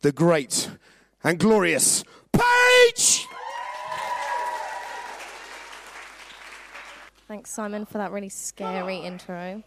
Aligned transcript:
the 0.00 0.12
great 0.12 0.70
and 1.24 1.38
glorious 1.38 2.04
Paige. 2.32 3.26
Thanks, 7.26 7.50
Simon, 7.50 7.84
for 7.84 7.98
that 7.98 8.10
really 8.10 8.28
scary 8.28 8.98
intro. 8.98 9.62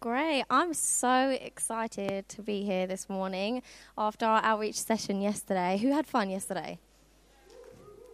Great. 0.00 0.44
I'm 0.48 0.74
so 0.74 1.36
excited 1.40 2.28
to 2.28 2.42
be 2.42 2.62
here 2.62 2.86
this 2.86 3.08
morning 3.08 3.62
after 3.96 4.26
our 4.26 4.40
outreach 4.44 4.76
session 4.76 5.20
yesterday. 5.20 5.78
Who 5.78 5.92
had 5.92 6.06
fun 6.06 6.30
yesterday? 6.30 6.78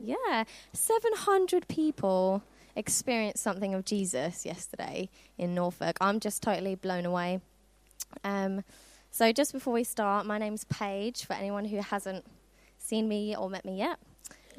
Yeah, 0.00 0.44
700 0.72 1.68
people 1.68 2.42
experienced 2.76 3.42
something 3.42 3.74
of 3.74 3.84
Jesus 3.84 4.46
yesterday 4.46 5.10
in 5.36 5.54
Norfolk. 5.54 5.98
I'm 6.00 6.20
just 6.20 6.42
totally 6.42 6.74
blown 6.74 7.04
away. 7.04 7.40
Um, 8.22 8.64
so, 9.14 9.30
just 9.30 9.52
before 9.52 9.72
we 9.72 9.84
start, 9.84 10.26
my 10.26 10.38
name's 10.38 10.64
Paige, 10.64 11.24
for 11.24 11.34
anyone 11.34 11.66
who 11.66 11.76
hasn't 11.76 12.24
seen 12.78 13.06
me 13.06 13.36
or 13.36 13.48
met 13.48 13.64
me 13.64 13.78
yet. 13.78 14.00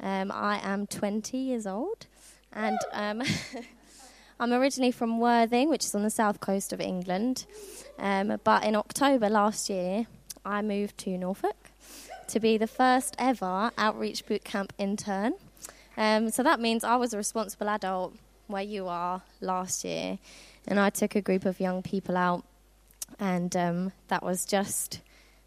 Um, 0.00 0.32
I 0.32 0.60
am 0.62 0.86
20 0.86 1.36
years 1.36 1.66
old, 1.66 2.06
and 2.54 2.78
um, 2.94 3.22
I'm 4.40 4.54
originally 4.54 4.92
from 4.92 5.20
Worthing, 5.20 5.68
which 5.68 5.84
is 5.84 5.94
on 5.94 6.04
the 6.04 6.08
south 6.08 6.40
coast 6.40 6.72
of 6.72 6.80
England. 6.80 7.44
Um, 7.98 8.40
but 8.44 8.64
in 8.64 8.74
October 8.74 9.28
last 9.28 9.68
year, 9.68 10.06
I 10.42 10.62
moved 10.62 10.96
to 11.00 11.18
Norfolk 11.18 11.68
to 12.28 12.40
be 12.40 12.56
the 12.56 12.66
first 12.66 13.14
ever 13.18 13.70
Outreach 13.76 14.24
Bootcamp 14.24 14.70
intern. 14.78 15.34
Um, 15.98 16.30
so 16.30 16.42
that 16.42 16.60
means 16.60 16.82
I 16.82 16.96
was 16.96 17.12
a 17.12 17.18
responsible 17.18 17.68
adult 17.68 18.14
where 18.46 18.62
you 18.62 18.88
are 18.88 19.20
last 19.42 19.84
year, 19.84 20.18
and 20.66 20.80
I 20.80 20.88
took 20.88 21.14
a 21.14 21.20
group 21.20 21.44
of 21.44 21.60
young 21.60 21.82
people 21.82 22.16
out, 22.16 22.42
and 23.18 23.54
um, 23.56 23.92
that 24.08 24.22
was 24.22 24.44
just 24.44 25.00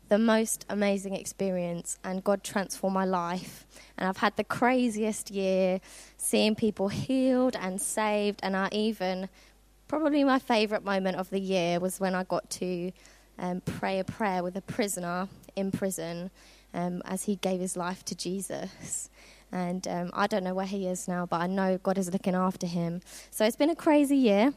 the 0.09 0.17
most 0.17 0.65
amazing 0.69 1.15
experience, 1.15 1.97
and 2.03 2.23
God 2.23 2.43
transformed 2.43 2.95
my 2.95 3.05
life. 3.05 3.65
And 3.97 4.07
I've 4.09 4.17
had 4.17 4.35
the 4.37 4.43
craziest 4.43 5.29
year 5.29 5.79
seeing 6.17 6.55
people 6.55 6.87
healed 6.87 7.55
and 7.55 7.79
saved, 7.79 8.39
and 8.43 8.57
I 8.57 8.69
even 8.71 9.29
probably 9.87 10.23
my 10.23 10.39
favourite 10.39 10.83
moment 10.83 11.17
of 11.17 11.29
the 11.29 11.39
year 11.39 11.79
was 11.79 11.99
when 11.99 12.15
I 12.15 12.23
got 12.23 12.49
to 12.51 12.91
um, 13.39 13.61
pray 13.61 13.99
a 13.99 14.03
prayer 14.03 14.43
with 14.43 14.55
a 14.55 14.61
prisoner 14.61 15.27
in 15.55 15.71
prison 15.71 16.29
um, 16.73 17.01
as 17.05 17.23
he 17.23 17.35
gave 17.37 17.59
his 17.59 17.75
life 17.75 18.05
to 18.05 18.15
Jesus. 18.15 19.09
And 19.51 19.87
um, 19.87 20.11
I 20.13 20.27
don't 20.27 20.43
know 20.43 20.53
where 20.53 20.67
he 20.67 20.85
is 20.85 21.07
now, 21.07 21.25
but 21.25 21.41
I 21.41 21.47
know 21.47 21.79
God 21.81 21.97
is 21.97 22.11
looking 22.13 22.35
after 22.35 22.67
him. 22.67 23.01
So 23.31 23.45
it's 23.45 23.55
been 23.55 23.71
a 23.71 23.75
crazy 23.75 24.17
year. 24.17 24.53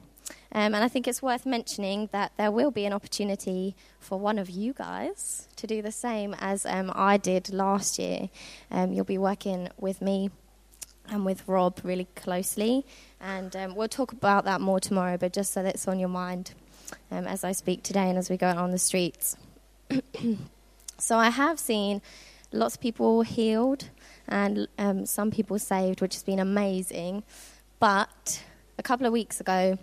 Um, 0.55 0.75
and 0.75 0.85
I 0.85 0.89
think 0.89 1.09
it's 1.09 1.23
worth 1.23 1.47
mentioning 1.47 2.11
that 2.13 2.33
there 2.37 2.51
will 2.51 2.71
be 2.71 2.85
an 2.85 2.93
opportunity 2.93 3.75
for 3.99 4.19
one 4.19 4.39
of 4.39 4.51
you 4.51 4.75
guys 4.75 5.49
to 5.57 5.67
do 5.67 5.81
the 5.81 5.93
same 5.93 6.35
as 6.39 6.67
um, 6.67 6.93
I 6.95 7.17
did 7.17 7.53
last 7.53 7.99
year. 7.99 8.29
Um, 8.71 8.93
you'll 8.93 9.05
be 9.07 9.19
working 9.19 9.71
with 9.79 10.03
me 10.03 10.31
and 11.09 11.25
with 11.25 11.47
Rob 11.49 11.81
really 11.83 12.07
closely. 12.17 12.85
And 13.21 13.55
um, 13.57 13.75
we'll 13.75 13.89
talk 13.89 14.13
about 14.13 14.45
that 14.45 14.61
more 14.61 14.81
tomorrow, 14.81 15.17
but 15.17 15.33
just 15.33 15.53
so 15.53 15.63
that 15.63 15.75
it's 15.75 15.89
on 15.89 15.99
your 15.99 16.09
mind 16.09 16.53
um, 17.11 17.27
as 17.27 17.45
I 17.45 17.53
speak 17.53 17.83
today 17.83 18.09
and 18.09 18.19
as 18.19 18.29
we 18.29 18.37
go 18.37 18.49
on 18.49 18.71
the 18.71 18.79
streets. 18.79 19.37
so 20.99 21.17
I 21.17 21.31
have 21.31 21.59
seen 21.59 22.03
lots 22.53 22.75
of 22.75 22.81
people 22.81 23.23
healed 23.23 23.89
and 24.29 24.69
um, 24.79 25.07
some 25.07 25.31
people 25.31 25.59
saved, 25.59 26.01
which 26.01 26.15
has 26.15 26.23
been 26.23 26.39
amazing. 26.39 27.23
But 27.81 28.43
a 28.79 28.83
couple 28.83 29.07
of 29.07 29.13
weeks 29.13 29.41
ago, 29.41 29.79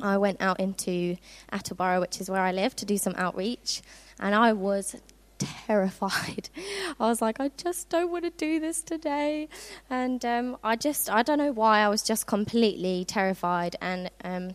I 0.00 0.18
went 0.18 0.40
out 0.40 0.60
into 0.60 1.16
Attleborough, 1.52 2.00
which 2.00 2.20
is 2.20 2.28
where 2.28 2.42
I 2.42 2.52
live, 2.52 2.76
to 2.76 2.84
do 2.84 2.98
some 2.98 3.14
outreach, 3.16 3.82
and 4.20 4.34
I 4.34 4.52
was 4.52 4.96
terrified. 5.38 6.48
I 7.00 7.08
was 7.08 7.22
like, 7.22 7.40
I 7.40 7.50
just 7.56 7.88
don't 7.88 8.10
want 8.10 8.24
to 8.24 8.30
do 8.30 8.60
this 8.60 8.82
today, 8.82 9.48
and 9.88 10.24
um, 10.24 10.56
I 10.62 10.76
just, 10.76 11.10
I 11.10 11.22
don't 11.22 11.38
know 11.38 11.52
why, 11.52 11.80
I 11.80 11.88
was 11.88 12.02
just 12.02 12.26
completely 12.26 13.04
terrified, 13.04 13.76
and 13.80 14.10
um, 14.24 14.50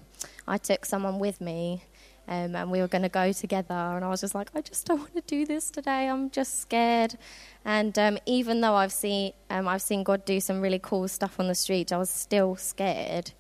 I 0.48 0.58
took 0.58 0.86
someone 0.86 1.20
with 1.20 1.42
me. 1.42 1.84
Um, 2.28 2.56
and 2.56 2.72
we 2.72 2.80
were 2.80 2.88
going 2.88 3.02
to 3.02 3.10
go 3.10 3.34
together, 3.34 3.74
and 3.74 4.06
I 4.06 4.08
was 4.08 4.22
just 4.22 4.36
like, 4.36 4.52
I 4.56 4.62
just 4.62 4.86
don't 4.86 5.00
want 5.00 5.16
to 5.16 5.22
do 5.22 5.46
this 5.46 5.70
today. 5.70 6.08
I'm 6.08 6.30
just 6.30 6.62
scared. 6.62 7.18
And 7.66 7.98
um, 8.00 8.20
even 8.26 8.62
though 8.62 8.76
I've 8.76 8.94
seen, 8.94 9.34
um, 9.50 9.68
I've 9.68 9.82
seen 9.82 10.04
God 10.04 10.24
do 10.24 10.40
some 10.40 10.62
really 10.62 10.80
cool 10.80 11.08
stuff 11.10 11.40
on 11.40 11.48
the 11.48 11.56
street, 11.56 11.92
I 11.92 11.98
was 11.98 12.10
still 12.10 12.56
scared. 12.56 13.32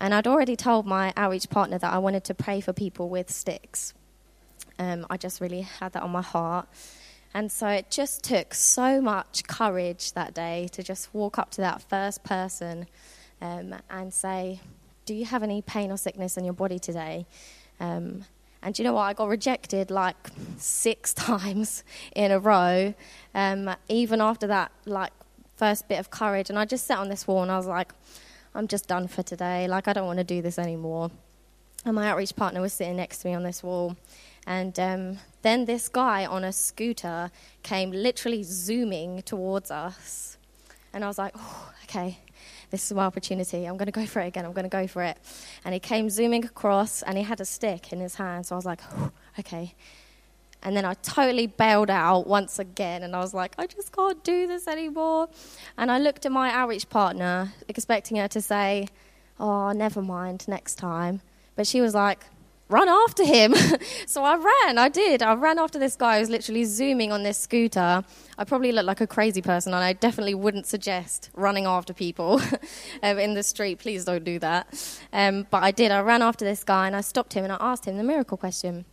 And 0.00 0.14
I'd 0.14 0.26
already 0.26 0.56
told 0.56 0.86
my 0.86 1.12
outreach 1.16 1.50
partner 1.50 1.78
that 1.78 1.92
I 1.92 1.98
wanted 1.98 2.24
to 2.24 2.34
pray 2.34 2.60
for 2.60 2.72
people 2.72 3.10
with 3.10 3.30
sticks. 3.30 3.92
Um, 4.78 5.06
I 5.10 5.18
just 5.18 5.40
really 5.40 5.60
had 5.60 5.92
that 5.92 6.02
on 6.02 6.10
my 6.10 6.22
heart. 6.22 6.68
And 7.34 7.52
so 7.52 7.68
it 7.68 7.90
just 7.90 8.24
took 8.24 8.54
so 8.54 9.00
much 9.00 9.44
courage 9.46 10.12
that 10.14 10.34
day 10.34 10.68
to 10.72 10.82
just 10.82 11.12
walk 11.14 11.38
up 11.38 11.50
to 11.52 11.60
that 11.60 11.82
first 11.82 12.24
person 12.24 12.86
um, 13.40 13.74
and 13.90 14.12
say, 14.12 14.60
Do 15.04 15.14
you 15.14 15.26
have 15.26 15.42
any 15.42 15.62
pain 15.62 15.92
or 15.92 15.96
sickness 15.96 16.36
in 16.36 16.44
your 16.44 16.54
body 16.54 16.78
today? 16.78 17.26
Um, 17.78 18.24
and 18.62 18.78
you 18.78 18.84
know 18.84 18.94
what? 18.94 19.02
I 19.02 19.12
got 19.12 19.28
rejected 19.28 19.90
like 19.90 20.16
six 20.56 21.14
times 21.14 21.84
in 22.16 22.30
a 22.30 22.38
row, 22.38 22.94
um, 23.34 23.74
even 23.88 24.20
after 24.20 24.46
that, 24.48 24.72
like, 24.86 25.12
first 25.56 25.88
bit 25.88 26.00
of 26.00 26.10
courage. 26.10 26.48
And 26.48 26.58
I 26.58 26.64
just 26.64 26.86
sat 26.86 26.98
on 26.98 27.08
this 27.10 27.26
wall 27.26 27.42
and 27.42 27.52
I 27.52 27.56
was 27.58 27.66
like, 27.66 27.92
I'm 28.54 28.68
just 28.68 28.88
done 28.88 29.08
for 29.08 29.22
today. 29.22 29.68
Like, 29.68 29.88
I 29.88 29.92
don't 29.92 30.06
want 30.06 30.18
to 30.18 30.24
do 30.24 30.42
this 30.42 30.58
anymore. 30.58 31.10
And 31.84 31.94
my 31.94 32.08
outreach 32.08 32.36
partner 32.36 32.60
was 32.60 32.72
sitting 32.72 32.96
next 32.96 33.18
to 33.18 33.28
me 33.28 33.34
on 33.34 33.42
this 33.42 33.62
wall. 33.62 33.96
And 34.46 34.78
um, 34.78 35.18
then 35.42 35.64
this 35.64 35.88
guy 35.88 36.26
on 36.26 36.44
a 36.44 36.52
scooter 36.52 37.30
came 37.62 37.90
literally 37.90 38.42
zooming 38.42 39.22
towards 39.22 39.70
us. 39.70 40.36
And 40.92 41.04
I 41.04 41.06
was 41.06 41.18
like, 41.18 41.34
oh, 41.38 41.72
okay, 41.84 42.18
this 42.70 42.84
is 42.84 42.92
my 42.92 43.04
opportunity. 43.04 43.64
I'm 43.64 43.76
going 43.76 43.86
to 43.86 43.92
go 43.92 44.06
for 44.06 44.20
it 44.20 44.26
again. 44.26 44.44
I'm 44.44 44.52
going 44.52 44.64
to 44.64 44.68
go 44.68 44.86
for 44.86 45.02
it. 45.02 45.18
And 45.64 45.72
he 45.72 45.80
came 45.80 46.10
zooming 46.10 46.44
across 46.44 47.02
and 47.02 47.16
he 47.16 47.24
had 47.24 47.40
a 47.40 47.44
stick 47.44 47.92
in 47.92 48.00
his 48.00 48.16
hand. 48.16 48.46
So 48.46 48.54
I 48.54 48.56
was 48.56 48.66
like, 48.66 48.80
oh, 48.92 49.10
okay. 49.38 49.74
And 50.62 50.76
then 50.76 50.84
I 50.84 50.94
totally 50.94 51.46
bailed 51.46 51.90
out 51.90 52.26
once 52.26 52.58
again, 52.58 53.02
and 53.02 53.16
I 53.16 53.20
was 53.20 53.32
like, 53.32 53.54
I 53.56 53.66
just 53.66 53.96
can't 53.96 54.22
do 54.22 54.46
this 54.46 54.68
anymore. 54.68 55.28
And 55.78 55.90
I 55.90 55.98
looked 55.98 56.26
at 56.26 56.32
my 56.32 56.50
outreach 56.50 56.88
partner, 56.88 57.52
expecting 57.68 58.18
her 58.18 58.28
to 58.28 58.40
say, 58.40 58.88
Oh, 59.38 59.72
never 59.72 60.02
mind, 60.02 60.46
next 60.46 60.74
time. 60.74 61.22
But 61.56 61.66
she 61.66 61.80
was 61.80 61.94
like, 61.94 62.24
Run 62.68 62.88
after 62.88 63.24
him. 63.24 63.52
so 64.06 64.22
I 64.22 64.36
ran, 64.36 64.78
I 64.78 64.88
did. 64.88 65.22
I 65.22 65.34
ran 65.34 65.58
after 65.58 65.76
this 65.76 65.96
guy 65.96 66.14
who 66.14 66.20
was 66.20 66.30
literally 66.30 66.62
zooming 66.64 67.10
on 67.10 67.24
this 67.24 67.36
scooter. 67.36 68.04
I 68.38 68.44
probably 68.44 68.70
looked 68.70 68.86
like 68.86 69.00
a 69.00 69.08
crazy 69.08 69.42
person, 69.42 69.74
and 69.74 69.82
I 69.82 69.92
definitely 69.92 70.34
wouldn't 70.34 70.66
suggest 70.66 71.30
running 71.34 71.66
after 71.66 71.92
people 71.92 72.40
um, 73.02 73.18
in 73.18 73.34
the 73.34 73.42
street. 73.42 73.80
Please 73.80 74.04
don't 74.04 74.22
do 74.22 74.38
that. 74.38 75.00
Um, 75.12 75.48
but 75.50 75.64
I 75.64 75.72
did. 75.72 75.90
I 75.90 76.00
ran 76.00 76.22
after 76.22 76.44
this 76.44 76.62
guy, 76.62 76.86
and 76.86 76.94
I 76.94 77.00
stopped 77.00 77.32
him, 77.32 77.42
and 77.42 77.52
I 77.52 77.56
asked 77.58 77.86
him 77.86 77.96
the 77.96 78.04
miracle 78.04 78.36
question 78.36 78.84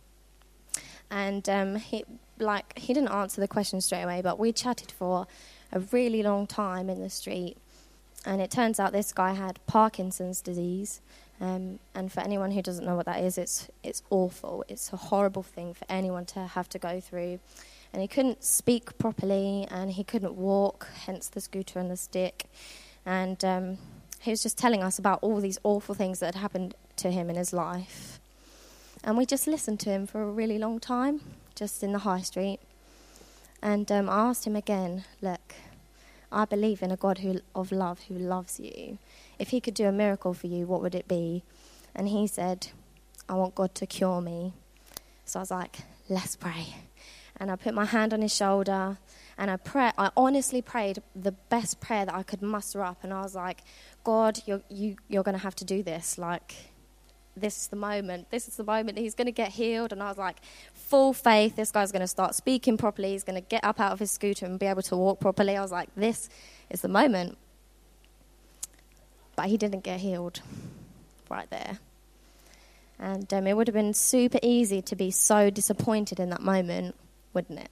and 1.10 1.48
um, 1.48 1.76
he 1.76 2.04
like 2.38 2.78
he 2.78 2.94
didn't 2.94 3.10
answer 3.10 3.40
the 3.40 3.48
question 3.48 3.80
straight 3.80 4.02
away, 4.02 4.20
but 4.22 4.38
we 4.38 4.52
chatted 4.52 4.92
for 4.92 5.26
a 5.72 5.80
really 5.80 6.22
long 6.22 6.46
time 6.46 6.88
in 6.88 7.00
the 7.00 7.10
street. 7.10 7.56
And 8.24 8.40
it 8.40 8.50
turns 8.50 8.80
out 8.80 8.92
this 8.92 9.12
guy 9.12 9.32
had 9.32 9.58
Parkinson's 9.66 10.40
disease. 10.40 11.00
Um, 11.40 11.78
and 11.94 12.10
for 12.10 12.20
anyone 12.20 12.50
who 12.50 12.62
doesn't 12.62 12.84
know 12.84 12.96
what 12.96 13.06
that 13.06 13.22
is, 13.22 13.38
it's 13.38 13.68
it's 13.82 14.02
awful. 14.10 14.64
It's 14.68 14.92
a 14.92 14.96
horrible 14.96 15.42
thing 15.42 15.74
for 15.74 15.84
anyone 15.88 16.26
to 16.26 16.40
have 16.40 16.68
to 16.70 16.78
go 16.78 17.00
through. 17.00 17.38
And 17.92 18.02
he 18.02 18.08
couldn't 18.08 18.44
speak 18.44 18.98
properly, 18.98 19.66
and 19.70 19.90
he 19.90 20.04
couldn't 20.04 20.34
walk, 20.34 20.88
hence 21.06 21.28
the 21.28 21.40
scooter 21.40 21.78
and 21.78 21.90
the 21.90 21.96
stick. 21.96 22.44
And 23.06 23.42
um, 23.44 23.78
he 24.20 24.30
was 24.30 24.42
just 24.42 24.58
telling 24.58 24.82
us 24.82 24.98
about 24.98 25.20
all 25.22 25.40
these 25.40 25.58
awful 25.64 25.94
things 25.94 26.18
that 26.20 26.34
had 26.34 26.40
happened 26.40 26.74
to 26.96 27.10
him 27.10 27.30
in 27.30 27.36
his 27.36 27.52
life. 27.52 28.17
And 29.08 29.16
we 29.16 29.24
just 29.24 29.46
listened 29.46 29.80
to 29.80 29.90
him 29.90 30.06
for 30.06 30.20
a 30.20 30.30
really 30.30 30.58
long 30.58 30.80
time, 30.80 31.22
just 31.54 31.82
in 31.82 31.92
the 31.92 32.00
high 32.00 32.20
street. 32.20 32.60
And 33.62 33.90
um, 33.90 34.10
I 34.10 34.28
asked 34.28 34.46
him 34.46 34.54
again, 34.54 35.04
look, 35.22 35.54
I 36.30 36.44
believe 36.44 36.82
in 36.82 36.90
a 36.90 36.96
God 36.96 37.16
who, 37.16 37.40
of 37.54 37.72
love 37.72 38.02
who 38.08 38.18
loves 38.18 38.60
you. 38.60 38.98
If 39.38 39.48
he 39.48 39.62
could 39.62 39.72
do 39.72 39.86
a 39.86 39.92
miracle 39.92 40.34
for 40.34 40.46
you, 40.46 40.66
what 40.66 40.82
would 40.82 40.94
it 40.94 41.08
be? 41.08 41.42
And 41.94 42.10
he 42.10 42.26
said, 42.26 42.68
I 43.30 43.32
want 43.32 43.54
God 43.54 43.74
to 43.76 43.86
cure 43.86 44.20
me. 44.20 44.52
So 45.24 45.38
I 45.38 45.42
was 45.42 45.50
like, 45.52 45.78
let's 46.10 46.36
pray. 46.36 46.74
And 47.38 47.50
I 47.50 47.56
put 47.56 47.72
my 47.72 47.86
hand 47.86 48.12
on 48.12 48.20
his 48.20 48.36
shoulder 48.36 48.98
and 49.38 49.50
I 49.50 49.56
pray. 49.56 49.90
I 49.96 50.10
honestly 50.18 50.60
prayed 50.60 51.02
the 51.16 51.32
best 51.32 51.80
prayer 51.80 52.04
that 52.04 52.14
I 52.14 52.24
could 52.24 52.42
muster 52.42 52.84
up. 52.84 52.98
And 53.02 53.14
I 53.14 53.22
was 53.22 53.34
like, 53.34 53.62
God, 54.04 54.42
you're, 54.44 54.60
you, 54.68 54.96
you're 55.08 55.22
going 55.22 55.34
to 55.38 55.42
have 55.42 55.56
to 55.56 55.64
do 55.64 55.82
this. 55.82 56.18
Like, 56.18 56.56
this 57.40 57.56
is 57.56 57.66
the 57.68 57.76
moment. 57.76 58.30
This 58.30 58.48
is 58.48 58.56
the 58.56 58.64
moment 58.64 58.98
he's 58.98 59.14
going 59.14 59.26
to 59.26 59.32
get 59.32 59.50
healed. 59.50 59.92
And 59.92 60.02
I 60.02 60.08
was 60.08 60.18
like, 60.18 60.36
full 60.74 61.12
faith. 61.12 61.56
This 61.56 61.70
guy's 61.70 61.92
going 61.92 62.00
to 62.00 62.08
start 62.08 62.34
speaking 62.34 62.76
properly. 62.76 63.12
He's 63.12 63.24
going 63.24 63.40
to 63.40 63.46
get 63.48 63.64
up 63.64 63.80
out 63.80 63.92
of 63.92 63.98
his 63.98 64.10
scooter 64.10 64.46
and 64.46 64.58
be 64.58 64.66
able 64.66 64.82
to 64.82 64.96
walk 64.96 65.20
properly. 65.20 65.56
I 65.56 65.62
was 65.62 65.72
like, 65.72 65.88
this 65.94 66.28
is 66.70 66.82
the 66.82 66.88
moment. 66.88 67.38
But 69.36 69.46
he 69.46 69.56
didn't 69.56 69.84
get 69.84 70.00
healed 70.00 70.40
right 71.30 71.48
there. 71.50 71.78
And 72.98 73.32
um, 73.32 73.46
it 73.46 73.56
would 73.56 73.68
have 73.68 73.74
been 73.74 73.94
super 73.94 74.38
easy 74.42 74.82
to 74.82 74.96
be 74.96 75.10
so 75.10 75.50
disappointed 75.50 76.18
in 76.18 76.30
that 76.30 76.42
moment, 76.42 76.96
wouldn't 77.32 77.60
it? 77.60 77.70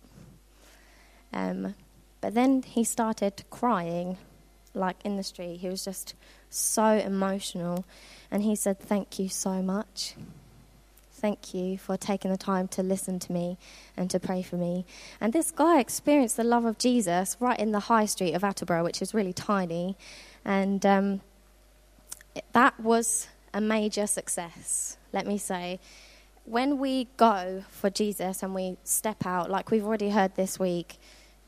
Um, 1.32 1.74
but 2.20 2.34
then 2.34 2.62
he 2.62 2.84
started 2.84 3.44
crying, 3.50 4.18
like 4.74 4.96
in 5.04 5.16
the 5.16 5.22
street. 5.22 5.58
He 5.58 5.68
was 5.68 5.84
just 5.84 6.14
so 6.58 6.84
emotional. 6.84 7.84
And 8.30 8.42
he 8.42 8.56
said, 8.56 8.78
Thank 8.78 9.18
you 9.18 9.28
so 9.28 9.62
much. 9.62 10.14
Thank 11.12 11.54
you 11.54 11.78
for 11.78 11.96
taking 11.96 12.30
the 12.30 12.36
time 12.36 12.68
to 12.68 12.82
listen 12.82 13.18
to 13.20 13.32
me 13.32 13.56
and 13.96 14.10
to 14.10 14.20
pray 14.20 14.42
for 14.42 14.56
me. 14.56 14.84
And 15.18 15.32
this 15.32 15.50
guy 15.50 15.80
experienced 15.80 16.36
the 16.36 16.44
love 16.44 16.66
of 16.66 16.76
Jesus 16.76 17.36
right 17.40 17.58
in 17.58 17.72
the 17.72 17.80
high 17.80 18.04
street 18.04 18.34
of 18.34 18.42
Attleborough, 18.42 18.84
which 18.84 19.00
is 19.00 19.14
really 19.14 19.32
tiny. 19.32 19.96
And 20.44 20.84
um, 20.84 21.22
that 22.52 22.78
was 22.78 23.28
a 23.54 23.62
major 23.62 24.06
success, 24.06 24.98
let 25.12 25.26
me 25.26 25.38
say. 25.38 25.80
When 26.44 26.78
we 26.78 27.08
go 27.16 27.64
for 27.70 27.88
Jesus 27.88 28.42
and 28.42 28.54
we 28.54 28.76
step 28.84 29.24
out, 29.24 29.50
like 29.50 29.70
we've 29.70 29.86
already 29.86 30.10
heard 30.10 30.36
this 30.36 30.58
week, 30.58 30.98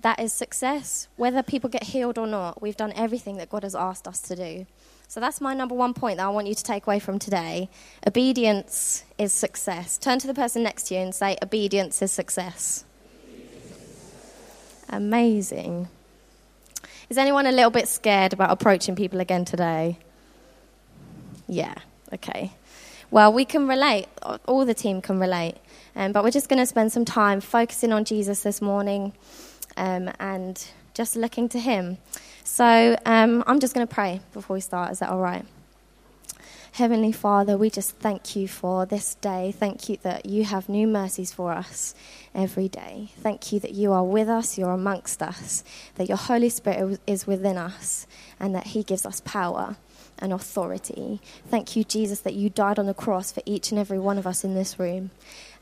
that 0.01 0.19
is 0.19 0.33
success. 0.33 1.09
Whether 1.17 1.43
people 1.43 1.69
get 1.69 1.85
healed 1.85 2.19
or 2.19 2.27
not, 2.27 2.63
we've 2.63 2.77
done 2.77 2.93
everything 2.97 3.37
that 3.37 3.51
God 3.51 3.65
has 3.65 3.75
asked 3.75 4.09
us 4.09 4.21
to 4.23 4.35
do. 4.35 4.67
So 5.11 5.21
that's 5.21 5.41
my 5.41 5.55
number 5.55 5.75
one 5.75 5.95
point 5.95 6.19
that 6.19 6.27
I 6.27 6.29
want 6.29 6.49
you 6.49 6.55
to 6.55 6.63
take 6.63 6.87
away 6.87 6.99
from 6.99 7.19
today. 7.19 7.71
Obedience 8.07 9.05
is 9.17 9.33
success. 9.33 9.97
Turn 9.97 10.19
to 10.19 10.27
the 10.27 10.35
person 10.35 10.63
next 10.63 10.89
to 10.89 10.95
you 10.95 11.01
and 11.01 11.15
say, 11.15 11.39
Obedience 11.43 12.03
is 12.03 12.13
success. 12.13 12.85
Amazing. 14.91 15.89
Is 17.09 17.17
anyone 17.17 17.47
a 17.47 17.53
little 17.53 17.71
bit 17.71 17.89
scared 17.89 18.35
about 18.35 18.51
approaching 18.51 18.95
people 18.95 19.19
again 19.19 19.47
today? 19.47 19.99
Yeah, 21.47 21.75
okay. 22.13 22.53
Well, 23.11 23.33
we 23.33 23.47
can 23.47 23.67
relate, 23.67 24.09
all 24.45 24.67
the 24.67 24.75
team 24.75 25.01
can 25.01 25.19
relate. 25.19 25.55
Um, 25.97 26.13
but 26.13 26.23
we're 26.23 26.31
just 26.31 26.51
going 26.51 26.59
to 26.59 26.67
spend 26.67 26.93
some 26.93 27.07
time 27.07 27.41
focusing 27.41 27.95
on 27.95 28.05
Jesus 28.05 28.43
this 28.43 28.61
morning 28.61 29.15
um, 29.79 30.11
and 30.21 30.63
just 30.93 31.17
looking 31.17 31.49
to 31.49 31.59
Him. 31.59 31.97
So 32.49 32.97
um, 33.05 33.45
I'm 33.47 33.61
just 33.61 33.73
going 33.73 33.87
to 33.87 33.95
pray 33.95 34.21
before 34.33 34.55
we 34.55 34.61
start. 34.61 34.91
Is 34.91 34.99
that 34.99 35.11
all 35.11 35.21
right? 35.21 35.45
Heavenly 36.73 37.13
Father, 37.13 37.57
we 37.57 37.71
just 37.71 37.97
thank 37.97 38.35
you 38.35 38.49
for 38.49 38.85
this 38.85 39.15
day. 39.17 39.53
Thank 39.53 39.89
you 39.89 39.99
that 40.03 40.27
you 40.27 40.45
have 40.45 40.69
new 40.69 40.89
mercies 40.89 41.33
for 41.33 41.53
us 41.53 41.95
every 42.35 42.67
day. 42.67 43.11
Thank 43.19 43.53
you 43.53 43.61
that 43.61 43.75
you 43.75 43.93
are 43.93 44.03
with 44.03 44.29
us, 44.29 44.59
you're 44.59 44.73
amongst 44.73 45.23
us, 45.23 45.63
that 45.97 46.09
your 46.09 46.17
Holy 46.17 46.49
Spirit 46.49 46.99
is 47.07 47.29
within 47.29 47.59
us, 47.59 48.07
and 48.41 48.55
that 48.57 48.69
He 48.69 48.83
gives 48.83 49.07
us 49.07 49.21
power 49.25 49.77
and 50.19 50.33
authority. 50.33 51.21
Thank 51.49 51.77
you, 51.77 51.85
Jesus, 51.85 52.21
that 52.21 52.35
you 52.35 52.51
died 52.51 52.79
on 52.79 52.87
the 52.87 52.95
cross 52.95 53.31
for 53.31 53.43
each 53.47 53.71
and 53.71 53.79
every 53.79 53.99
one 54.01 54.19
of 54.19 54.27
us 54.27 54.43
in 54.43 54.55
this 54.55 54.81
room 54.81 55.11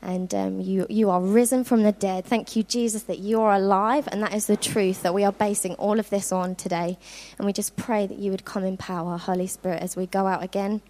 and 0.01 0.33
um, 0.33 0.61
you, 0.61 0.85
you 0.89 1.09
are 1.09 1.21
risen 1.21 1.63
from 1.63 1.83
the 1.83 1.91
dead. 1.91 2.25
Thank 2.25 2.55
you, 2.55 2.63
Jesus, 2.63 3.03
that 3.03 3.19
you 3.19 3.41
are 3.41 3.53
alive, 3.53 4.07
and 4.11 4.21
that 4.21 4.33
is 4.33 4.47
the 4.47 4.57
truth 4.57 5.01
that 5.03 5.13
we 5.13 5.23
are 5.23 5.31
basing 5.31 5.73
all 5.75 5.99
of 5.99 6.09
this 6.09 6.31
on 6.31 6.55
today. 6.55 6.97
And 7.37 7.45
we 7.45 7.53
just 7.53 7.75
pray 7.75 8.07
that 8.07 8.17
you 8.17 8.31
would 8.31 8.45
come 8.45 8.63
in 8.63 8.77
power, 8.77 9.17
Holy 9.17 9.47
Spirit, 9.47 9.81
as 9.81 9.95
we 9.95 10.05
go 10.05 10.27
out 10.27 10.43
again. 10.43 10.81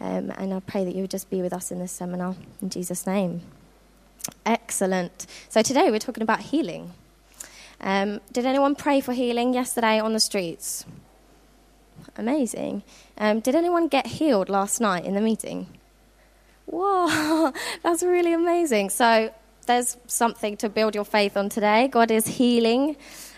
Um, 0.00 0.30
and 0.36 0.52
I 0.52 0.60
pray 0.60 0.84
that 0.84 0.94
you 0.94 1.02
would 1.02 1.10
just 1.10 1.30
be 1.30 1.40
with 1.40 1.52
us 1.52 1.70
in 1.70 1.78
this 1.78 1.92
seminar. 1.92 2.36
In 2.60 2.70
Jesus' 2.70 3.06
name. 3.06 3.42
Excellent. 4.44 5.26
So 5.48 5.62
today 5.62 5.90
we're 5.90 5.98
talking 5.98 6.22
about 6.22 6.40
healing. 6.40 6.92
Um, 7.80 8.20
did 8.32 8.46
anyone 8.46 8.74
pray 8.74 9.00
for 9.00 9.12
healing 9.12 9.54
yesterday 9.54 9.98
on 9.98 10.12
the 10.12 10.20
streets? 10.20 10.84
Amazing. 12.16 12.82
Um, 13.18 13.40
did 13.40 13.54
anyone 13.54 13.88
get 13.88 14.06
healed 14.06 14.48
last 14.48 14.80
night 14.80 15.04
in 15.04 15.14
the 15.14 15.20
meeting? 15.20 15.68
Whoa, 16.66 17.52
that's 17.82 18.02
really 18.02 18.32
amazing. 18.32 18.90
So 18.90 19.32
there's 19.66 19.96
something 20.06 20.56
to 20.58 20.68
build 20.68 20.94
your 20.94 21.04
faith 21.04 21.36
on 21.36 21.48
today. 21.48 21.88
God 21.88 22.10
is 22.10 22.26
healing. 22.26 22.96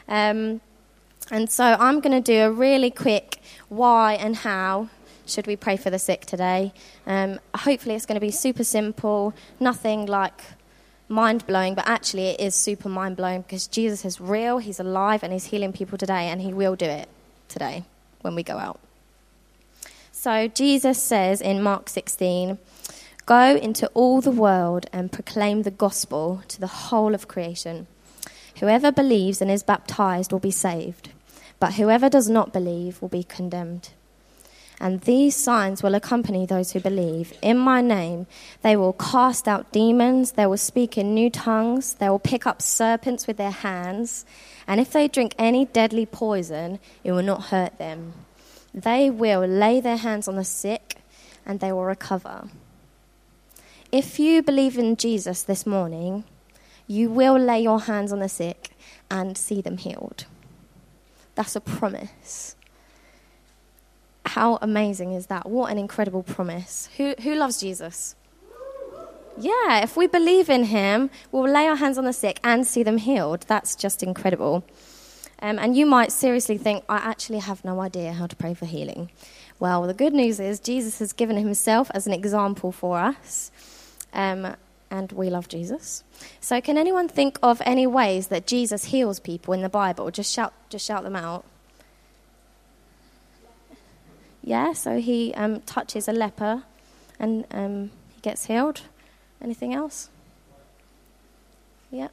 Um, 0.09 0.61
and 1.31 1.51
so 1.51 1.65
I'm 1.65 2.01
going 2.01 2.13
to 2.13 2.21
do 2.21 2.43
a 2.43 2.51
really 2.51 2.91
quick 2.91 3.41
why 3.69 4.15
and 4.15 4.37
how 4.37 4.89
should 5.27 5.47
we 5.47 5.57
pray 5.57 5.77
for 5.77 5.91
the 5.91 5.99
sick 5.99 6.25
today. 6.25 6.73
Um, 7.07 7.41
hopefully, 7.55 7.97
it's 7.97 8.07
going 8.07 8.15
to 8.15 8.21
be 8.21 8.31
super 8.31 8.63
simple, 8.63 9.35
nothing 9.59 10.07
like 10.07 10.41
mind 11.09 11.47
blowing, 11.47 11.75
but 11.75 11.89
actually, 11.89 12.29
it 12.29 12.41
is 12.41 12.55
super 12.55 12.89
mind 12.89 13.17
blowing 13.17 13.43
because 13.43 13.67
Jesus 13.67 14.05
is 14.05 14.21
real, 14.21 14.59
He's 14.59 14.79
alive, 14.79 15.23
and 15.23 15.33
He's 15.33 15.47
healing 15.47 15.73
people 15.73 15.99
today, 15.99 16.29
and 16.29 16.41
He 16.41 16.53
will 16.53 16.77
do 16.77 16.87
it 16.87 17.09
today 17.49 17.85
when 18.21 18.37
we 18.37 18.45
go 18.45 18.59
out. 18.59 18.79
So, 20.13 20.47
Jesus 20.49 21.03
says 21.03 21.41
in 21.41 21.63
Mark 21.63 21.89
16, 21.89 22.59
Go 23.27 23.57
into 23.57 23.89
all 23.89 24.21
the 24.21 24.31
world 24.31 24.87
and 24.93 25.11
proclaim 25.11 25.63
the 25.63 25.73
gospel 25.73 26.43
to 26.47 26.61
the 26.61 26.69
whole 26.69 27.13
of 27.13 27.27
creation. 27.27 27.89
Whoever 28.61 28.93
believes 28.93 29.43
and 29.43 29.51
is 29.51 29.65
baptized 29.65 30.31
will 30.31 30.39
be 30.39 30.53
saved, 30.53 31.11
but 31.59 31.75
whoever 31.75 32.09
does 32.09 32.31
not 32.31 32.53
believe 32.53 33.03
will 33.03 33.09
be 33.09 33.25
condemned. 33.25 33.91
And 34.79 35.01
these 35.01 35.35
signs 35.35 35.83
will 35.83 35.97
accompany 35.97 36.47
those 36.47 36.71
who 36.71 36.79
believe. 36.79 37.33
In 37.43 37.59
my 37.59 37.81
name, 37.81 38.29
they 38.63 38.77
will 38.77 38.93
cast 38.93 39.49
out 39.49 39.73
demons, 39.73 40.33
they 40.33 40.47
will 40.47 40.57
speak 40.57 40.97
in 40.97 41.13
new 41.13 41.29
tongues, 41.29 41.95
they 41.95 42.09
will 42.09 42.21
pick 42.21 42.47
up 42.47 42.63
serpents 42.63 43.27
with 43.27 43.39
their 43.39 43.51
hands, 43.51 44.25
and 44.69 44.81
if 44.81 44.93
they 44.93 45.09
drink 45.09 45.35
any 45.37 45.65
deadly 45.65 46.07
poison, 46.07 46.79
it 47.03 47.11
will 47.11 47.25
not 47.25 47.47
hurt 47.47 47.77
them. 47.79 48.13
They 48.73 49.11
will 49.11 49.45
lay 49.45 49.81
their 49.81 49.97
hands 49.97 50.29
on 50.29 50.37
the 50.37 50.45
sick, 50.45 50.99
and 51.45 51.59
they 51.59 51.73
will 51.73 51.85
recover. 51.85 52.51
If 53.97 54.19
you 54.19 54.43
believe 54.43 54.77
in 54.77 54.97
Jesus 54.97 55.43
this 55.43 55.65
morning, 55.65 56.25
you 56.87 57.09
will 57.09 57.39
lay 57.39 57.63
your 57.63 57.81
hands 57.81 58.13
on 58.13 58.19
the 58.19 58.29
sick 58.29 58.73
and 59.11 59.39
see 59.39 59.63
them 59.63 59.79
healed. 59.79 60.27
That's 61.35 61.57
a 61.57 61.63
promise. 61.63 62.57
How 64.27 64.59
amazing 64.61 65.15
is 65.15 65.29
that? 65.29 65.49
What 65.49 65.73
an 65.73 65.79
incredible 65.79 66.23
promise. 66.23 66.91
Who, 66.99 67.15
who 67.23 67.37
loves 67.37 67.59
Jesus? 67.59 68.17
Yeah, 69.39 69.79
if 69.83 69.97
we 69.97 70.07
believe 70.07 70.51
in 70.51 70.65
him, 70.65 71.09
we'll 71.33 71.51
lay 71.51 71.67
our 71.67 71.77
hands 71.77 71.97
on 71.97 72.05
the 72.05 72.13
sick 72.13 72.39
and 72.45 72.67
see 72.67 72.83
them 72.83 72.99
healed. 72.99 73.47
That's 73.49 73.75
just 73.75 74.03
incredible. 74.03 74.63
Um, 75.41 75.59
and 75.59 75.75
you 75.75 75.87
might 75.87 76.13
seriously 76.13 76.59
think, 76.59 76.85
I 76.87 76.99
actually 76.99 77.39
have 77.39 77.65
no 77.65 77.81
idea 77.81 78.13
how 78.13 78.27
to 78.27 78.37
pray 78.37 78.53
for 78.53 78.67
healing. 78.67 79.09
Well, 79.59 79.87
the 79.87 79.95
good 79.95 80.13
news 80.13 80.39
is 80.39 80.61
Jesus 80.61 80.99
has 80.99 81.15
given 81.15 81.39
himself 81.39 81.91
as 81.95 82.07
an 82.07 82.13
example 82.13 82.73
for 82.73 82.99
us. 82.99 83.51
Um, 84.17 84.57
and 84.91 85.13
we 85.13 85.31
love 85.31 85.47
Jesus. 85.47 86.03
So, 86.41 86.61
can 86.61 86.79
anyone 86.79 87.09
think 87.09 87.39
of 87.43 87.61
any 87.67 87.87
ways 87.87 88.29
that 88.29 88.47
Jesus 88.47 88.87
heals 88.87 89.21
people 89.21 89.53
in 89.53 89.61
the 89.61 89.69
Bible? 89.69 90.11
Just 90.11 90.33
shout, 90.33 90.53
just 90.71 90.87
shout 90.87 91.03
them 91.03 91.15
out. 91.15 91.45
Yeah, 94.43 94.73
so 94.73 94.99
he 94.99 95.35
um, 95.35 95.61
touches 95.63 96.09
a 96.09 96.13
leper 96.13 96.63
and 97.19 97.45
um, 97.51 97.91
he 98.15 98.21
gets 98.23 98.47
healed. 98.47 98.83
Anything 99.43 99.75
else? 99.75 100.09
Yeah. 101.91 102.09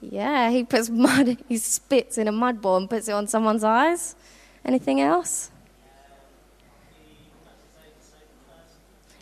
Yeah, 0.00 0.50
he 0.50 0.64
puts 0.64 0.90
mud, 0.90 1.38
he 1.48 1.56
spits 1.58 2.18
in 2.18 2.26
a 2.26 2.32
mud 2.32 2.60
ball 2.60 2.76
and 2.76 2.90
puts 2.90 3.08
it 3.08 3.12
on 3.12 3.28
someone's 3.28 3.64
eyes. 3.64 4.16
Anything 4.64 5.00
else? 5.00 5.50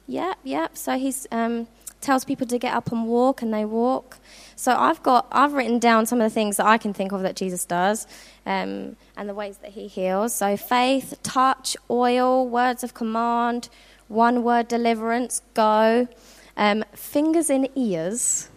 Yep, 0.08 0.38
yep. 0.42 0.76
So 0.76 0.98
he 0.98 1.14
um, 1.30 1.68
tells 2.00 2.24
people 2.24 2.46
to 2.46 2.58
get 2.58 2.74
up 2.74 2.90
and 2.90 3.06
walk, 3.06 3.42
and 3.42 3.52
they 3.52 3.66
walk. 3.66 4.18
So 4.56 4.74
I've 4.74 5.02
got, 5.02 5.28
I've 5.30 5.52
written 5.52 5.78
down 5.78 6.06
some 6.06 6.18
of 6.20 6.24
the 6.28 6.34
things 6.34 6.56
that 6.56 6.66
I 6.66 6.78
can 6.78 6.94
think 6.94 7.12
of 7.12 7.20
that 7.22 7.36
Jesus 7.36 7.66
does, 7.66 8.06
um, 8.46 8.96
and 9.16 9.28
the 9.28 9.34
ways 9.34 9.58
that 9.58 9.72
he 9.72 9.86
heals. 9.86 10.34
So 10.34 10.56
faith, 10.56 11.18
touch, 11.22 11.76
oil, 11.90 12.48
words 12.48 12.82
of 12.82 12.94
command, 12.94 13.68
one 14.08 14.42
word 14.42 14.66
deliverance, 14.66 15.42
go, 15.52 16.08
um, 16.56 16.84
fingers 16.94 17.50
in 17.50 17.68
ears, 17.76 18.48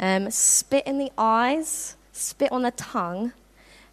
um, 0.00 0.30
spit 0.30 0.86
in 0.86 0.96
the 0.96 1.12
eyes, 1.18 1.96
spit 2.12 2.50
on 2.50 2.62
the 2.62 2.70
tongue, 2.70 3.32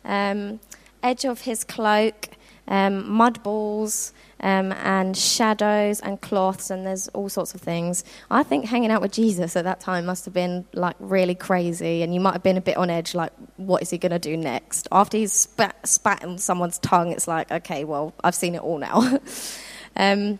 um, 0.05 0.61
edge 1.03 1.25
of 1.25 1.41
his 1.41 1.65
cloak, 1.65 2.29
um, 2.69 3.07
mud 3.11 3.43
balls, 3.43 4.13
um, 4.39 4.71
and 4.73 5.15
shadows 5.15 5.99
and 5.99 6.19
cloths, 6.21 6.69
and 6.69 6.85
there's 6.85 7.07
all 7.09 7.29
sorts 7.29 7.53
of 7.53 7.61
things. 7.61 8.03
I 8.29 8.43
think 8.43 8.65
hanging 8.65 8.91
out 8.91 9.01
with 9.01 9.11
Jesus 9.11 9.55
at 9.55 9.63
that 9.63 9.79
time 9.79 10.05
must 10.05 10.25
have 10.25 10.33
been 10.33 10.65
like 10.73 10.95
really 10.99 11.35
crazy, 11.35 12.01
and 12.01 12.13
you 12.13 12.19
might 12.19 12.33
have 12.33 12.43
been 12.43 12.57
a 12.57 12.61
bit 12.61 12.77
on 12.77 12.89
edge, 12.89 13.15
like, 13.15 13.31
what 13.57 13.81
is 13.81 13.89
he 13.89 13.97
going 13.97 14.11
to 14.11 14.19
do 14.19 14.35
next? 14.35 14.87
After 14.91 15.17
he's 15.17 15.33
spat, 15.33 15.87
spat 15.87 16.23
in 16.23 16.37
someone's 16.37 16.77
tongue, 16.79 17.11
it's 17.11 17.27
like, 17.27 17.51
okay, 17.51 17.83
well, 17.83 18.13
I've 18.23 18.35
seen 18.35 18.55
it 18.55 18.61
all 18.61 18.77
now. 18.77 19.19
um, 19.95 20.39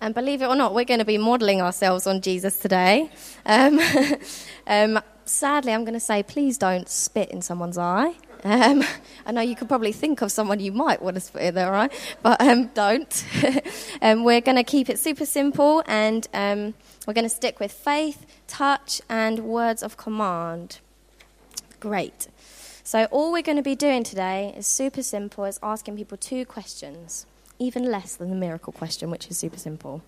and 0.00 0.14
believe 0.14 0.42
it 0.42 0.46
or 0.46 0.56
not, 0.56 0.74
we're 0.74 0.84
going 0.84 1.00
to 1.00 1.06
be 1.06 1.18
modeling 1.18 1.62
ourselves 1.62 2.06
on 2.06 2.20
Jesus 2.20 2.58
today. 2.58 3.10
Um, 3.46 3.80
um, 4.66 5.00
sadly, 5.24 5.72
I'm 5.72 5.84
going 5.84 5.94
to 5.94 6.00
say, 6.00 6.22
please 6.22 6.58
don't 6.58 6.88
spit 6.88 7.30
in 7.30 7.40
someone's 7.42 7.78
eye. 7.78 8.14
Um, 8.44 8.84
I 9.24 9.32
know 9.32 9.40
you 9.40 9.56
could 9.56 9.68
probably 9.68 9.92
think 9.92 10.22
of 10.22 10.30
someone 10.30 10.60
you 10.60 10.72
might 10.72 11.02
want 11.02 11.20
to 11.20 11.32
put 11.32 11.42
in 11.42 11.54
there, 11.54 11.70
right? 11.70 11.92
But 12.22 12.40
um, 12.40 12.66
don't. 12.68 13.24
um, 14.02 14.24
we're 14.24 14.40
going 14.40 14.56
to 14.56 14.64
keep 14.64 14.88
it 14.88 14.98
super 14.98 15.26
simple 15.26 15.82
and 15.86 16.26
um, 16.32 16.74
we're 17.06 17.14
going 17.14 17.24
to 17.24 17.34
stick 17.34 17.60
with 17.60 17.72
faith, 17.72 18.26
touch, 18.46 19.00
and 19.08 19.40
words 19.40 19.82
of 19.82 19.96
command. 19.96 20.80
Great. 21.80 22.28
So, 22.82 23.06
all 23.06 23.32
we're 23.32 23.42
going 23.42 23.56
to 23.56 23.62
be 23.62 23.74
doing 23.74 24.04
today 24.04 24.54
is 24.56 24.66
super 24.66 25.02
simple, 25.02 25.44
is 25.44 25.58
asking 25.62 25.96
people 25.96 26.16
two 26.16 26.46
questions, 26.46 27.26
even 27.58 27.84
less 27.90 28.14
than 28.14 28.30
the 28.30 28.36
miracle 28.36 28.72
question, 28.72 29.10
which 29.10 29.28
is 29.28 29.36
super 29.36 29.58
simple. 29.58 30.02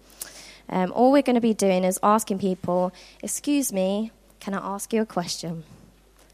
Um, 0.68 0.92
all 0.92 1.10
we're 1.10 1.22
going 1.22 1.34
to 1.34 1.40
be 1.40 1.54
doing 1.54 1.82
is 1.82 1.98
asking 2.02 2.38
people, 2.38 2.92
Excuse 3.22 3.72
me, 3.72 4.12
can 4.38 4.54
I 4.54 4.58
ask 4.58 4.92
you 4.92 5.02
a 5.02 5.06
question? 5.06 5.64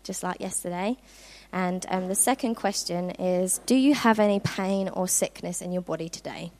Just 0.03 0.23
like 0.23 0.41
yesterday. 0.41 0.99
And 1.55 1.87
um, 1.89 2.09
the 2.09 2.17
second 2.17 2.57
question 2.57 3.11
is 3.11 3.59
Do 3.65 3.77
you 3.77 3.95
have 3.95 4.19
any 4.19 4.41
pain 4.41 4.89
or 4.89 5.07
sickness 5.07 5.63
in 5.63 5.71
your 5.71 5.83
body 5.83 6.09
today? 6.09 6.51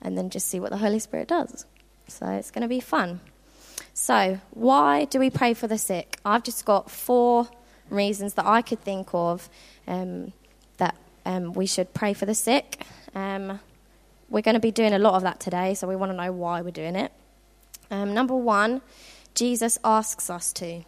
And 0.00 0.16
then 0.16 0.30
just 0.30 0.46
see 0.46 0.60
what 0.60 0.70
the 0.70 0.78
Holy 0.78 1.00
Spirit 1.00 1.28
does. 1.28 1.66
So 2.06 2.26
it's 2.28 2.52
going 2.52 2.62
to 2.62 2.68
be 2.68 2.80
fun. 2.80 3.20
So, 3.94 4.38
why 4.52 5.06
do 5.06 5.18
we 5.18 5.28
pray 5.28 5.54
for 5.54 5.66
the 5.66 5.76
sick? 5.76 6.18
I've 6.24 6.44
just 6.44 6.64
got 6.64 6.90
four 6.90 7.48
reasons 7.90 8.34
that 8.34 8.46
I 8.46 8.62
could 8.62 8.80
think 8.80 9.08
of 9.12 9.50
um, 9.86 10.32
that 10.78 10.96
um, 11.26 11.52
we 11.52 11.66
should 11.66 11.92
pray 11.92 12.14
for 12.14 12.24
the 12.24 12.34
sick. 12.34 12.84
Um, 13.14 13.58
we're 14.30 14.40
going 14.40 14.54
to 14.54 14.60
be 14.60 14.70
doing 14.70 14.92
a 14.92 14.98
lot 14.98 15.14
of 15.14 15.22
that 15.22 15.40
today, 15.40 15.74
so 15.74 15.86
we 15.88 15.96
want 15.96 16.12
to 16.12 16.16
know 16.16 16.32
why 16.32 16.62
we're 16.62 16.70
doing 16.70 16.96
it. 16.96 17.12
Um, 17.90 18.14
number 18.14 18.34
one, 18.36 18.82
Jesus 19.34 19.78
asks 19.84 20.30
us 20.30 20.52
to. 20.54 20.84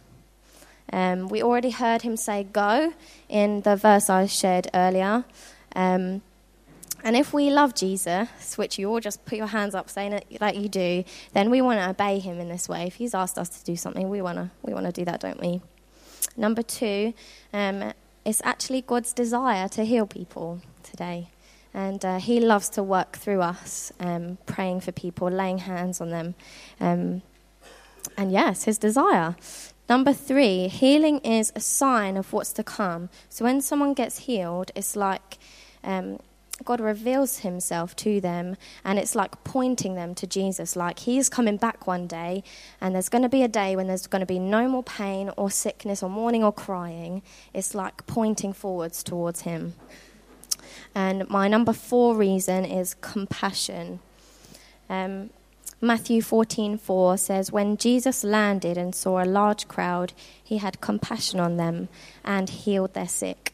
Um, 0.95 1.27
we 1.27 1.43
already 1.43 1.71
heard 1.71 2.03
him 2.03 2.15
say 2.15 2.45
go 2.45 2.93
in 3.27 3.61
the 3.61 3.75
verse 3.75 4.09
I 4.09 4.27
shared 4.27 4.69
earlier. 4.73 5.25
Um, 5.75 6.21
and 7.03 7.17
if 7.17 7.33
we 7.33 7.51
love 7.51 7.75
Jesus, 7.75 8.57
which 8.57 8.79
you 8.79 8.89
all 8.89 9.01
just 9.01 9.25
put 9.25 9.37
your 9.37 9.47
hands 9.47 9.75
up 9.75 9.89
saying 9.89 10.13
it 10.13 10.25
like 10.39 10.55
you 10.55 10.69
do, 10.69 11.03
then 11.33 11.49
we 11.49 11.61
want 11.61 11.79
to 11.81 11.89
obey 11.89 12.19
him 12.19 12.39
in 12.39 12.47
this 12.47 12.69
way. 12.69 12.87
If 12.87 12.95
he's 12.95 13.13
asked 13.13 13.37
us 13.37 13.49
to 13.49 13.65
do 13.65 13.75
something, 13.75 14.09
we 14.09 14.21
want 14.21 14.37
to 14.37 14.49
we 14.63 14.73
want 14.73 14.85
to 14.85 14.93
do 14.93 15.03
that, 15.03 15.19
don't 15.19 15.39
we? 15.39 15.61
Number 16.37 16.63
two, 16.63 17.13
um, 17.51 17.91
it's 18.23 18.41
actually 18.45 18.81
God's 18.81 19.11
desire 19.11 19.67
to 19.69 19.83
heal 19.83 20.07
people 20.07 20.61
today. 20.81 21.27
And 21.73 22.05
uh, 22.05 22.19
He 22.19 22.39
loves 22.39 22.69
to 22.69 22.83
work 22.83 23.17
through 23.17 23.41
us, 23.41 23.91
um, 23.99 24.37
praying 24.45 24.79
for 24.79 24.93
people, 24.93 25.29
laying 25.29 25.57
hands 25.57 25.99
on 25.99 26.09
them. 26.09 26.35
Um, 26.79 27.21
and 28.17 28.31
yes, 28.31 28.63
His 28.63 28.77
desire. 28.77 29.35
Number 29.87 30.13
three, 30.13 30.67
healing 30.67 31.19
is 31.19 31.51
a 31.55 31.59
sign 31.59 32.17
of 32.17 32.33
what's 32.33 32.51
to 32.53 32.63
come. 32.63 33.09
So 33.29 33.45
when 33.45 33.61
someone 33.61 33.93
gets 33.93 34.19
healed, 34.19 34.71
it's 34.75 34.95
like 34.95 35.37
um, 35.83 36.19
God 36.63 36.79
reveals 36.79 37.39
himself 37.39 37.95
to 37.97 38.21
them, 38.21 38.55
and 38.83 38.97
it's 38.97 39.13
like 39.13 39.43
pointing 39.43 39.95
them 39.95 40.15
to 40.15 40.25
Jesus. 40.25 40.75
Like 40.75 40.99
he's 40.99 41.29
coming 41.29 41.57
back 41.57 41.85
one 41.85 42.07
day, 42.07 42.43
and 42.79 42.95
there's 42.95 43.09
going 43.09 43.21
to 43.23 43.29
be 43.29 43.43
a 43.43 43.47
day 43.47 43.75
when 43.75 43.87
there's 43.87 44.07
going 44.07 44.21
to 44.21 44.25
be 44.25 44.39
no 44.39 44.67
more 44.67 44.83
pain 44.83 45.29
or 45.37 45.51
sickness 45.51 46.01
or 46.01 46.09
mourning 46.09 46.43
or 46.43 46.53
crying. 46.53 47.21
It's 47.53 47.75
like 47.75 48.07
pointing 48.07 48.53
forwards 48.53 49.03
towards 49.03 49.41
him. 49.41 49.75
And 50.95 51.29
my 51.29 51.47
number 51.47 51.73
four 51.73 52.15
reason 52.15 52.65
is 52.65 52.95
compassion. 52.95 53.99
Um, 54.89 55.31
Matthew 55.81 56.21
14:4 56.21 57.17
says, 57.17 57.51
"When 57.51 57.77
Jesus 57.77 58.23
landed 58.23 58.77
and 58.77 58.95
saw 58.95 59.21
a 59.21 59.25
large 59.25 59.67
crowd, 59.67 60.13
he 60.41 60.57
had 60.57 60.81
compassion 60.81 61.39
on 61.39 61.57
them 61.57 61.89
and 62.23 62.49
healed 62.49 62.93
their 62.93 63.07
sick." 63.07 63.53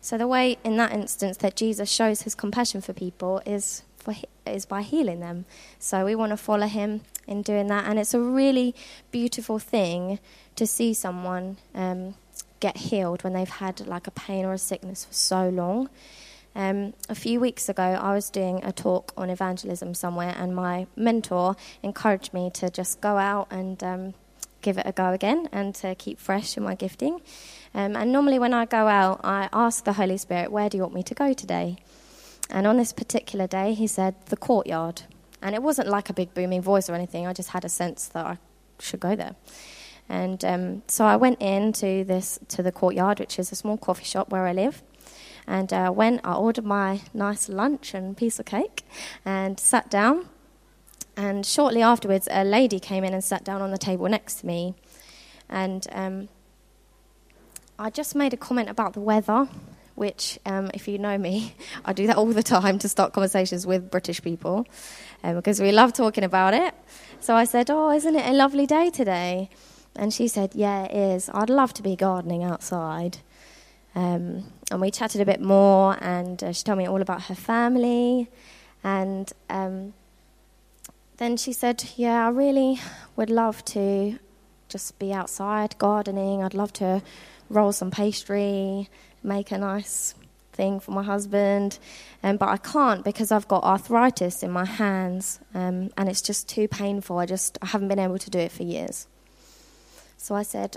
So 0.00 0.18
the 0.18 0.26
way 0.26 0.58
in 0.64 0.76
that 0.78 0.92
instance 0.92 1.36
that 1.38 1.54
Jesus 1.54 1.88
shows 1.88 2.22
his 2.22 2.34
compassion 2.34 2.80
for 2.80 2.92
people 2.92 3.40
is 3.46 3.82
for, 3.96 4.14
is 4.44 4.66
by 4.66 4.82
healing 4.82 5.20
them. 5.20 5.44
So 5.78 6.04
we 6.04 6.16
want 6.16 6.30
to 6.30 6.36
follow 6.36 6.66
him 6.66 7.02
in 7.26 7.42
doing 7.42 7.68
that, 7.68 7.84
and 7.86 7.98
it's 7.98 8.14
a 8.14 8.20
really 8.20 8.74
beautiful 9.12 9.60
thing 9.60 10.18
to 10.56 10.66
see 10.66 10.92
someone 10.92 11.58
um, 11.74 12.14
get 12.58 12.76
healed 12.76 13.22
when 13.22 13.32
they've 13.32 13.48
had 13.48 13.86
like 13.86 14.06
a 14.06 14.10
pain 14.10 14.44
or 14.44 14.52
a 14.52 14.58
sickness 14.58 15.04
for 15.04 15.14
so 15.14 15.48
long. 15.48 15.88
Um, 16.54 16.92
a 17.08 17.14
few 17.14 17.40
weeks 17.40 17.68
ago, 17.68 17.82
I 17.82 18.14
was 18.14 18.28
doing 18.28 18.62
a 18.64 18.72
talk 18.72 19.12
on 19.16 19.30
evangelism 19.30 19.94
somewhere, 19.94 20.34
and 20.36 20.54
my 20.54 20.86
mentor 20.96 21.56
encouraged 21.82 22.34
me 22.34 22.50
to 22.54 22.70
just 22.70 23.00
go 23.00 23.16
out 23.16 23.48
and 23.50 23.82
um, 23.82 24.14
give 24.60 24.78
it 24.78 24.86
a 24.86 24.92
go 24.92 25.12
again 25.12 25.48
and 25.52 25.74
to 25.76 25.94
keep 25.94 26.18
fresh 26.18 26.56
in 26.56 26.62
my 26.62 26.74
gifting. 26.74 27.20
Um, 27.74 27.96
and 27.96 28.12
normally, 28.12 28.38
when 28.38 28.52
I 28.52 28.66
go 28.66 28.86
out, 28.86 29.20
I 29.24 29.48
ask 29.52 29.84
the 29.84 29.94
Holy 29.94 30.18
Spirit, 30.18 30.52
Where 30.52 30.68
do 30.68 30.76
you 30.76 30.82
want 30.82 30.94
me 30.94 31.02
to 31.02 31.14
go 31.14 31.32
today? 31.32 31.76
And 32.50 32.66
on 32.66 32.76
this 32.76 32.92
particular 32.92 33.46
day, 33.46 33.72
he 33.72 33.86
said, 33.86 34.14
The 34.26 34.36
courtyard. 34.36 35.02
And 35.40 35.54
it 35.54 35.62
wasn't 35.62 35.88
like 35.88 36.08
a 36.08 36.12
big 36.12 36.34
booming 36.34 36.62
voice 36.62 36.88
or 36.88 36.94
anything, 36.94 37.26
I 37.26 37.32
just 37.32 37.50
had 37.50 37.64
a 37.64 37.68
sense 37.68 38.08
that 38.08 38.26
I 38.26 38.38
should 38.78 39.00
go 39.00 39.16
there. 39.16 39.34
And 40.08 40.44
um, 40.44 40.82
so 40.86 41.04
I 41.04 41.16
went 41.16 41.40
into 41.40 42.04
this 42.04 42.38
to 42.48 42.62
the 42.62 42.72
courtyard, 42.72 43.18
which 43.18 43.38
is 43.38 43.50
a 43.50 43.54
small 43.54 43.78
coffee 43.78 44.04
shop 44.04 44.30
where 44.30 44.46
I 44.46 44.52
live. 44.52 44.82
And 45.46 45.72
uh, 45.72 45.92
went, 45.94 46.20
I 46.24 46.34
ordered 46.34 46.64
my 46.64 47.00
nice 47.12 47.48
lunch 47.48 47.94
and 47.94 48.16
piece 48.16 48.38
of 48.38 48.46
cake, 48.46 48.84
and 49.24 49.58
sat 49.58 49.90
down. 49.90 50.28
And 51.16 51.44
shortly 51.44 51.82
afterwards, 51.82 52.28
a 52.30 52.44
lady 52.44 52.80
came 52.80 53.04
in 53.04 53.12
and 53.12 53.22
sat 53.22 53.44
down 53.44 53.60
on 53.60 53.70
the 53.70 53.78
table 53.78 54.08
next 54.08 54.40
to 54.40 54.46
me. 54.46 54.74
And 55.48 55.86
um, 55.92 56.28
I 57.78 57.90
just 57.90 58.14
made 58.14 58.32
a 58.32 58.36
comment 58.36 58.70
about 58.70 58.94
the 58.94 59.00
weather, 59.00 59.48
which, 59.94 60.38
um, 60.46 60.70
if 60.72 60.88
you 60.88 60.98
know 60.98 61.18
me, 61.18 61.54
I 61.84 61.92
do 61.92 62.06
that 62.06 62.16
all 62.16 62.26
the 62.26 62.42
time 62.42 62.78
to 62.78 62.88
start 62.88 63.12
conversations 63.12 63.66
with 63.66 63.90
British 63.90 64.22
people 64.22 64.66
um, 65.22 65.36
because 65.36 65.60
we 65.60 65.72
love 65.72 65.92
talking 65.92 66.24
about 66.24 66.54
it. 66.54 66.74
So 67.20 67.34
I 67.34 67.44
said, 67.44 67.70
Oh, 67.70 67.90
isn't 67.90 68.14
it 68.14 68.26
a 68.26 68.32
lovely 68.32 68.66
day 68.66 68.90
today? 68.90 69.50
And 69.94 70.12
she 70.12 70.28
said, 70.28 70.54
Yeah, 70.54 70.84
it 70.84 70.94
is. 70.94 71.30
I'd 71.34 71.50
love 71.50 71.74
to 71.74 71.82
be 71.82 71.96
gardening 71.96 72.42
outside. 72.42 73.18
Um, 73.94 74.44
and 74.70 74.80
we 74.80 74.90
chatted 74.90 75.20
a 75.20 75.26
bit 75.26 75.40
more, 75.40 75.96
and 76.00 76.42
uh, 76.42 76.52
she 76.52 76.64
told 76.64 76.78
me 76.78 76.88
all 76.88 77.02
about 77.02 77.24
her 77.24 77.34
family. 77.34 78.28
And 78.82 79.30
um, 79.50 79.94
then 81.18 81.36
she 81.36 81.52
said, 81.52 81.84
Yeah, 81.96 82.26
I 82.26 82.30
really 82.30 82.80
would 83.16 83.30
love 83.30 83.64
to 83.66 84.18
just 84.68 84.98
be 84.98 85.12
outside 85.12 85.76
gardening. 85.78 86.42
I'd 86.42 86.54
love 86.54 86.72
to 86.74 87.02
roll 87.50 87.72
some 87.72 87.90
pastry, 87.90 88.88
make 89.22 89.50
a 89.50 89.58
nice 89.58 90.14
thing 90.52 90.80
for 90.80 90.92
my 90.92 91.02
husband. 91.02 91.78
Um, 92.22 92.36
but 92.36 92.48
I 92.48 92.56
can't 92.56 93.04
because 93.04 93.30
I've 93.30 93.48
got 93.48 93.64
arthritis 93.64 94.42
in 94.42 94.50
my 94.50 94.64
hands 94.64 95.40
um, 95.54 95.90
and 95.96 96.08
it's 96.08 96.22
just 96.22 96.48
too 96.48 96.68
painful. 96.68 97.18
I 97.18 97.26
just 97.26 97.58
I 97.62 97.66
haven't 97.66 97.88
been 97.88 97.98
able 97.98 98.18
to 98.18 98.30
do 98.30 98.38
it 98.38 98.52
for 98.52 98.62
years. 98.62 99.06
So 100.16 100.34
I 100.34 100.42
said, 100.42 100.76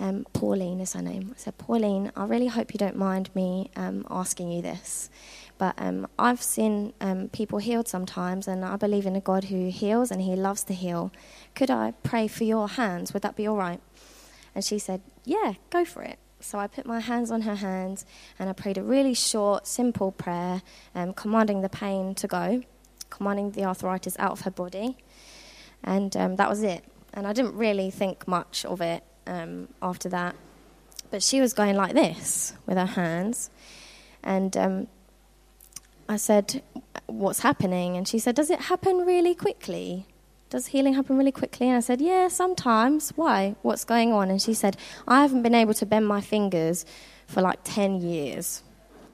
um, 0.00 0.26
Pauline 0.32 0.80
is 0.80 0.94
her 0.94 1.02
name. 1.02 1.32
I 1.36 1.38
said, 1.38 1.58
Pauline, 1.58 2.10
I 2.16 2.24
really 2.24 2.46
hope 2.46 2.72
you 2.72 2.78
don't 2.78 2.96
mind 2.96 3.28
me 3.34 3.70
um, 3.76 4.06
asking 4.10 4.50
you 4.50 4.62
this. 4.62 5.10
But 5.58 5.74
um, 5.76 6.08
I've 6.18 6.42
seen 6.42 6.94
um, 7.02 7.28
people 7.28 7.58
healed 7.58 7.86
sometimes, 7.86 8.48
and 8.48 8.64
I 8.64 8.76
believe 8.76 9.04
in 9.04 9.14
a 9.14 9.20
God 9.20 9.44
who 9.44 9.68
heals 9.68 10.10
and 10.10 10.22
He 10.22 10.34
loves 10.34 10.64
to 10.64 10.74
heal. 10.74 11.12
Could 11.54 11.70
I 11.70 11.92
pray 12.02 12.28
for 12.28 12.44
your 12.44 12.66
hands? 12.66 13.12
Would 13.12 13.22
that 13.22 13.36
be 13.36 13.46
all 13.46 13.58
right? 13.58 13.80
And 14.54 14.64
she 14.64 14.78
said, 14.78 15.02
Yeah, 15.24 15.54
go 15.68 15.84
for 15.84 16.02
it. 16.02 16.18
So 16.40 16.58
I 16.58 16.66
put 16.66 16.86
my 16.86 17.00
hands 17.00 17.30
on 17.30 17.42
her 17.42 17.56
hands 17.56 18.06
and 18.38 18.48
I 18.48 18.54
prayed 18.54 18.78
a 18.78 18.82
really 18.82 19.12
short, 19.12 19.66
simple 19.66 20.10
prayer, 20.10 20.62
um, 20.94 21.12
commanding 21.12 21.60
the 21.60 21.68
pain 21.68 22.14
to 22.14 22.26
go, 22.26 22.62
commanding 23.10 23.50
the 23.50 23.64
arthritis 23.64 24.16
out 24.18 24.32
of 24.32 24.40
her 24.42 24.50
body. 24.50 24.96
And 25.84 26.16
um, 26.16 26.36
that 26.36 26.48
was 26.48 26.62
it. 26.62 26.84
And 27.12 27.26
I 27.26 27.34
didn't 27.34 27.54
really 27.54 27.90
think 27.90 28.26
much 28.26 28.64
of 28.64 28.80
it 28.80 29.04
um, 29.30 29.68
after 29.80 30.08
that. 30.10 30.34
But 31.10 31.22
she 31.22 31.40
was 31.40 31.54
going 31.54 31.76
like 31.76 31.94
this 31.94 32.52
with 32.66 32.76
her 32.76 32.86
hands. 32.86 33.50
And 34.22 34.56
um, 34.56 34.86
I 36.08 36.16
said, 36.16 36.62
What's 37.06 37.40
happening? 37.40 37.96
And 37.96 38.06
she 38.06 38.18
said, 38.18 38.34
Does 38.34 38.50
it 38.50 38.60
happen 38.60 38.98
really 38.98 39.34
quickly? 39.34 40.06
Does 40.50 40.66
healing 40.66 40.94
happen 40.94 41.16
really 41.16 41.32
quickly? 41.32 41.68
And 41.68 41.76
I 41.76 41.80
said, 41.80 42.00
Yeah, 42.00 42.28
sometimes. 42.28 43.10
Why? 43.16 43.54
What's 43.62 43.84
going 43.84 44.12
on? 44.12 44.30
And 44.30 44.42
she 44.42 44.54
said, 44.54 44.76
I 45.08 45.22
haven't 45.22 45.42
been 45.42 45.54
able 45.54 45.74
to 45.74 45.86
bend 45.86 46.06
my 46.06 46.20
fingers 46.20 46.84
for 47.26 47.40
like 47.40 47.60
10 47.62 48.02
years, 48.02 48.62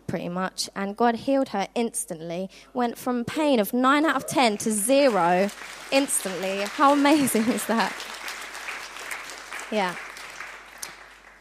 pretty 0.06 0.30
much. 0.30 0.70
And 0.75 0.96
God 0.96 1.14
healed 1.16 1.50
her 1.50 1.68
instantly. 1.75 2.49
Went 2.73 2.99
from 2.99 3.25
pain 3.25 3.61
of 3.61 3.73
9 3.73 4.06
out 4.06 4.16
of 4.16 4.26
10 4.26 4.56
to 4.58 4.73
zero 4.73 5.50
instantly. 5.92 6.61
How 6.62 6.92
amazing 6.92 7.42
is 7.49 7.66
that? 7.66 7.94
Yeah. 9.70 9.94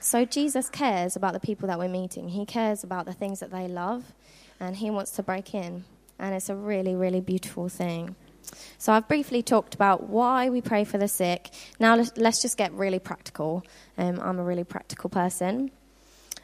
So 0.06 0.24
Jesus 0.24 0.70
cares 0.70 1.16
about 1.16 1.34
the 1.34 1.40
people 1.40 1.68
that 1.68 1.80
we're 1.80 1.90
meeting. 1.90 2.30
He 2.30 2.46
cares 2.46 2.84
about 2.84 3.08
the 3.08 3.14
things 3.14 3.40
that 3.40 3.50
they 3.50 3.68
love, 3.68 4.14
and 4.60 4.76
He 4.76 4.92
wants 4.92 5.10
to 5.14 5.24
break 5.24 5.56
in. 5.56 5.84
And 6.20 6.36
it's 6.36 6.48
a 6.48 6.56
really, 6.56 6.94
really 6.94 7.22
beautiful 7.22 7.70
thing. 7.70 8.16
So 8.78 8.94
I've 8.94 9.08
briefly 9.08 9.42
talked 9.42 9.74
about 9.74 10.08
why 10.08 10.50
we 10.50 10.62
pray 10.62 10.84
for 10.84 11.00
the 11.00 11.08
sick. 11.08 11.50
Now 11.80 11.96
let's 12.18 12.40
just 12.40 12.56
get 12.56 12.72
really 12.74 13.00
practical. 13.00 13.66
Um, 13.98 14.20
I'm 14.22 14.38
a 14.38 14.44
really 14.44 14.64
practical 14.64 15.10
person. 15.10 15.72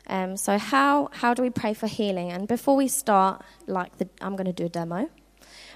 Um, 0.08 0.38
so 0.38 0.58
how 0.58 1.10
how 1.14 1.36
do 1.36 1.44
we 1.44 1.52
pray 1.52 1.76
for 1.76 1.86
healing? 1.86 2.32
And 2.32 2.48
before 2.48 2.76
we 2.76 2.88
start, 2.88 3.44
like 3.68 3.96
the, 4.00 4.10
I'm 4.22 4.36
going 4.36 4.48
to 4.48 4.54
do 4.54 4.66
a 4.66 4.70
demo. 4.70 5.08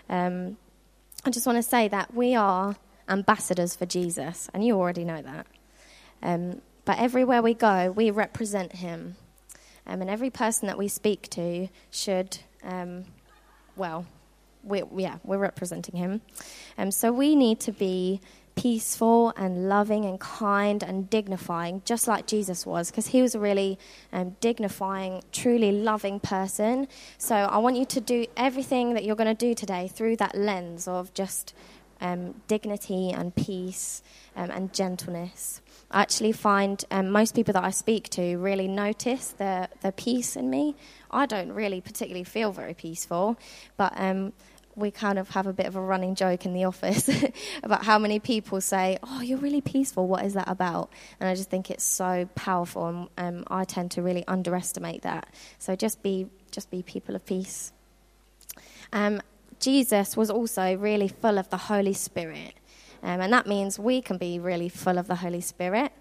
Um, 0.09 0.57
I 1.23 1.29
just 1.29 1.45
want 1.45 1.59
to 1.59 1.63
say 1.63 1.87
that 1.89 2.15
we 2.15 2.33
are 2.33 2.77
ambassadors 3.07 3.75
for 3.75 3.85
Jesus, 3.85 4.49
and 4.55 4.65
you 4.65 4.75
already 4.75 5.05
know 5.05 5.21
that. 5.21 5.45
Um, 6.23 6.61
but 6.85 6.99
everywhere 6.99 7.41
we 7.41 7.53
go, 7.53 7.91
we 7.91 8.11
represent 8.11 8.73
him. 8.73 9.15
Um, 9.87 10.01
and 10.01 10.09
every 10.09 10.29
person 10.29 10.67
that 10.67 10.77
we 10.77 10.87
speak 10.87 11.29
to 11.31 11.67
should, 11.91 12.37
um, 12.63 13.05
well, 13.75 14.05
we, 14.63 14.83
yeah, 14.95 15.17
we're 15.23 15.37
representing 15.37 15.95
him. 15.95 16.21
Um, 16.77 16.91
so 16.91 17.11
we 17.11 17.35
need 17.35 17.59
to 17.61 17.71
be 17.71 18.21
peaceful 18.55 19.33
and 19.35 19.67
loving 19.67 20.05
and 20.05 20.19
kind 20.19 20.81
and 20.81 21.09
dignifying, 21.09 21.81
just 21.85 22.07
like 22.07 22.25
Jesus 22.25 22.65
was, 22.65 22.89
because 22.89 23.07
he 23.07 23.21
was 23.21 23.35
a 23.35 23.39
really 23.39 23.77
um, 24.13 24.35
dignifying, 24.39 25.21
truly 25.31 25.71
loving 25.71 26.19
person. 26.19 26.87
So 27.17 27.35
I 27.35 27.57
want 27.57 27.75
you 27.75 27.85
to 27.85 28.01
do 28.01 28.25
everything 28.37 28.93
that 28.93 29.03
you're 29.03 29.15
going 29.15 29.35
to 29.35 29.45
do 29.47 29.53
today 29.53 29.87
through 29.87 30.17
that 30.17 30.35
lens 30.35 30.87
of 30.87 31.13
just 31.13 31.53
um, 32.01 32.41
dignity 32.47 33.11
and 33.11 33.35
peace 33.35 34.03
um, 34.35 34.51
and 34.51 34.73
gentleness. 34.73 35.61
I 35.91 36.01
actually 36.01 36.31
find 36.31 36.83
um, 36.91 37.11
most 37.11 37.35
people 37.35 37.53
that 37.53 37.63
I 37.63 37.71
speak 37.71 38.09
to 38.11 38.37
really 38.37 38.67
notice 38.67 39.29
the, 39.29 39.69
the 39.81 39.91
peace 39.91 40.35
in 40.35 40.49
me. 40.49 40.75
I 41.11 41.25
don't 41.25 41.51
really 41.51 41.81
particularly 41.81 42.23
feel 42.23 42.51
very 42.51 42.73
peaceful, 42.73 43.37
but 43.77 43.93
um, 43.95 44.33
we 44.75 44.91
kind 44.91 45.17
of 45.17 45.29
have 45.29 45.47
a 45.47 45.53
bit 45.53 45.65
of 45.65 45.75
a 45.75 45.81
running 45.81 46.15
joke 46.15 46.45
in 46.45 46.53
the 46.53 46.65
office 46.65 47.09
about 47.63 47.85
how 47.85 47.97
many 47.97 48.19
people 48.19 48.59
say, 48.59 48.97
"Oh, 49.03 49.21
you're 49.21 49.37
really 49.37 49.61
peaceful. 49.61 50.07
What 50.07 50.25
is 50.25 50.33
that 50.33 50.49
about?" 50.49 50.89
And 51.19 51.29
I 51.29 51.35
just 51.35 51.49
think 51.49 51.71
it's 51.71 51.83
so 51.83 52.27
powerful, 52.35 52.87
and 52.87 53.09
um, 53.17 53.43
I 53.47 53.63
tend 53.63 53.91
to 53.91 54.01
really 54.01 54.25
underestimate 54.27 55.03
that. 55.03 55.27
So 55.59 55.75
just 55.75 56.03
be, 56.03 56.27
just 56.51 56.69
be 56.69 56.83
people 56.83 57.15
of 57.15 57.25
peace. 57.25 57.71
Um, 58.91 59.21
Jesus 59.65 60.15
was 60.15 60.29
also 60.29 60.75
really 60.75 61.07
full 61.07 61.39
of 61.39 61.49
the 61.49 61.57
Holy 61.57 61.93
Spirit, 61.93 62.53
um, 63.01 63.19
and 63.19 63.33
that 63.33 63.47
means 63.47 63.79
we 63.79 63.99
can 63.99 64.19
be 64.19 64.37
really 64.37 64.69
full 64.69 64.99
of 64.99 65.07
the 65.07 65.15
Holy 65.15 65.41
Spirit. 65.41 65.91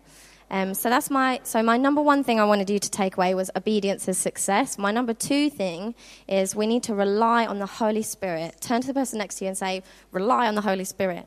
Um, 0.50 0.74
so 0.74 0.90
that's 0.90 1.08
my 1.08 1.40
so 1.44 1.62
my 1.62 1.78
number 1.78 2.02
one 2.02 2.22
thing 2.24 2.38
I 2.38 2.44
wanted 2.44 2.68
you 2.68 2.78
to 2.78 2.90
take 2.90 3.16
away 3.16 3.34
was 3.34 3.50
obedience 3.56 4.06
is 4.06 4.18
success. 4.18 4.76
My 4.76 4.92
number 4.92 5.14
two 5.14 5.48
thing 5.48 5.94
is 6.28 6.54
we 6.54 6.66
need 6.66 6.82
to 6.82 6.94
rely 6.94 7.46
on 7.46 7.58
the 7.58 7.64
Holy 7.80 8.02
Spirit. 8.02 8.60
Turn 8.60 8.82
to 8.82 8.86
the 8.86 8.92
person 8.92 9.18
next 9.18 9.36
to 9.36 9.46
you 9.46 9.48
and 9.48 9.56
say, 9.56 9.82
"Rely 10.12 10.46
on 10.46 10.56
the 10.56 10.60
Holy 10.60 10.84
Spirit." 10.84 11.26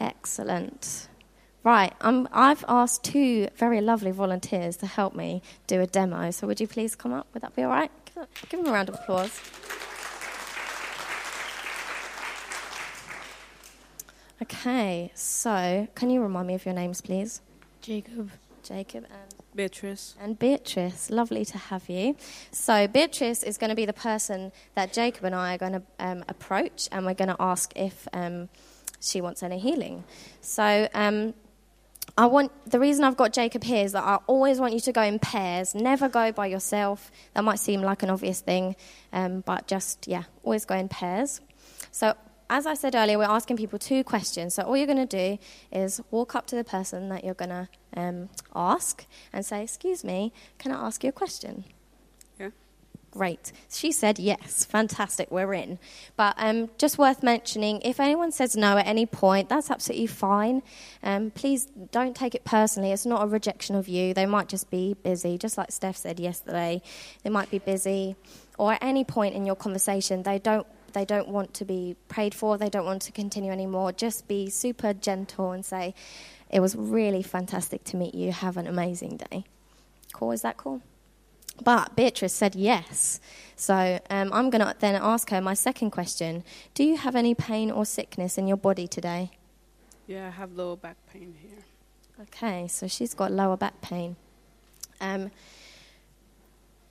Excellent. 0.00 1.08
Right, 1.62 1.92
um, 2.00 2.26
I've 2.32 2.64
asked 2.68 3.04
two 3.04 3.48
very 3.56 3.82
lovely 3.82 4.12
volunteers 4.12 4.78
to 4.78 4.86
help 4.86 5.14
me 5.14 5.42
do 5.66 5.82
a 5.82 5.86
demo. 5.86 6.30
So 6.30 6.46
would 6.46 6.58
you 6.58 6.68
please 6.68 6.96
come 6.96 7.12
up? 7.12 7.26
Would 7.34 7.42
that 7.42 7.54
be 7.54 7.64
all 7.64 7.70
right? 7.70 7.90
Give 8.48 8.60
them 8.60 8.68
a 8.68 8.72
round 8.72 8.88
of 8.88 8.96
applause. 8.96 9.40
Okay, 14.40 15.10
so 15.14 15.88
can 15.94 16.10
you 16.10 16.22
remind 16.22 16.46
me 16.46 16.54
of 16.54 16.64
your 16.64 16.74
names, 16.74 17.00
please? 17.00 17.42
Jacob. 17.80 18.30
Jacob 18.62 19.04
and 19.04 19.34
Beatrice. 19.54 20.14
and 20.20 20.38
Beatrice. 20.38 21.10
Lovely 21.10 21.44
to 21.44 21.58
have 21.58 21.88
you. 21.88 22.16
So 22.52 22.86
Beatrice 22.86 23.42
is 23.42 23.56
going 23.58 23.70
to 23.70 23.76
be 23.76 23.86
the 23.86 23.92
person 23.92 24.52
that 24.74 24.92
Jacob 24.92 25.24
and 25.24 25.34
I 25.34 25.54
are 25.54 25.58
going 25.58 25.72
to 25.72 25.82
um, 25.98 26.24
approach, 26.28 26.88
and 26.92 27.06
we're 27.06 27.14
going 27.14 27.28
to 27.30 27.36
ask 27.40 27.72
if 27.76 28.06
um, 28.12 28.48
she 29.00 29.20
wants 29.20 29.42
any 29.42 29.58
healing. 29.58 30.04
So. 30.40 30.88
Um, 30.94 31.34
I 32.18 32.26
want 32.26 32.50
the 32.68 32.80
reason 32.80 33.04
I've 33.04 33.16
got 33.16 33.32
Jacob 33.32 33.62
here 33.62 33.84
is 33.84 33.92
that 33.92 34.02
I 34.02 34.16
always 34.26 34.58
want 34.58 34.74
you 34.74 34.80
to 34.80 34.92
go 34.92 35.02
in 35.02 35.20
pairs. 35.20 35.72
Never 35.72 36.08
go 36.08 36.32
by 36.32 36.48
yourself. 36.48 37.12
That 37.34 37.44
might 37.44 37.60
seem 37.60 37.80
like 37.80 38.02
an 38.02 38.10
obvious 38.10 38.40
thing, 38.40 38.74
um, 39.12 39.42
but 39.42 39.68
just 39.68 40.08
yeah, 40.08 40.24
always 40.42 40.64
go 40.64 40.74
in 40.74 40.88
pairs. 40.88 41.40
So 41.92 42.14
as 42.50 42.66
I 42.66 42.74
said 42.74 42.96
earlier, 42.96 43.18
we're 43.18 43.24
asking 43.24 43.56
people 43.56 43.78
two 43.78 44.02
questions. 44.02 44.54
So 44.54 44.64
all 44.64 44.76
you're 44.76 44.88
going 44.88 45.06
to 45.06 45.38
do 45.38 45.38
is 45.70 46.00
walk 46.10 46.34
up 46.34 46.48
to 46.48 46.56
the 46.56 46.64
person 46.64 47.08
that 47.10 47.22
you're 47.22 47.34
going 47.34 47.50
to 47.50 47.68
um, 47.96 48.30
ask 48.52 49.06
and 49.32 49.46
say, 49.46 49.62
"Excuse 49.62 50.02
me, 50.02 50.32
can 50.58 50.72
I 50.72 50.86
ask 50.88 51.04
you 51.04 51.10
a 51.10 51.12
question?" 51.12 51.66
Great. 53.18 53.50
She 53.68 53.90
said 53.90 54.20
yes. 54.20 54.64
Fantastic. 54.64 55.28
We're 55.32 55.52
in. 55.52 55.80
But 56.14 56.36
um, 56.38 56.70
just 56.78 56.98
worth 56.98 57.20
mentioning 57.20 57.80
if 57.82 57.98
anyone 57.98 58.30
says 58.30 58.56
no 58.56 58.78
at 58.78 58.86
any 58.86 59.06
point, 59.06 59.48
that's 59.48 59.72
absolutely 59.72 60.06
fine. 60.06 60.62
Um, 61.02 61.32
please 61.32 61.64
don't 61.90 62.14
take 62.14 62.36
it 62.36 62.44
personally. 62.44 62.92
It's 62.92 63.04
not 63.04 63.24
a 63.24 63.26
rejection 63.26 63.74
of 63.74 63.88
you. 63.88 64.14
They 64.14 64.24
might 64.24 64.48
just 64.48 64.70
be 64.70 64.94
busy, 65.02 65.36
just 65.36 65.58
like 65.58 65.72
Steph 65.72 65.96
said 65.96 66.20
yesterday. 66.20 66.80
They 67.24 67.30
might 67.30 67.50
be 67.50 67.58
busy. 67.58 68.14
Or 68.56 68.74
at 68.74 68.84
any 68.84 69.02
point 69.02 69.34
in 69.34 69.44
your 69.44 69.56
conversation, 69.56 70.22
they 70.22 70.38
don't 70.38 70.68
they 70.92 71.04
don't 71.04 71.26
want 71.26 71.54
to 71.54 71.64
be 71.64 71.96
prayed 72.06 72.36
for, 72.36 72.56
they 72.56 72.70
don't 72.70 72.86
want 72.86 73.02
to 73.02 73.10
continue 73.10 73.50
anymore, 73.50 73.90
just 73.90 74.28
be 74.28 74.48
super 74.48 74.94
gentle 74.94 75.50
and 75.50 75.64
say, 75.64 75.92
It 76.50 76.60
was 76.60 76.76
really 76.76 77.24
fantastic 77.24 77.82
to 77.86 77.96
meet 77.96 78.14
you. 78.14 78.30
Have 78.30 78.56
an 78.56 78.68
amazing 78.68 79.16
day. 79.16 79.44
Cool, 80.12 80.30
is 80.30 80.42
that 80.42 80.56
cool? 80.56 80.82
But 81.62 81.96
Beatrice 81.96 82.32
said 82.32 82.54
yes. 82.54 83.20
So 83.56 83.98
um, 84.10 84.32
I'm 84.32 84.50
going 84.50 84.64
to 84.64 84.74
then 84.78 84.94
ask 84.94 85.30
her 85.30 85.40
my 85.40 85.54
second 85.54 85.90
question 85.90 86.44
Do 86.74 86.84
you 86.84 86.96
have 86.96 87.16
any 87.16 87.34
pain 87.34 87.70
or 87.70 87.84
sickness 87.84 88.38
in 88.38 88.46
your 88.46 88.56
body 88.56 88.86
today? 88.86 89.30
Yeah, 90.06 90.28
I 90.28 90.30
have 90.30 90.52
lower 90.52 90.76
back 90.76 90.96
pain 91.12 91.34
here. 91.42 91.64
Okay, 92.20 92.66
so 92.68 92.88
she's 92.88 93.14
got 93.14 93.30
lower 93.30 93.56
back 93.56 93.80
pain. 93.80 94.16
Um, 95.00 95.30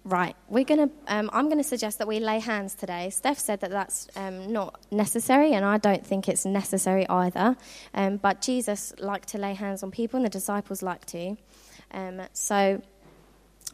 Right, 0.07 0.37
we're 0.47 0.63
gonna. 0.63 0.89
Um, 1.09 1.29
I'm 1.33 1.47
going 1.47 1.57
to 1.57 1.65
suggest 1.65 1.97
that 1.97 2.07
we 2.07 2.21
lay 2.21 2.39
hands 2.39 2.75
today. 2.75 3.09
Steph 3.09 3.39
said 3.39 3.59
that 3.59 3.71
that's 3.71 4.07
um, 4.15 4.53
not 4.53 4.79
necessary, 4.89 5.51
and 5.51 5.65
I 5.65 5.79
don't 5.79 6.05
think 6.05 6.29
it's 6.29 6.45
necessary 6.45 7.05
either. 7.09 7.57
Um, 7.93 8.15
but 8.15 8.41
Jesus 8.41 8.93
liked 8.99 9.27
to 9.29 9.37
lay 9.37 9.53
hands 9.53 9.83
on 9.83 9.91
people, 9.91 10.15
and 10.15 10.25
the 10.25 10.29
disciples 10.29 10.81
like 10.81 11.05
to. 11.07 11.35
Um, 11.91 12.21
so 12.31 12.81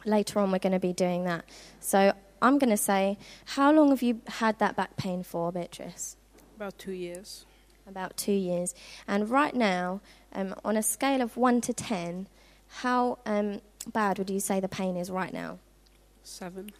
later 0.04 0.38
on, 0.38 0.50
we're 0.50 0.58
going 0.58 0.72
to 0.72 0.78
be 0.78 0.92
doing 0.92 1.24
that. 1.24 1.44
So 1.80 2.12
I'm 2.42 2.58
going 2.58 2.70
to 2.70 2.76
say, 2.76 3.18
how 3.46 3.72
long 3.72 3.90
have 3.90 4.02
you 4.02 4.20
had 4.28 4.58
that 4.58 4.76
back 4.76 4.96
pain 4.96 5.22
for, 5.22 5.50
Beatrice? 5.52 6.16
About 6.56 6.78
two 6.78 6.92
years. 6.92 7.46
About 7.86 8.16
two 8.16 8.32
years. 8.32 8.74
And 9.06 9.28
right 9.28 9.54
now, 9.54 10.00
um, 10.32 10.54
on 10.64 10.76
a 10.76 10.82
scale 10.82 11.20
of 11.20 11.36
one 11.36 11.60
to 11.62 11.72
ten, 11.72 12.28
how 12.68 13.18
um, 13.26 13.60
bad 13.92 14.18
would 14.18 14.30
you 14.30 14.40
say 14.40 14.60
the 14.60 14.68
pain 14.68 14.96
is 14.96 15.10
right 15.10 15.32
now? 15.32 15.58
Seven. 16.22 16.70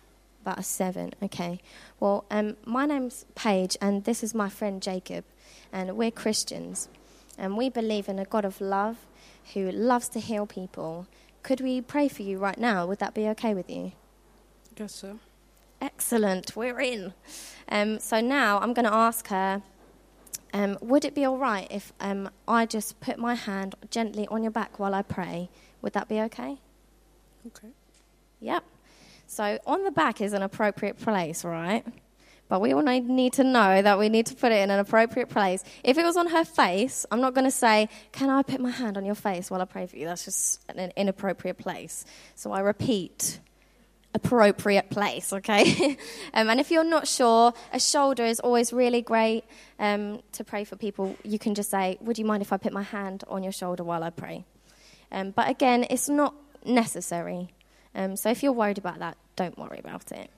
About 0.42 0.58
a 0.58 0.62
seven, 0.62 1.14
okay. 1.22 1.60
Well, 2.00 2.26
um, 2.30 2.56
my 2.66 2.84
name's 2.84 3.24
Paige, 3.34 3.78
and 3.80 4.04
this 4.04 4.22
is 4.22 4.34
my 4.34 4.50
friend 4.50 4.82
Jacob, 4.82 5.24
and 5.72 5.96
we're 5.96 6.10
Christians, 6.10 6.88
and 7.38 7.56
we 7.56 7.70
believe 7.70 8.08
in 8.08 8.18
a 8.18 8.26
God 8.26 8.44
of 8.44 8.60
love 8.60 9.06
who 9.54 9.70
loves 9.70 10.08
to 10.10 10.20
heal 10.20 10.46
people. 10.46 11.06
Could 11.44 11.60
we 11.60 11.82
pray 11.82 12.08
for 12.08 12.22
you 12.22 12.38
right 12.38 12.58
now? 12.58 12.86
Would 12.86 12.98
that 13.00 13.12
be 13.14 13.28
okay 13.28 13.52
with 13.52 13.70
you? 13.70 13.92
Guess 14.74 14.94
so. 14.94 15.18
Excellent, 15.80 16.56
we're 16.56 16.80
in. 16.80 17.12
Um, 17.68 18.00
so 18.00 18.20
now 18.20 18.58
I'm 18.60 18.72
going 18.72 18.86
to 18.86 18.94
ask 18.94 19.28
her 19.28 19.62
um, 20.54 20.78
Would 20.80 21.04
it 21.04 21.14
be 21.14 21.26
all 21.26 21.36
right 21.36 21.68
if 21.70 21.92
um, 22.00 22.30
I 22.48 22.64
just 22.64 22.98
put 23.00 23.18
my 23.18 23.34
hand 23.34 23.74
gently 23.90 24.26
on 24.28 24.42
your 24.42 24.52
back 24.52 24.78
while 24.78 24.94
I 24.94 25.02
pray? 25.02 25.50
Would 25.82 25.92
that 25.92 26.08
be 26.08 26.18
okay? 26.22 26.56
Okay. 27.48 27.68
Yep. 28.40 28.64
So 29.26 29.58
on 29.66 29.84
the 29.84 29.90
back 29.90 30.22
is 30.22 30.32
an 30.32 30.42
appropriate 30.42 30.98
place, 30.98 31.44
right? 31.44 31.84
But 32.48 32.60
we 32.60 32.72
all 32.72 32.82
need 32.82 33.32
to 33.34 33.44
know 33.44 33.80
that 33.80 33.98
we 33.98 34.08
need 34.08 34.26
to 34.26 34.34
put 34.34 34.52
it 34.52 34.60
in 34.60 34.70
an 34.70 34.78
appropriate 34.78 35.30
place. 35.30 35.64
If 35.82 35.96
it 35.96 36.04
was 36.04 36.16
on 36.16 36.28
her 36.28 36.44
face, 36.44 37.06
I'm 37.10 37.20
not 37.20 37.34
going 37.34 37.46
to 37.46 37.50
say, 37.50 37.88
Can 38.12 38.28
I 38.28 38.42
put 38.42 38.60
my 38.60 38.70
hand 38.70 38.96
on 38.96 39.04
your 39.04 39.14
face 39.14 39.50
while 39.50 39.62
I 39.62 39.64
pray 39.64 39.86
for 39.86 39.96
you? 39.96 40.06
That's 40.06 40.24
just 40.24 40.60
an 40.68 40.92
inappropriate 40.96 41.56
place. 41.56 42.04
So 42.34 42.52
I 42.52 42.60
repeat, 42.60 43.40
appropriate 44.14 44.90
place, 44.90 45.32
okay? 45.32 45.96
um, 46.34 46.50
and 46.50 46.60
if 46.60 46.70
you're 46.70 46.84
not 46.84 47.08
sure, 47.08 47.54
a 47.72 47.80
shoulder 47.80 48.24
is 48.24 48.40
always 48.40 48.72
really 48.72 49.00
great 49.00 49.44
um, 49.78 50.20
to 50.32 50.44
pray 50.44 50.64
for 50.64 50.76
people. 50.76 51.16
You 51.24 51.38
can 51.38 51.54
just 51.54 51.70
say, 51.70 51.96
Would 52.02 52.18
you 52.18 52.26
mind 52.26 52.42
if 52.42 52.52
I 52.52 52.58
put 52.58 52.74
my 52.74 52.82
hand 52.82 53.24
on 53.28 53.42
your 53.42 53.52
shoulder 53.52 53.84
while 53.84 54.04
I 54.04 54.10
pray? 54.10 54.44
Um, 55.10 55.30
but 55.30 55.48
again, 55.48 55.86
it's 55.88 56.08
not 56.10 56.34
necessary. 56.64 57.48
Um, 57.94 58.16
so 58.16 58.30
if 58.30 58.42
you're 58.42 58.52
worried 58.52 58.78
about 58.78 58.98
that, 58.98 59.16
don't 59.36 59.56
worry 59.56 59.78
about 59.78 60.12
it. 60.12 60.30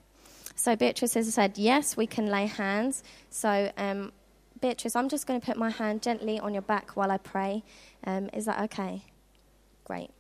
So 0.57 0.75
Beatrice 0.75 1.15
has 1.15 1.33
said, 1.33 1.59
yes, 1.59 1.97
we 1.97 2.07
can 2.07 2.27
lay 2.27 2.47
hands. 2.47 3.05
So 3.31 3.71
um, 3.77 4.13
Beatrice, 4.61 4.97
I'm 4.97 5.09
just 5.09 5.27
going 5.27 5.39
to 5.41 5.47
put 5.47 5.57
my 5.57 5.71
hand 5.71 6.03
gently 6.03 6.41
on 6.41 6.55
your 6.55 6.63
back 6.63 6.97
while 6.97 7.11
I 7.11 7.19
pray. 7.19 7.63
Um, 8.05 8.31
is 8.33 8.47
that 8.47 8.61
okay? 8.63 9.03
Great. 9.85 10.11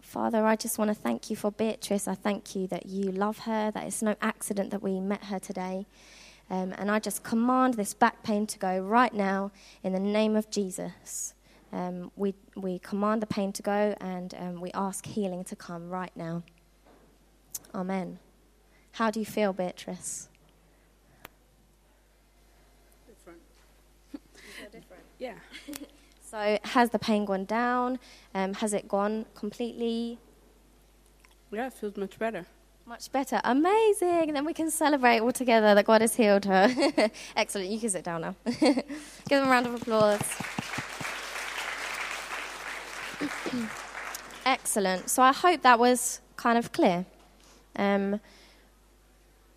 Father, 0.00 0.44
I 0.44 0.54
just 0.54 0.78
want 0.78 0.90
to 0.90 0.94
thank 0.94 1.30
you 1.30 1.34
for 1.34 1.50
Beatrice. 1.50 2.06
I 2.06 2.14
thank 2.14 2.54
you 2.54 2.66
that 2.68 2.86
you 2.86 3.10
love 3.10 3.38
her, 3.38 3.70
that 3.72 3.84
it's 3.84 4.02
no 4.02 4.14
accident 4.20 4.70
that 4.70 4.82
we 4.82 5.00
met 5.00 5.24
her 5.24 5.38
today. 5.40 5.86
Um, 6.50 6.74
and 6.76 6.90
I 6.90 6.98
just 6.98 7.24
command 7.24 7.74
this 7.74 7.94
back 7.94 8.22
pain 8.22 8.46
to 8.48 8.58
go 8.58 8.78
right 8.78 9.12
now 9.12 9.50
in 9.82 9.92
the 9.92 9.98
name 9.98 10.36
of 10.36 10.50
Jesus. 10.50 11.34
Um, 11.72 12.12
we, 12.14 12.34
we 12.54 12.78
command 12.78 13.22
the 13.22 13.26
pain 13.26 13.50
to 13.54 13.62
go 13.62 13.96
and 14.00 14.34
um, 14.38 14.60
we 14.60 14.70
ask 14.74 15.06
healing 15.06 15.42
to 15.44 15.56
come 15.56 15.88
right 15.88 16.12
now. 16.14 16.44
Amen. 17.74 18.18
How 18.92 19.10
do 19.10 19.18
you 19.20 19.26
feel, 19.26 19.52
Beatrice? 19.52 20.28
Different. 23.06 23.40
different. 24.72 25.02
Yeah. 25.18 25.34
So, 26.30 26.58
has 26.64 26.90
the 26.90 26.98
pain 26.98 27.24
gone 27.26 27.44
down? 27.44 28.00
Um, 28.34 28.54
has 28.54 28.72
it 28.74 28.88
gone 28.88 29.24
completely 29.36 30.18
Yeah, 31.52 31.68
it 31.68 31.74
feels 31.74 31.96
much 31.96 32.18
better. 32.18 32.44
much 32.86 33.12
better? 33.12 33.40
Amazing! 33.44 34.32
Then 34.32 34.44
we 34.44 34.52
can 34.52 34.68
celebrate 34.68 35.20
all 35.20 35.30
together 35.30 35.76
that 35.76 35.84
God 35.84 36.00
has 36.00 36.16
healed 36.16 36.44
her. 36.46 36.68
Excellent. 37.36 37.70
You 37.70 37.78
can 37.78 37.88
sit 37.90 38.02
down 38.02 38.22
now. 38.22 38.34
Give 38.60 38.84
them 39.28 39.46
a 39.46 39.48
round 39.48 39.66
of 39.68 39.74
applause. 39.76 40.22
Excellent. 44.44 45.08
So, 45.08 45.22
I 45.22 45.32
hope 45.32 45.62
that 45.62 45.78
was 45.78 46.20
kind 46.36 46.58
of 46.58 46.72
clear. 46.72 47.06
Um, 47.76 48.20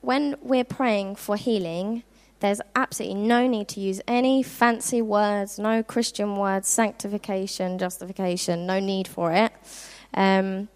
when 0.01 0.35
we're 0.41 0.63
praying 0.63 1.15
for 1.15 1.35
healing, 1.35 2.03
there's 2.39 2.61
absolutely 2.75 3.21
no 3.21 3.47
need 3.47 3.67
to 3.69 3.79
use 3.79 3.99
any 4.07 4.43
fancy 4.43 5.01
words, 5.01 5.57
no 5.57 5.81
Christian 5.81 6.37
words, 6.37 6.67
sanctification, 6.67 7.79
justification, 7.79 8.65
no 8.65 8.79
need 8.79 9.07
for 9.07 9.31
it. 9.31 9.51
Um, 10.13 10.69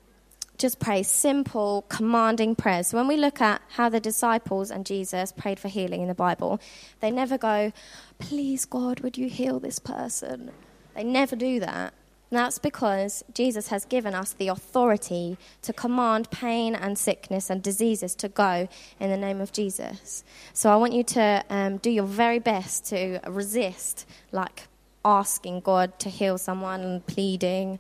just 0.58 0.80
pray 0.80 1.02
simple, 1.04 1.86
commanding 1.90 2.56
prayers. 2.56 2.88
So 2.88 2.98
when 2.98 3.08
we 3.08 3.18
look 3.18 3.42
at 3.42 3.62
how 3.70 3.90
the 3.90 4.00
disciples 4.00 4.70
and 4.70 4.86
Jesus 4.86 5.32
prayed 5.32 5.60
for 5.60 5.68
healing 5.68 6.02
in 6.02 6.08
the 6.08 6.14
Bible, 6.14 6.60
they 7.00 7.10
never 7.10 7.38
go, 7.38 7.74
Please, 8.20 8.66
God, 8.66 9.00
would 9.00 9.18
you 9.18 9.28
heal 9.28 9.60
this 9.60 9.80
person? 9.80 10.52
They 10.94 11.04
never 11.04 11.36
do 11.36 11.60
that. 11.60 11.94
And 12.32 12.38
that's 12.38 12.60
because 12.60 13.26
Jesus 13.34 13.68
has 13.68 13.84
given 13.84 14.16
us 14.16 14.32
the 14.32 14.48
authority 14.48 15.38
to 15.64 15.74
command 15.74 16.32
pain 16.32 16.76
and 16.76 16.98
sickness 16.98 17.50
and 17.50 17.62
diseases 17.62 18.16
to 18.16 18.30
go 18.30 18.70
in 19.02 19.10
the 19.10 19.18
name 19.18 19.42
of 19.42 19.52
Jesus. 19.52 20.24
So 20.54 20.72
I 20.72 20.78
want 20.78 20.94
you 20.94 21.04
to 21.04 21.44
um, 21.50 21.78
do 21.78 21.90
your 21.90 22.06
very 22.06 22.40
best 22.40 22.86
to 22.86 23.20
resist, 23.28 24.08
like 24.32 24.68
asking 25.04 25.60
God 25.60 26.00
to 26.00 26.10
heal 26.10 26.38
someone 26.38 26.80
and 26.80 27.06
pleading, 27.06 27.80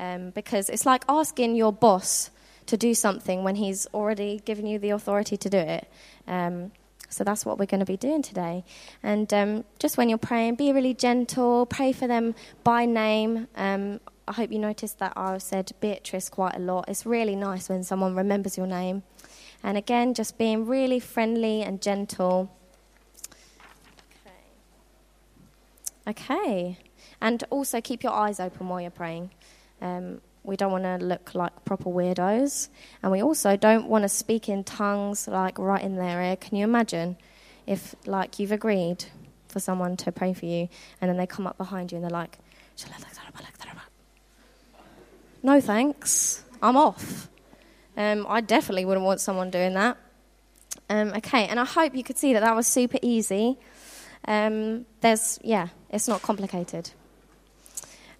um, 0.00 0.30
because 0.30 0.68
it's 0.68 0.84
like 0.84 1.04
asking 1.08 1.54
your 1.54 1.72
boss 1.72 2.30
to 2.66 2.76
do 2.76 2.94
something 2.94 3.44
when 3.44 3.54
he's 3.54 3.86
already 3.94 4.40
given 4.44 4.66
you 4.66 4.80
the 4.80 4.90
authority 4.90 5.36
to 5.36 5.48
do 5.48 5.58
it. 5.58 5.88
Um, 6.26 6.72
so 7.12 7.24
that's 7.24 7.44
what 7.44 7.58
we're 7.58 7.66
going 7.66 7.80
to 7.80 7.86
be 7.86 7.96
doing 7.96 8.22
today. 8.22 8.64
And 9.02 9.32
um, 9.32 9.64
just 9.78 9.96
when 9.96 10.08
you're 10.08 10.18
praying, 10.18 10.56
be 10.56 10.72
really 10.72 10.94
gentle. 10.94 11.66
Pray 11.66 11.92
for 11.92 12.06
them 12.06 12.34
by 12.64 12.86
name. 12.86 13.48
Um, 13.54 14.00
I 14.26 14.32
hope 14.32 14.50
you 14.52 14.58
noticed 14.58 14.98
that 15.00 15.12
I 15.16 15.38
said 15.38 15.72
Beatrice 15.80 16.28
quite 16.28 16.56
a 16.56 16.58
lot. 16.58 16.86
It's 16.88 17.04
really 17.04 17.36
nice 17.36 17.68
when 17.68 17.82
someone 17.82 18.14
remembers 18.14 18.56
your 18.56 18.66
name. 18.66 19.02
And 19.62 19.76
again, 19.76 20.14
just 20.14 20.38
being 20.38 20.66
really 20.66 21.00
friendly 21.00 21.62
and 21.62 21.80
gentle. 21.80 22.50
Okay. 26.06 26.20
Okay. 26.22 26.78
And 27.20 27.44
also 27.50 27.80
keep 27.80 28.02
your 28.02 28.12
eyes 28.12 28.40
open 28.40 28.68
while 28.68 28.80
you're 28.80 28.90
praying. 28.90 29.30
Um, 29.80 30.20
we 30.44 30.56
don't 30.56 30.72
want 30.72 30.84
to 30.84 30.96
look 31.04 31.34
like 31.34 31.64
proper 31.64 31.90
weirdos. 31.90 32.68
And 33.02 33.12
we 33.12 33.22
also 33.22 33.56
don't 33.56 33.86
want 33.86 34.02
to 34.02 34.08
speak 34.08 34.48
in 34.48 34.64
tongues 34.64 35.28
like 35.28 35.58
right 35.58 35.82
in 35.82 35.96
their 35.96 36.20
ear. 36.22 36.36
Can 36.36 36.56
you 36.56 36.64
imagine 36.64 37.16
if, 37.66 37.94
like, 38.06 38.38
you've 38.38 38.52
agreed 38.52 39.04
for 39.48 39.60
someone 39.60 39.96
to 39.98 40.10
pray 40.10 40.32
for 40.32 40.46
you 40.46 40.68
and 41.00 41.08
then 41.08 41.16
they 41.16 41.26
come 41.26 41.46
up 41.46 41.58
behind 41.58 41.92
you 41.92 41.96
and 41.96 42.04
they're 42.04 42.10
like, 42.10 42.38
no 45.42 45.60
thanks, 45.60 46.44
I'm 46.62 46.76
off. 46.76 47.28
Um, 47.96 48.26
I 48.28 48.40
definitely 48.40 48.84
wouldn't 48.84 49.04
want 49.04 49.20
someone 49.20 49.50
doing 49.50 49.74
that. 49.74 49.98
Um, 50.88 51.08
okay, 51.16 51.46
and 51.46 51.60
I 51.60 51.64
hope 51.64 51.94
you 51.94 52.02
could 52.02 52.16
see 52.16 52.32
that 52.32 52.40
that 52.40 52.56
was 52.56 52.66
super 52.66 52.98
easy. 53.02 53.58
Um, 54.26 54.86
there's, 55.00 55.38
yeah, 55.42 55.68
it's 55.90 56.08
not 56.08 56.22
complicated. 56.22 56.90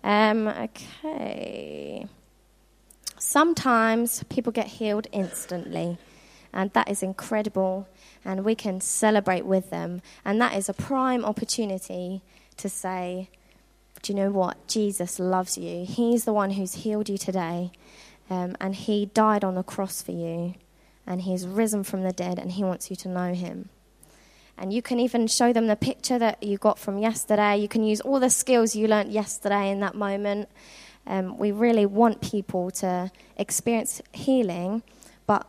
Um, 0.05 0.49
okay. 0.49 2.07
Sometimes 3.19 4.25
people 4.25 4.53
get 4.53 4.67
healed 4.67 5.07
instantly, 5.13 5.97
and 6.53 6.73
that 6.73 6.91
is 6.91 7.03
incredible, 7.03 7.89
and 8.25 8.45
we 8.45 8.55
can 8.55 8.81
celebrate 8.81 9.47
with 9.47 9.71
them. 9.71 10.03
And 10.25 10.41
that 10.41 10.55
is 10.55 10.69
a 10.69 10.75
prime 10.75 11.25
opportunity 11.25 12.23
to 12.57 12.69
say, 12.69 13.31
Do 14.03 14.13
you 14.13 14.19
know 14.19 14.31
what? 14.31 14.67
Jesus 14.67 15.21
loves 15.21 15.57
you. 15.57 15.85
He's 15.87 16.25
the 16.25 16.33
one 16.33 16.51
who's 16.53 16.75
healed 16.75 17.09
you 17.09 17.17
today, 17.17 17.71
um, 18.29 18.57
and 18.61 18.75
He 18.75 19.07
died 19.07 19.45
on 19.45 19.55
the 19.55 19.63
cross 19.63 20.03
for 20.03 20.13
you, 20.13 20.55
and 21.07 21.23
He's 21.23 21.47
risen 21.47 21.85
from 21.85 22.03
the 22.03 22.13
dead, 22.13 22.39
and 22.39 22.53
He 22.53 22.65
wants 22.65 22.91
you 22.91 22.97
to 22.97 23.09
know 23.09 23.35
Him. 23.35 23.69
And 24.63 24.73
you 24.73 24.81
can 24.81 25.01
even 25.01 25.27
show 25.27 25.53
them 25.53 25.67
the 25.67 25.75
picture 25.75 26.21
that 26.21 26.41
you 26.41 26.57
got 26.57 26.79
from 26.79 26.99
yesterday. 26.99 27.57
You 27.57 27.67
can 27.67 27.83
use 27.83 28.01
all 28.01 28.21
the 28.21 28.31
skills 28.31 28.77
you 28.77 28.87
learnt 28.87 29.11
yesterday 29.11 29.73
in 29.73 29.81
that 29.81 29.97
moment. 29.97 30.49
Um, 31.05 31.37
we 31.37 31.51
really 31.51 31.85
want 31.85 32.21
people 32.21 32.71
to 32.71 33.11
experience 33.37 34.01
healing, 34.13 34.85
but 35.27 35.49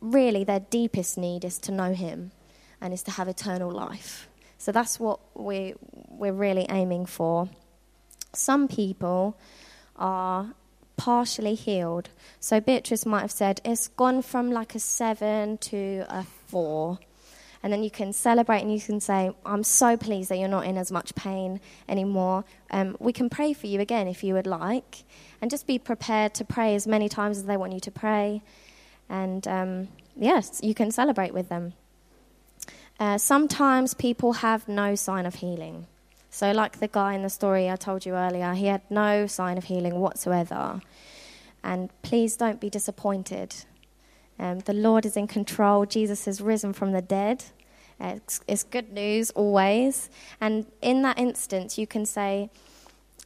really 0.00 0.44
their 0.44 0.60
deepest 0.60 1.18
need 1.18 1.44
is 1.44 1.58
to 1.58 1.72
know 1.72 1.92
Him 1.92 2.30
and 2.80 2.94
is 2.94 3.02
to 3.02 3.10
have 3.10 3.26
eternal 3.26 3.68
life. 3.68 4.28
So 4.58 4.70
that's 4.70 5.00
what 5.00 5.18
we, 5.34 5.74
we're 6.08 6.32
really 6.32 6.66
aiming 6.70 7.06
for. 7.06 7.48
Some 8.32 8.68
people 8.68 9.36
are 9.96 10.54
partially 10.96 11.56
healed. 11.56 12.10
So 12.38 12.60
Beatrice 12.60 13.04
might 13.04 13.22
have 13.22 13.32
said 13.32 13.60
it's 13.64 13.88
gone 13.88 14.22
from 14.22 14.52
like 14.52 14.76
a 14.76 14.78
seven 14.78 15.58
to 15.58 16.06
a 16.08 16.22
four. 16.46 17.00
And 17.62 17.72
then 17.72 17.82
you 17.82 17.90
can 17.90 18.12
celebrate 18.12 18.60
and 18.62 18.72
you 18.72 18.80
can 18.80 19.00
say, 19.00 19.30
I'm 19.46 19.62
so 19.62 19.96
pleased 19.96 20.30
that 20.30 20.38
you're 20.38 20.48
not 20.48 20.64
in 20.64 20.76
as 20.76 20.90
much 20.90 21.14
pain 21.14 21.60
anymore. 21.88 22.44
Um, 22.70 22.96
we 22.98 23.12
can 23.12 23.30
pray 23.30 23.52
for 23.52 23.68
you 23.68 23.80
again 23.80 24.08
if 24.08 24.24
you 24.24 24.34
would 24.34 24.46
like. 24.46 25.04
And 25.40 25.50
just 25.50 25.66
be 25.66 25.78
prepared 25.78 26.34
to 26.34 26.44
pray 26.44 26.74
as 26.74 26.86
many 26.86 27.08
times 27.08 27.38
as 27.38 27.44
they 27.44 27.56
want 27.56 27.72
you 27.72 27.80
to 27.80 27.90
pray. 27.90 28.42
And 29.08 29.46
um, 29.46 29.88
yes, 30.16 30.60
you 30.62 30.74
can 30.74 30.90
celebrate 30.90 31.32
with 31.32 31.48
them. 31.48 31.74
Uh, 32.98 33.18
sometimes 33.18 33.94
people 33.94 34.34
have 34.34 34.68
no 34.68 34.94
sign 34.94 35.26
of 35.26 35.36
healing. 35.36 35.86
So, 36.30 36.50
like 36.52 36.78
the 36.78 36.88
guy 36.88 37.14
in 37.14 37.22
the 37.22 37.28
story 37.28 37.68
I 37.68 37.76
told 37.76 38.06
you 38.06 38.14
earlier, 38.14 38.54
he 38.54 38.66
had 38.66 38.80
no 38.90 39.26
sign 39.26 39.58
of 39.58 39.64
healing 39.64 39.96
whatsoever. 39.96 40.80
And 41.62 41.90
please 42.02 42.36
don't 42.36 42.60
be 42.60 42.70
disappointed. 42.70 43.54
Um, 44.42 44.58
the 44.58 44.74
Lord 44.74 45.06
is 45.06 45.16
in 45.16 45.28
control. 45.28 45.86
Jesus 45.86 46.24
has 46.24 46.40
risen 46.40 46.72
from 46.72 46.90
the 46.90 47.00
dead. 47.00 47.44
Uh, 48.00 48.14
it's, 48.16 48.40
it's 48.48 48.64
good 48.64 48.92
news 48.92 49.30
always. 49.30 50.10
And 50.40 50.66
in 50.82 51.02
that 51.02 51.16
instance, 51.16 51.78
you 51.78 51.86
can 51.86 52.04
say, 52.04 52.50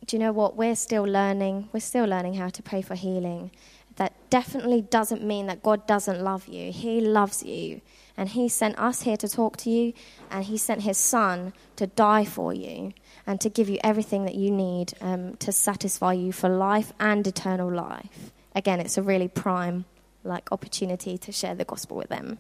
Do 0.05 0.16
you 0.16 0.20
know 0.20 0.33
what? 0.33 0.57
We're 0.57 0.76
still 0.76 1.05
learning. 1.05 1.70
We're 1.72 1.81
still 1.81 2.05
learning 2.05 2.35
how 2.35 2.50
to 2.50 2.62
pray 2.62 2.83
for 2.83 2.94
healing. 2.94 3.50
That 3.96 4.12
definitely 4.29 4.83
doesn't 4.83 5.24
mean 5.24 5.46
that 5.46 5.62
God 5.62 5.87
doesn't 5.87 6.20
love 6.20 6.48
you. 6.48 6.70
He 6.70 7.00
loves 7.00 7.42
you. 7.42 7.81
And 8.18 8.29
He 8.29 8.50
sent 8.50 8.79
us 8.79 9.02
here 9.02 9.16
to 9.16 9.29
talk 9.29 9.57
to 9.59 9.70
you, 9.70 9.94
and 10.31 10.44
He 10.44 10.59
sent 10.59 10.83
His 10.83 10.98
Son 10.98 11.55
to 11.76 11.87
die 11.87 12.26
for 12.26 12.52
you 12.52 12.92
and 13.26 13.40
to 13.40 13.48
give 13.48 13.70
you 13.70 13.79
everything 13.83 14.26
that 14.26 14.35
you 14.35 14.50
need 14.50 14.92
um, 15.00 15.37
to 15.37 15.50
satisfy 15.50 16.12
you 16.12 16.33
for 16.33 16.50
life 16.50 16.92
and 17.00 17.26
eternal 17.26 17.72
life. 17.72 18.33
Again, 18.55 18.81
it's 18.81 18.98
a 18.98 19.02
really 19.02 19.29
prime 19.29 19.87
like 20.27 20.51
opportunity 20.53 21.17
to 21.19 21.33
share 21.33 21.55
the 21.55 21.65
gospel 21.65 21.97
with 21.97 22.09
them. 22.09 22.39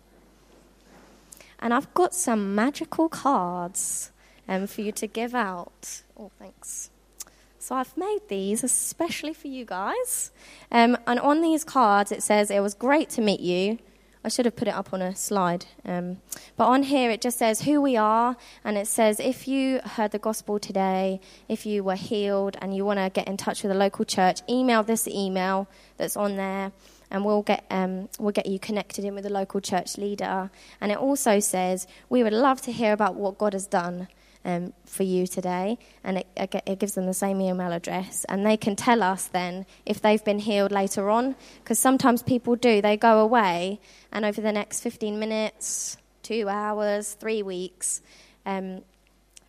And 1.58 1.72
I've 1.72 1.92
got 1.94 2.14
some 2.14 2.54
magical 2.54 3.08
cards 3.08 4.12
um, 4.48 4.66
for 4.66 4.82
you 4.82 4.92
to 4.92 5.06
give 5.06 5.34
out. 5.34 6.02
Oh, 6.18 6.30
thanks. 6.38 6.90
So 7.58 7.74
I've 7.74 7.96
made 7.96 8.20
these 8.28 8.62
especially 8.62 9.32
for 9.32 9.48
you 9.48 9.64
guys. 9.64 10.30
Um, 10.70 10.96
and 11.06 11.18
on 11.18 11.40
these 11.40 11.64
cards, 11.64 12.12
it 12.12 12.22
says, 12.22 12.50
It 12.50 12.60
was 12.60 12.74
great 12.74 13.10
to 13.10 13.20
meet 13.20 13.40
you. 13.40 13.78
I 14.26 14.28
should 14.28 14.44
have 14.44 14.56
put 14.56 14.66
it 14.66 14.74
up 14.74 14.92
on 14.92 15.00
a 15.00 15.14
slide. 15.14 15.66
Um, 15.84 16.16
but 16.56 16.66
on 16.66 16.82
here, 16.82 17.12
it 17.12 17.20
just 17.20 17.38
says 17.38 17.62
who 17.62 17.80
we 17.80 17.96
are, 17.96 18.36
and 18.64 18.76
it 18.76 18.88
says 18.88 19.20
if 19.20 19.46
you 19.46 19.80
heard 19.84 20.10
the 20.10 20.18
gospel 20.18 20.58
today, 20.58 21.20
if 21.48 21.64
you 21.64 21.84
were 21.84 21.94
healed, 21.94 22.56
and 22.60 22.74
you 22.74 22.84
want 22.84 22.98
to 22.98 23.08
get 23.08 23.28
in 23.28 23.36
touch 23.36 23.62
with 23.62 23.70
a 23.70 23.76
local 23.76 24.04
church, 24.04 24.40
email 24.48 24.82
this 24.82 25.06
email 25.06 25.68
that's 25.96 26.16
on 26.16 26.34
there, 26.34 26.72
and 27.10 27.24
we'll 27.24 27.42
get 27.42 27.64
um, 27.70 28.08
we'll 28.18 28.32
get 28.32 28.46
you 28.46 28.58
connected 28.58 29.04
in 29.04 29.14
with 29.14 29.26
a 29.26 29.30
local 29.30 29.60
church 29.60 29.96
leader. 29.98 30.50
And 30.80 30.92
it 30.92 30.98
also 30.98 31.40
says 31.40 31.86
we 32.08 32.22
would 32.22 32.32
love 32.32 32.60
to 32.62 32.72
hear 32.72 32.92
about 32.92 33.14
what 33.14 33.38
God 33.38 33.52
has 33.52 33.66
done 33.66 34.08
um, 34.46 34.72
for 34.84 35.02
you 35.02 35.26
today, 35.26 35.76
and 36.04 36.18
it, 36.18 36.26
it, 36.36 36.78
gives 36.78 36.94
them 36.94 37.06
the 37.06 37.12
same 37.14 37.40
email 37.40 37.72
address, 37.72 38.24
and 38.28 38.46
they 38.46 38.56
can 38.56 38.76
tell 38.76 39.02
us 39.02 39.26
then 39.26 39.66
if 39.84 40.00
they've 40.00 40.24
been 40.24 40.38
healed 40.38 40.70
later 40.70 41.10
on, 41.10 41.34
because 41.58 41.80
sometimes 41.80 42.22
people 42.22 42.54
do. 42.54 42.80
They 42.80 42.96
go 42.96 43.18
away, 43.18 43.80
and 44.12 44.24
over 44.24 44.40
the 44.40 44.52
next 44.52 44.80
15 44.80 45.18
minutes, 45.18 45.96
two 46.22 46.48
hours, 46.48 47.14
three 47.14 47.42
weeks, 47.42 48.02
um, 48.46 48.82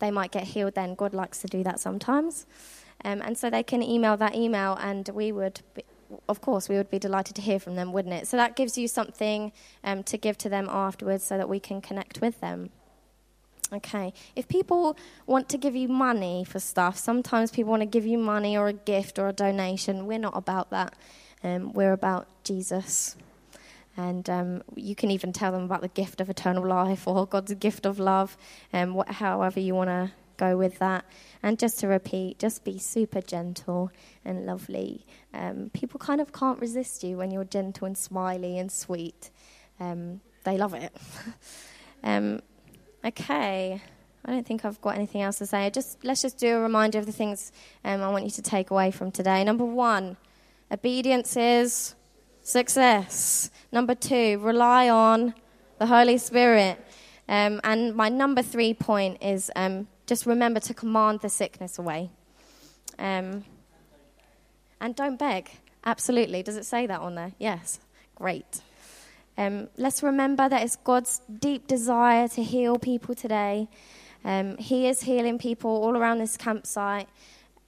they 0.00 0.10
might 0.10 0.32
get 0.32 0.42
healed. 0.42 0.74
Then 0.74 0.96
God 0.96 1.14
likes 1.14 1.38
to 1.42 1.46
do 1.46 1.62
that 1.62 1.78
sometimes, 1.78 2.44
um, 3.04 3.22
and 3.22 3.38
so 3.38 3.50
they 3.50 3.62
can 3.62 3.84
email 3.84 4.16
that 4.16 4.34
email, 4.34 4.76
and 4.80 5.08
we 5.10 5.30
would. 5.30 5.60
Of 6.28 6.40
course, 6.40 6.68
we 6.68 6.76
would 6.76 6.90
be 6.90 6.98
delighted 6.98 7.36
to 7.36 7.42
hear 7.42 7.58
from 7.58 7.74
them, 7.74 7.92
wouldn't 7.92 8.14
it? 8.14 8.26
So 8.26 8.36
that 8.36 8.56
gives 8.56 8.78
you 8.78 8.88
something 8.88 9.52
um, 9.84 10.02
to 10.04 10.16
give 10.16 10.38
to 10.38 10.48
them 10.48 10.68
afterwards 10.70 11.24
so 11.24 11.36
that 11.36 11.48
we 11.48 11.60
can 11.60 11.80
connect 11.80 12.20
with 12.20 12.40
them. 12.40 12.70
Okay. 13.72 14.14
If 14.34 14.48
people 14.48 14.96
want 15.26 15.48
to 15.50 15.58
give 15.58 15.76
you 15.76 15.88
money 15.88 16.44
for 16.44 16.58
stuff, 16.58 16.96
sometimes 16.96 17.50
people 17.50 17.70
want 17.70 17.82
to 17.82 17.86
give 17.86 18.06
you 18.06 18.16
money 18.16 18.56
or 18.56 18.68
a 18.68 18.72
gift 18.72 19.18
or 19.18 19.28
a 19.28 19.32
donation. 19.32 20.06
We're 20.06 20.18
not 20.18 20.36
about 20.36 20.70
that. 20.70 20.94
Um, 21.44 21.72
we're 21.72 21.92
about 21.92 22.26
Jesus. 22.44 23.16
And 23.96 24.30
um, 24.30 24.62
you 24.74 24.94
can 24.94 25.10
even 25.10 25.32
tell 25.32 25.52
them 25.52 25.64
about 25.64 25.82
the 25.82 25.88
gift 25.88 26.20
of 26.20 26.30
eternal 26.30 26.66
life 26.66 27.06
or 27.06 27.26
God's 27.26 27.52
gift 27.54 27.84
of 27.84 27.98
love, 27.98 28.36
um, 28.72 29.02
however 29.08 29.60
you 29.60 29.74
want 29.74 29.88
to 29.88 30.12
go 30.38 30.56
with 30.56 30.78
that. 30.78 31.04
And 31.42 31.58
just 31.58 31.78
to 31.80 31.88
repeat, 31.88 32.38
just 32.38 32.64
be 32.64 32.78
super 32.78 33.20
gentle 33.20 33.90
and 34.24 34.46
lovely. 34.46 35.04
Um, 35.34 35.70
people 35.74 36.00
kind 36.00 36.20
of 36.20 36.32
can't 36.32 36.58
resist 36.60 37.04
you 37.04 37.18
when 37.18 37.30
you're 37.30 37.44
gentle 37.44 37.86
and 37.86 37.98
smiley 37.98 38.58
and 38.58 38.72
sweet. 38.72 39.30
Um, 39.78 40.20
they 40.44 40.56
love 40.56 40.74
it. 40.74 40.96
Um, 42.04 42.42
Okay. 43.04 43.80
I 44.24 44.30
don't 44.30 44.44
think 44.44 44.64
I've 44.64 44.80
got 44.80 44.96
anything 44.96 45.22
else 45.22 45.38
to 45.38 45.46
say. 45.46 45.70
Just 45.70 46.04
let's 46.04 46.20
just 46.20 46.38
do 46.38 46.56
a 46.56 46.60
reminder 46.60 46.98
of 46.98 47.06
the 47.06 47.12
things 47.12 47.52
um, 47.84 48.02
I 48.02 48.10
want 48.10 48.24
you 48.24 48.30
to 48.32 48.42
take 48.42 48.70
away 48.70 48.90
from 48.90 49.10
today. 49.10 49.44
Number 49.44 49.64
one, 49.64 50.16
obedience 50.70 51.36
is 51.36 51.94
success. 52.42 53.50
Number 53.70 53.94
two, 53.94 54.38
rely 54.40 54.88
on 54.88 55.34
the 55.78 55.86
Holy 55.86 56.18
Spirit. 56.18 56.84
Um, 57.28 57.60
and 57.62 57.94
my 57.94 58.08
number 58.08 58.42
three 58.42 58.74
point 58.74 59.22
is 59.22 59.50
um, 59.54 59.86
just 60.08 60.26
remember 60.26 60.58
to 60.58 60.74
command 60.74 61.20
the 61.20 61.28
sickness 61.28 61.78
away. 61.78 62.10
Um, 62.98 63.44
and 64.80 64.96
don't 64.96 65.18
beg. 65.18 65.50
Absolutely. 65.84 66.42
Does 66.42 66.56
it 66.56 66.64
say 66.64 66.86
that 66.86 67.00
on 67.00 67.14
there? 67.14 67.32
Yes. 67.38 67.78
Great. 68.16 68.62
Um, 69.36 69.68
let's 69.76 70.02
remember 70.02 70.48
that 70.48 70.62
it's 70.62 70.76
God's 70.76 71.20
deep 71.38 71.68
desire 71.68 72.26
to 72.28 72.42
heal 72.42 72.78
people 72.78 73.14
today. 73.14 73.68
Um, 74.24 74.56
he 74.56 74.88
is 74.88 75.02
healing 75.02 75.38
people 75.38 75.70
all 75.70 75.96
around 75.96 76.18
this 76.18 76.36
campsite. 76.36 77.08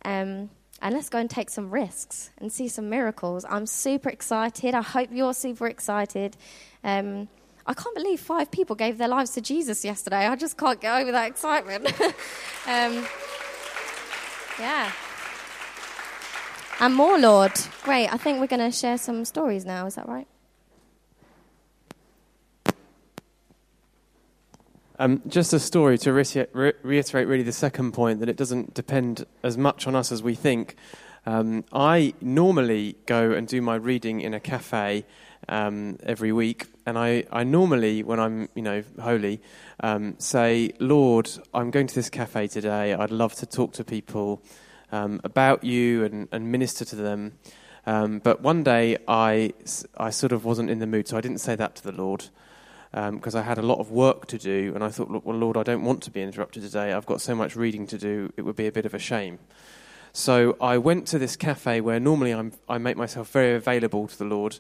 Um, 0.05 0.51
and 0.83 0.95
let's 0.95 1.11
go 1.11 1.19
and 1.19 1.29
take 1.29 1.51
some 1.51 1.71
risks 1.71 2.31
and 2.39 2.51
see 2.51 2.67
some 2.67 2.89
miracles. 2.89 3.45
I'm 3.49 3.67
super 3.67 4.09
excited. 4.09 4.75
I 4.75 4.81
hope 4.83 5.11
you're 5.13 5.35
super 5.35 5.67
excited. 5.67 6.37
Um, 6.83 7.29
I 7.67 7.75
can't 7.75 7.95
believe 7.95 8.21
five 8.21 8.51
people 8.51 8.75
gave 8.77 8.99
their 8.99 9.09
lives 9.09 9.31
to 9.33 9.41
Jesus 9.41 9.85
yesterday. 9.85 10.27
I 10.27 10.37
just 10.37 10.57
can't 10.57 10.81
get 10.81 11.01
over 11.01 11.13
that 11.13 11.29
excitement. 11.29 11.93
Um, 12.67 13.07
yeah. 14.61 14.93
And 16.79 16.95
more, 16.95 17.19
Lord. 17.19 17.53
Great. 17.83 18.13
I 18.13 18.19
think 18.19 18.39
we're 18.39 18.47
going 18.47 18.71
to 18.71 18.71
share 18.71 18.99
some 18.99 19.25
stories 19.25 19.65
now. 19.65 19.87
Is 19.87 19.95
that 19.95 20.07
right? 20.07 20.27
Um, 24.99 25.23
just 25.27 25.55
a 25.55 25.59
story 25.59 25.97
to 25.99 26.13
re- 26.13 26.73
reiterate 26.83 27.27
really 27.27 27.43
the 27.43 27.53
second 27.53 27.93
point 27.93 28.21
that 28.21 28.29
it 28.29 28.37
doesn't 28.37 28.75
depend 28.75 29.25
as 29.43 29.57
much 29.57 29.87
on 29.87 29.97
us 29.97 30.13
as 30.13 30.23
we 30.23 30.35
think. 30.35 30.77
Um, 31.25 31.65
I 31.73 32.13
normally 32.21 32.97
go 33.07 33.33
and 33.33 33.49
do 33.49 33.63
my 33.63 33.77
reading 33.77 34.21
in 34.21 34.35
a 34.35 34.41
cafe 34.41 35.07
um, 35.49 35.99
every 36.03 36.33
week, 36.33 36.67
and 36.87 36.99
I, 36.99 37.25
I, 37.33 37.45
normally, 37.45 38.03
when 38.03 38.21
I'm 38.21 38.49
you 38.55 38.63
know 38.63 38.83
holy, 39.01 39.41
um, 39.81 40.15
say, 40.19 40.73
Lord, 40.79 41.31
I'm 41.55 41.71
going 41.71 41.87
to 41.87 41.95
this 41.95 42.11
cafe 42.11 42.47
today. 42.47 42.95
I'd 42.95 43.11
love 43.11 43.35
to 43.37 43.47
talk 43.47 43.73
to 43.75 43.85
people 43.85 44.43
um, 44.93 45.21
about 45.25 45.65
you 45.65 46.05
and, 46.05 46.29
and, 46.33 46.51
minister 46.51 46.85
to 46.85 46.97
them. 46.97 47.39
Um, 47.87 48.19
but 48.19 48.43
one 48.43 48.63
day 48.63 48.99
I, 49.09 49.53
I 49.97 50.11
sort 50.11 50.33
of 50.33 50.45
wasn't 50.45 50.71
in 50.71 50.81
the 50.81 50.87
mood, 50.87 51.09
so 51.09 51.17
I 51.17 51.21
didn't 51.21 51.39
say 51.39 51.57
that 51.57 51.77
to 51.77 51.83
the 51.83 51.93
Lord 51.93 52.27
because 52.91 53.35
um, 53.37 53.41
I 53.41 53.45
had 53.45 53.59
a 53.59 53.63
lot 53.63 53.79
of 53.79 53.93
work 53.93 54.27
to 54.27 54.39
do, 54.39 54.73
and 54.75 54.83
I 54.83 54.89
thought, 54.89 55.09
well, 55.25 55.37
Lord, 55.37 55.57
I 55.57 55.63
don't 55.63 55.85
want 55.85 56.03
to 56.05 56.11
be 56.11 56.23
interrupted 56.23 56.65
today. 56.65 56.93
I've 56.93 57.07
got 57.07 57.21
so 57.21 57.37
much 57.37 57.55
reading 57.55 57.87
to 57.87 57.99
do, 57.99 58.33
it 58.37 58.43
would 58.43 58.57
be 58.57 58.67
a 58.67 58.73
bit 58.73 58.85
of 58.85 58.95
a 58.95 58.99
shame. 58.99 59.39
So 60.13 60.57
I 60.61 60.77
went 60.77 61.07
to 61.09 61.19
this 61.19 61.37
cafe 61.37 61.81
where 61.81 62.01
normally 62.01 62.33
I'm, 62.33 62.53
i 62.69 62.79
make 62.79 62.97
myself 62.97 63.31
very 63.31 63.55
available 63.55 64.09
to 64.09 64.19
the 64.19 64.25
Lord, 64.25 64.59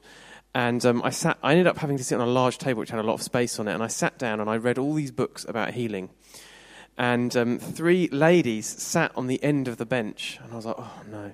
and 0.54 0.84
um, 0.84 1.02
I 1.04 1.10
sat. 1.10 1.38
I 1.42 1.52
ended 1.52 1.66
up 1.66 1.78
having 1.78 1.96
to 1.96 2.04
sit 2.04 2.20
on 2.20 2.26
a 2.26 2.30
large 2.30 2.58
table 2.58 2.80
which 2.80 2.90
had 2.90 3.00
a 3.00 3.04
lot 3.04 3.14
of 3.14 3.22
space 3.22 3.58
on 3.58 3.68
it, 3.68 3.74
and 3.74 3.82
I 3.82 3.86
sat 3.86 4.18
down 4.18 4.40
and 4.40 4.50
I 4.50 4.56
read 4.56 4.78
all 4.78 4.94
these 4.94 5.12
books 5.12 5.44
about 5.48 5.74
healing. 5.74 6.10
And 6.98 7.34
um, 7.36 7.58
three 7.58 8.08
ladies 8.08 8.66
sat 8.66 9.12
on 9.16 9.26
the 9.26 9.42
end 9.42 9.68
of 9.68 9.78
the 9.78 9.86
bench, 9.86 10.38
and 10.42 10.52
I 10.52 10.56
was 10.56 10.66
like, 10.66 10.76
oh 10.78 11.02
no. 11.08 11.32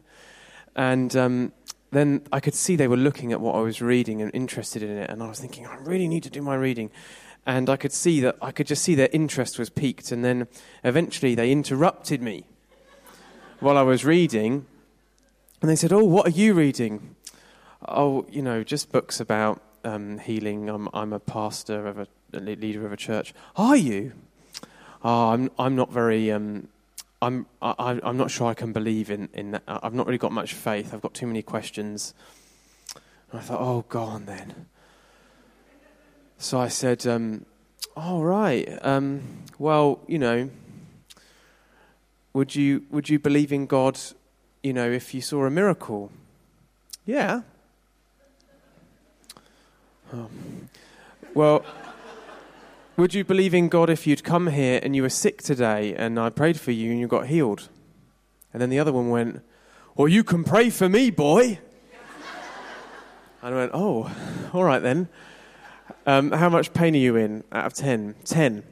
And 0.76 1.16
um, 1.16 1.52
then 1.90 2.22
I 2.30 2.40
could 2.40 2.54
see 2.54 2.76
they 2.76 2.88
were 2.88 2.96
looking 2.96 3.32
at 3.32 3.40
what 3.40 3.54
I 3.54 3.60
was 3.60 3.80
reading 3.80 4.20
and 4.20 4.30
interested 4.34 4.82
in 4.82 4.90
it, 4.90 5.10
and 5.10 5.22
I 5.22 5.28
was 5.28 5.40
thinking, 5.40 5.66
I 5.66 5.76
really 5.76 6.08
need 6.08 6.22
to 6.24 6.30
do 6.30 6.42
my 6.42 6.54
reading. 6.54 6.90
And 7.46 7.70
I 7.70 7.76
could 7.76 7.92
see 7.92 8.20
that 8.20 8.36
I 8.42 8.52
could 8.52 8.66
just 8.66 8.82
see 8.82 8.94
their 8.94 9.08
interest 9.12 9.58
was 9.58 9.70
piqued, 9.70 10.12
and 10.12 10.24
then 10.24 10.46
eventually 10.84 11.34
they 11.34 11.50
interrupted 11.50 12.20
me 12.20 12.44
while 13.60 13.78
I 13.78 13.82
was 13.82 14.04
reading, 14.04 14.66
and 15.62 15.70
they 15.70 15.76
said, 15.76 15.92
"Oh, 15.92 16.04
what 16.04 16.26
are 16.26 16.30
you 16.30 16.54
reading?" 16.54 17.15
Oh, 17.88 18.26
you 18.30 18.42
know, 18.42 18.62
just 18.62 18.92
books 18.92 19.20
about 19.20 19.62
um, 19.84 20.18
healing. 20.18 20.68
I'm, 20.68 20.88
I'm 20.92 21.12
a 21.12 21.20
pastor 21.20 21.86
of 21.86 21.98
a, 21.98 22.06
a, 22.32 22.40
leader 22.40 22.84
of 22.84 22.92
a 22.92 22.96
church. 22.96 23.34
Are 23.56 23.76
you? 23.76 24.12
Oh, 25.04 25.30
I'm 25.30 25.50
I'm 25.58 25.76
not 25.76 25.92
very 25.92 26.32
um, 26.32 26.68
I'm, 27.22 27.46
I, 27.62 27.98
I'm 28.02 28.16
not 28.16 28.30
sure 28.30 28.48
I 28.48 28.54
can 28.54 28.72
believe 28.72 29.10
in, 29.10 29.28
in 29.32 29.52
that. 29.52 29.62
I've 29.66 29.94
not 29.94 30.06
really 30.06 30.18
got 30.18 30.32
much 30.32 30.52
faith. 30.54 30.92
I've 30.92 31.00
got 31.00 31.14
too 31.14 31.26
many 31.26 31.42
questions. 31.42 32.14
And 33.30 33.40
I 33.40 33.42
thought, 33.42 33.60
oh, 33.60 33.84
go 33.88 34.02
on 34.02 34.26
then. 34.26 34.66
So 36.38 36.60
I 36.60 36.68
said, 36.68 37.06
um, 37.06 37.46
all 37.96 38.22
right, 38.22 38.78
um, 38.82 39.22
well, 39.58 40.00
you 40.06 40.18
know, 40.18 40.50
would 42.34 42.54
you, 42.54 42.84
would 42.90 43.08
you 43.08 43.18
believe 43.18 43.50
in 43.50 43.64
God, 43.64 43.98
you 44.62 44.74
know, 44.74 44.90
if 44.90 45.14
you 45.14 45.22
saw 45.22 45.46
a 45.46 45.50
miracle? 45.50 46.12
Yeah. 47.06 47.42
Oh. 50.14 50.28
Well, 51.34 51.64
would 52.96 53.12
you 53.12 53.24
believe 53.24 53.54
in 53.54 53.68
God 53.68 53.90
if 53.90 54.06
you'd 54.06 54.22
come 54.22 54.46
here 54.46 54.78
and 54.82 54.94
you 54.94 55.02
were 55.02 55.08
sick 55.08 55.42
today 55.42 55.94
and 55.94 56.18
I 56.18 56.30
prayed 56.30 56.58
for 56.60 56.70
you 56.70 56.92
and 56.92 57.00
you 57.00 57.08
got 57.08 57.26
healed? 57.26 57.68
And 58.52 58.62
then 58.62 58.70
the 58.70 58.78
other 58.78 58.92
one 58.92 59.10
went, 59.10 59.42
Well, 59.96 60.08
you 60.08 60.22
can 60.22 60.44
pray 60.44 60.70
for 60.70 60.88
me, 60.88 61.10
boy. 61.10 61.58
and 63.42 63.54
I 63.54 63.56
went, 63.56 63.72
Oh, 63.74 64.10
all 64.52 64.64
right 64.64 64.80
then. 64.80 65.08
Um, 66.06 66.30
how 66.30 66.48
much 66.48 66.72
pain 66.72 66.94
are 66.94 66.98
you 66.98 67.16
in 67.16 67.42
out 67.50 67.66
of 67.66 67.74
10? 67.74 68.14
10. 68.24 68.62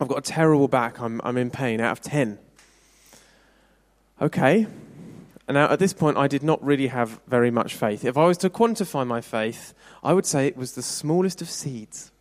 I've 0.00 0.08
got 0.08 0.18
a 0.18 0.22
terrible 0.22 0.68
back. 0.68 1.00
I'm, 1.00 1.20
I'm 1.24 1.36
in 1.36 1.50
pain 1.50 1.80
out 1.80 1.92
of 1.92 2.00
10. 2.00 2.38
Okay. 4.20 4.66
Now 5.52 5.70
at 5.70 5.78
this 5.78 5.92
point, 5.92 6.16
I 6.16 6.28
did 6.28 6.42
not 6.42 6.62
really 6.64 6.88
have 6.88 7.20
very 7.26 7.50
much 7.50 7.74
faith. 7.74 8.04
If 8.04 8.16
I 8.16 8.24
was 8.24 8.38
to 8.38 8.50
quantify 8.50 9.06
my 9.06 9.20
faith, 9.20 9.74
I 10.02 10.12
would 10.12 10.26
say 10.26 10.46
it 10.46 10.56
was 10.56 10.72
the 10.72 10.82
smallest 10.82 11.42
of 11.42 11.50
seeds. 11.50 12.12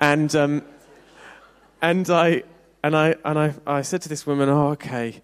And, 0.00 0.34
um, 0.34 0.62
and, 1.80 2.10
I, 2.10 2.42
and, 2.82 2.96
I, 2.96 3.14
and 3.24 3.38
I, 3.38 3.54
I 3.66 3.82
said 3.82 4.02
to 4.02 4.08
this 4.08 4.26
woman, 4.26 4.48
oh, 4.48 4.70
okay. 4.70 5.22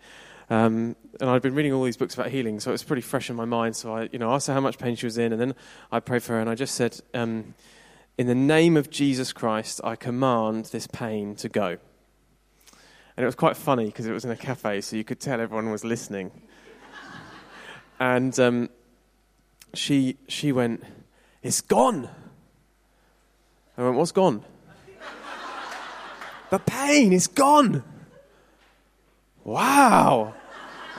Um, 0.50 0.96
and 1.20 1.28
I'd 1.28 1.42
been 1.42 1.54
reading 1.54 1.72
all 1.72 1.82
these 1.82 1.96
books 1.96 2.14
about 2.14 2.28
healing, 2.28 2.61
so 2.61 2.70
it 2.70 2.72
was 2.72 2.82
pretty 2.82 3.02
fresh 3.02 3.28
in 3.28 3.37
my 3.37 3.44
mind. 3.44 3.76
So 3.76 3.94
I, 3.94 4.08
you 4.12 4.18
know, 4.18 4.32
asked 4.32 4.46
her 4.46 4.54
how 4.54 4.61
much 4.61 4.78
pain 4.78 4.96
she 4.96 5.06
was 5.06 5.18
in, 5.18 5.32
and 5.32 5.40
then 5.40 5.54
I 5.90 6.00
prayed 6.00 6.22
for 6.22 6.34
her, 6.34 6.40
and 6.40 6.48
I 6.48 6.54
just 6.54 6.74
said, 6.74 7.00
um, 7.12 7.54
"In 8.16 8.28
the 8.28 8.34
name 8.34 8.76
of 8.76 8.88
Jesus 8.88 9.32
Christ, 9.32 9.80
I 9.84 9.96
command 9.96 10.66
this 10.66 10.87
pain 10.87 11.34
to 11.37 11.48
go." 11.48 11.78
And 13.18 13.24
it 13.24 13.26
was 13.26 13.35
quite 13.35 13.57
funny 13.57 13.87
because 13.87 14.07
it 14.07 14.12
was 14.12 14.24
in 14.24 14.31
a 14.31 14.37
cafe, 14.37 14.81
so 14.81 14.94
you 14.94 15.02
could 15.02 15.18
tell 15.18 15.40
everyone 15.40 15.72
was 15.72 15.83
listening. 15.85 16.31
and 17.98 18.38
um, 18.38 18.70
she 19.74 20.16
she 20.28 20.52
went, 20.52 20.85
"It's 21.42 21.61
gone." 21.61 22.09
I 23.76 23.83
went, 23.83 23.96
"What's 23.96 24.12
gone?" 24.12 24.44
The 26.50 26.61
pain 26.61 27.12
is 27.12 27.26
gone. 27.26 27.83
Wow. 29.42 30.35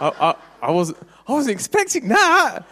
I, 0.01 0.09
I, 0.09 0.35
I, 0.61 0.71
was, 0.71 0.93
I 1.25 1.31
wasn't 1.31 1.53
expecting 1.53 2.09
that. 2.09 2.65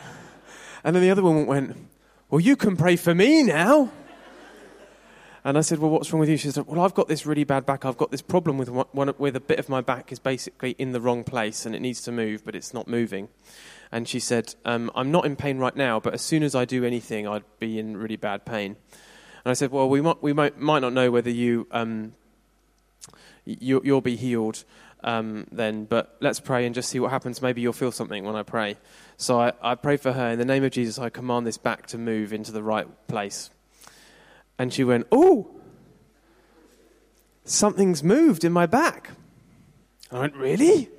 And 0.83 0.93
then 0.93 1.01
the 1.01 1.09
other 1.09 1.23
woman 1.23 1.45
went, 1.45 1.89
Well, 2.29 2.41
you 2.41 2.57
can 2.57 2.75
pray 2.75 2.97
for 2.97 3.15
me 3.15 3.43
now. 3.43 3.91
And 5.47 5.57
I 5.57 5.61
said, 5.61 5.79
Well, 5.79 5.89
what's 5.89 6.11
wrong 6.11 6.19
with 6.19 6.27
you? 6.27 6.35
She 6.35 6.51
said, 6.51 6.67
Well, 6.67 6.81
I've 6.81 6.93
got 6.93 7.07
this 7.07 7.25
really 7.25 7.45
bad 7.45 7.65
back. 7.65 7.85
I've 7.85 7.95
got 7.95 8.11
this 8.11 8.21
problem 8.21 8.57
with, 8.57 8.67
one, 8.69 9.13
with 9.17 9.33
a 9.33 9.39
bit 9.39 9.59
of 9.59 9.69
my 9.69 9.79
back 9.79 10.11
is 10.11 10.19
basically 10.19 10.71
in 10.71 10.91
the 10.91 10.99
wrong 10.99 11.23
place 11.23 11.65
and 11.65 11.73
it 11.73 11.79
needs 11.79 12.01
to 12.01 12.11
move, 12.11 12.43
but 12.43 12.53
it's 12.53 12.73
not 12.73 12.89
moving. 12.89 13.29
And 13.89 14.09
she 14.09 14.19
said, 14.19 14.55
um, 14.65 14.91
I'm 14.93 15.09
not 15.09 15.25
in 15.25 15.37
pain 15.37 15.57
right 15.57 15.73
now, 15.73 16.01
but 16.01 16.13
as 16.13 16.21
soon 16.21 16.43
as 16.43 16.53
I 16.53 16.65
do 16.65 16.83
anything, 16.83 17.29
I'd 17.29 17.45
be 17.59 17.79
in 17.79 17.95
really 17.95 18.17
bad 18.17 18.45
pain. 18.45 18.75
And 19.45 19.49
I 19.49 19.53
said, 19.53 19.71
Well, 19.71 19.87
we 19.87 20.01
might, 20.01 20.21
we 20.21 20.33
might, 20.33 20.59
might 20.59 20.79
not 20.79 20.91
know 20.91 21.11
whether 21.11 21.29
you 21.29 21.65
um, 21.71 22.13
you, 23.45 23.79
will 23.79 24.01
be 24.01 24.17
healed 24.17 24.65
um, 25.05 25.47
then. 25.49 25.85
But 25.85 26.17
let's 26.19 26.41
pray 26.41 26.65
and 26.65 26.75
just 26.75 26.89
see 26.89 26.99
what 26.99 27.11
happens. 27.11 27.41
Maybe 27.41 27.61
you'll 27.61 27.71
feel 27.71 27.93
something 27.93 28.25
when 28.25 28.35
I 28.35 28.43
pray. 28.43 28.75
So 29.15 29.39
I, 29.39 29.53
I 29.61 29.75
pray 29.75 29.95
for 29.95 30.11
her. 30.11 30.27
In 30.27 30.39
the 30.39 30.45
name 30.45 30.65
of 30.65 30.71
Jesus, 30.71 30.99
I 30.99 31.07
command 31.07 31.47
this 31.47 31.57
back 31.57 31.87
to 31.87 31.97
move 31.97 32.33
into 32.33 32.51
the 32.51 32.61
right 32.61 32.85
place. 33.07 33.49
And 34.59 34.73
she 34.73 34.83
went, 34.83 35.07
Oh! 35.11 35.51
something's 37.49 38.03
moved 38.03 38.43
in 38.43 38.51
my 38.51 38.65
back. 38.65 39.11
I 40.11 40.19
went, 40.19 40.35
Really? 40.35 40.89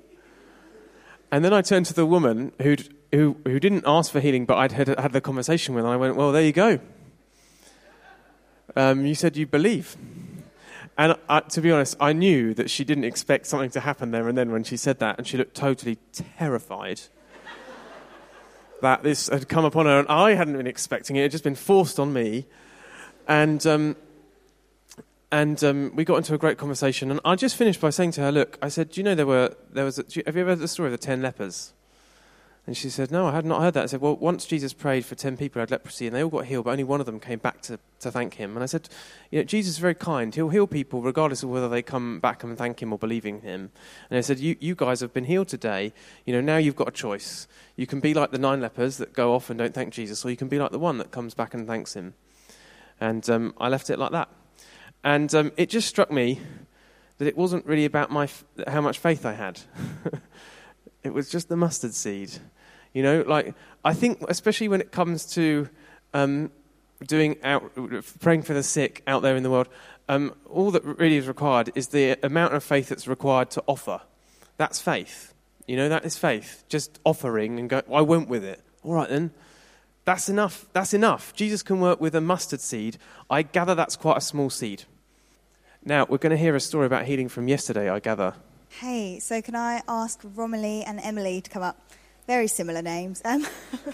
And 1.30 1.44
then 1.44 1.52
I 1.52 1.62
turned 1.62 1.86
to 1.86 1.94
the 1.94 2.06
woman 2.06 2.52
who'd, 2.62 2.94
who, 3.12 3.36
who 3.44 3.60
didn't 3.60 3.84
ask 3.86 4.10
for 4.10 4.20
healing, 4.20 4.46
but 4.46 4.56
I'd 4.56 4.72
had, 4.72 4.88
had 4.98 5.12
the 5.12 5.20
conversation 5.20 5.74
with, 5.74 5.84
and 5.84 5.92
I 5.92 5.96
went, 5.96 6.16
Well, 6.16 6.32
there 6.32 6.42
you 6.42 6.52
go. 6.52 6.80
Um, 8.76 9.06
you 9.06 9.14
said 9.14 9.36
you 9.36 9.46
believe. 9.46 9.96
And 10.96 11.16
I, 11.28 11.40
to 11.40 11.60
be 11.60 11.70
honest, 11.70 11.96
I 12.00 12.12
knew 12.12 12.54
that 12.54 12.70
she 12.70 12.84
didn't 12.84 13.04
expect 13.04 13.46
something 13.46 13.70
to 13.70 13.80
happen 13.80 14.10
there 14.10 14.28
and 14.28 14.36
then 14.36 14.50
when 14.50 14.64
she 14.64 14.76
said 14.76 14.98
that, 14.98 15.16
and 15.18 15.26
she 15.26 15.36
looked 15.36 15.54
totally 15.54 15.96
terrified 16.12 17.00
that 18.82 19.04
this 19.04 19.28
had 19.28 19.48
come 19.48 19.64
upon 19.64 19.86
her, 19.86 19.98
and 20.00 20.08
I 20.08 20.34
hadn't 20.34 20.56
been 20.56 20.66
expecting 20.66 21.16
it. 21.16 21.20
It 21.20 21.22
had 21.24 21.30
just 21.32 21.44
been 21.44 21.54
forced 21.54 22.00
on 22.00 22.12
me. 22.12 22.46
And, 23.28 23.64
um, 23.66 23.96
and 25.30 25.62
um, 25.62 25.92
we 25.94 26.04
got 26.04 26.16
into 26.16 26.34
a 26.34 26.38
great 26.38 26.58
conversation. 26.58 27.10
And 27.10 27.20
I 27.24 27.36
just 27.36 27.56
finished 27.56 27.80
by 27.80 27.90
saying 27.90 28.12
to 28.12 28.22
her, 28.22 28.32
Look, 28.32 28.58
I 28.62 28.68
said, 28.68 28.90
Do 28.90 29.00
you 29.00 29.04
know 29.04 29.14
there, 29.14 29.26
were, 29.26 29.54
there 29.70 29.84
was, 29.84 29.98
a, 29.98 30.04
you, 30.08 30.22
have 30.26 30.34
you 30.34 30.40
ever 30.40 30.50
heard 30.50 30.58
the 30.58 30.68
story 30.68 30.88
of 30.88 30.92
the 30.92 30.98
ten 30.98 31.20
lepers? 31.20 31.74
And 32.66 32.76
she 32.76 32.90
said, 32.90 33.10
No, 33.10 33.26
I 33.26 33.32
had 33.32 33.46
not 33.46 33.62
heard 33.62 33.72
that. 33.74 33.84
I 33.84 33.86
said, 33.86 34.02
Well, 34.02 34.16
once 34.16 34.44
Jesus 34.44 34.74
prayed 34.74 35.04
for 35.04 35.14
10 35.14 35.38
people 35.38 35.54
who 35.54 35.60
had 35.60 35.70
leprosy 35.70 36.06
and 36.06 36.14
they 36.14 36.22
all 36.22 36.28
got 36.28 36.44
healed, 36.44 36.66
but 36.66 36.72
only 36.72 36.84
one 36.84 37.00
of 37.00 37.06
them 37.06 37.18
came 37.18 37.38
back 37.38 37.62
to, 37.62 37.78
to 38.00 38.10
thank 38.10 38.34
him. 38.34 38.56
And 38.56 38.62
I 38.62 38.66
said, 38.66 38.90
You 39.30 39.38
know, 39.38 39.44
Jesus 39.44 39.72
is 39.72 39.78
very 39.78 39.94
kind. 39.94 40.34
He'll 40.34 40.50
heal 40.50 40.66
people 40.66 41.00
regardless 41.00 41.42
of 41.42 41.48
whether 41.48 41.68
they 41.68 41.80
come 41.80 42.20
back 42.20 42.44
and 42.44 42.58
thank 42.58 42.82
him 42.82 42.92
or 42.92 42.98
believing 42.98 43.40
him. 43.40 43.70
And 44.10 44.18
I 44.18 44.20
said, 44.20 44.38
You, 44.38 44.56
you 44.60 44.74
guys 44.74 45.00
have 45.00 45.14
been 45.14 45.24
healed 45.24 45.48
today. 45.48 45.94
You 46.26 46.34
know, 46.34 46.42
now 46.42 46.58
you've 46.58 46.76
got 46.76 46.88
a 46.88 46.92
choice. 46.92 47.48
You 47.76 47.86
can 47.86 48.00
be 48.00 48.12
like 48.12 48.32
the 48.32 48.38
nine 48.38 48.60
lepers 48.60 48.98
that 48.98 49.14
go 49.14 49.34
off 49.34 49.48
and 49.48 49.58
don't 49.58 49.72
thank 49.72 49.94
Jesus, 49.94 50.22
or 50.24 50.30
you 50.30 50.36
can 50.36 50.48
be 50.48 50.58
like 50.58 50.70
the 50.70 50.78
one 50.78 50.98
that 50.98 51.10
comes 51.10 51.32
back 51.32 51.54
and 51.54 51.66
thanks 51.66 51.94
him. 51.94 52.12
And 53.00 53.28
um, 53.30 53.54
I 53.58 53.68
left 53.68 53.90
it 53.90 53.98
like 53.98 54.12
that. 54.12 54.28
And 55.04 55.32
um, 55.34 55.52
it 55.56 55.68
just 55.70 55.88
struck 55.88 56.10
me 56.10 56.40
that 57.18 57.26
it 57.26 57.36
wasn't 57.36 57.66
really 57.66 57.84
about 57.84 58.10
my 58.10 58.24
f- 58.24 58.44
how 58.66 58.80
much 58.80 58.98
faith 58.98 59.24
I 59.24 59.32
had. 59.32 59.60
it 61.02 61.12
was 61.14 61.28
just 61.28 61.48
the 61.48 61.56
mustard 61.56 61.94
seed. 61.94 62.32
You 62.92 63.02
know, 63.02 63.24
like 63.26 63.54
I 63.84 63.94
think, 63.94 64.22
especially 64.28 64.68
when 64.68 64.80
it 64.80 64.90
comes 64.90 65.26
to 65.34 65.68
um, 66.14 66.50
doing 67.06 67.36
out, 67.44 67.72
praying 68.20 68.42
for 68.42 68.54
the 68.54 68.62
sick 68.62 69.02
out 69.06 69.22
there 69.22 69.36
in 69.36 69.42
the 69.42 69.50
world, 69.50 69.68
um, 70.08 70.34
all 70.48 70.70
that 70.70 70.84
really 70.84 71.16
is 71.16 71.28
required 71.28 71.70
is 71.74 71.88
the 71.88 72.16
amount 72.22 72.54
of 72.54 72.64
faith 72.64 72.88
that's 72.88 73.06
required 73.06 73.50
to 73.50 73.62
offer. 73.66 74.00
That's 74.56 74.80
faith. 74.80 75.34
You 75.66 75.76
know, 75.76 75.88
that 75.88 76.04
is 76.04 76.16
faith. 76.16 76.64
Just 76.68 76.98
offering 77.04 77.58
and 77.58 77.68
go, 77.68 77.82
I 77.92 78.00
went 78.00 78.28
with 78.28 78.42
it. 78.42 78.62
All 78.82 78.94
right 78.94 79.08
then. 79.08 79.32
That's 80.08 80.30
enough. 80.30 80.64
That's 80.72 80.94
enough. 80.94 81.34
Jesus 81.34 81.62
can 81.62 81.80
work 81.80 82.00
with 82.00 82.14
a 82.14 82.22
mustard 82.22 82.62
seed. 82.62 82.96
I 83.28 83.42
gather 83.42 83.74
that's 83.74 83.94
quite 83.94 84.16
a 84.16 84.22
small 84.22 84.48
seed. 84.48 84.84
Now, 85.84 86.06
we're 86.08 86.16
going 86.16 86.30
to 86.30 86.38
hear 86.38 86.56
a 86.56 86.60
story 86.60 86.86
about 86.86 87.04
healing 87.04 87.28
from 87.28 87.46
yesterday, 87.46 87.90
I 87.90 88.00
gather. 88.00 88.32
Hey, 88.70 89.18
so 89.18 89.42
can 89.42 89.54
I 89.54 89.82
ask 89.86 90.18
Romilly 90.34 90.82
and 90.82 90.98
Emily 91.00 91.42
to 91.42 91.50
come 91.50 91.62
up? 91.62 91.78
Very 92.26 92.46
similar 92.46 92.80
names. 92.80 93.20
Um, 93.22 93.46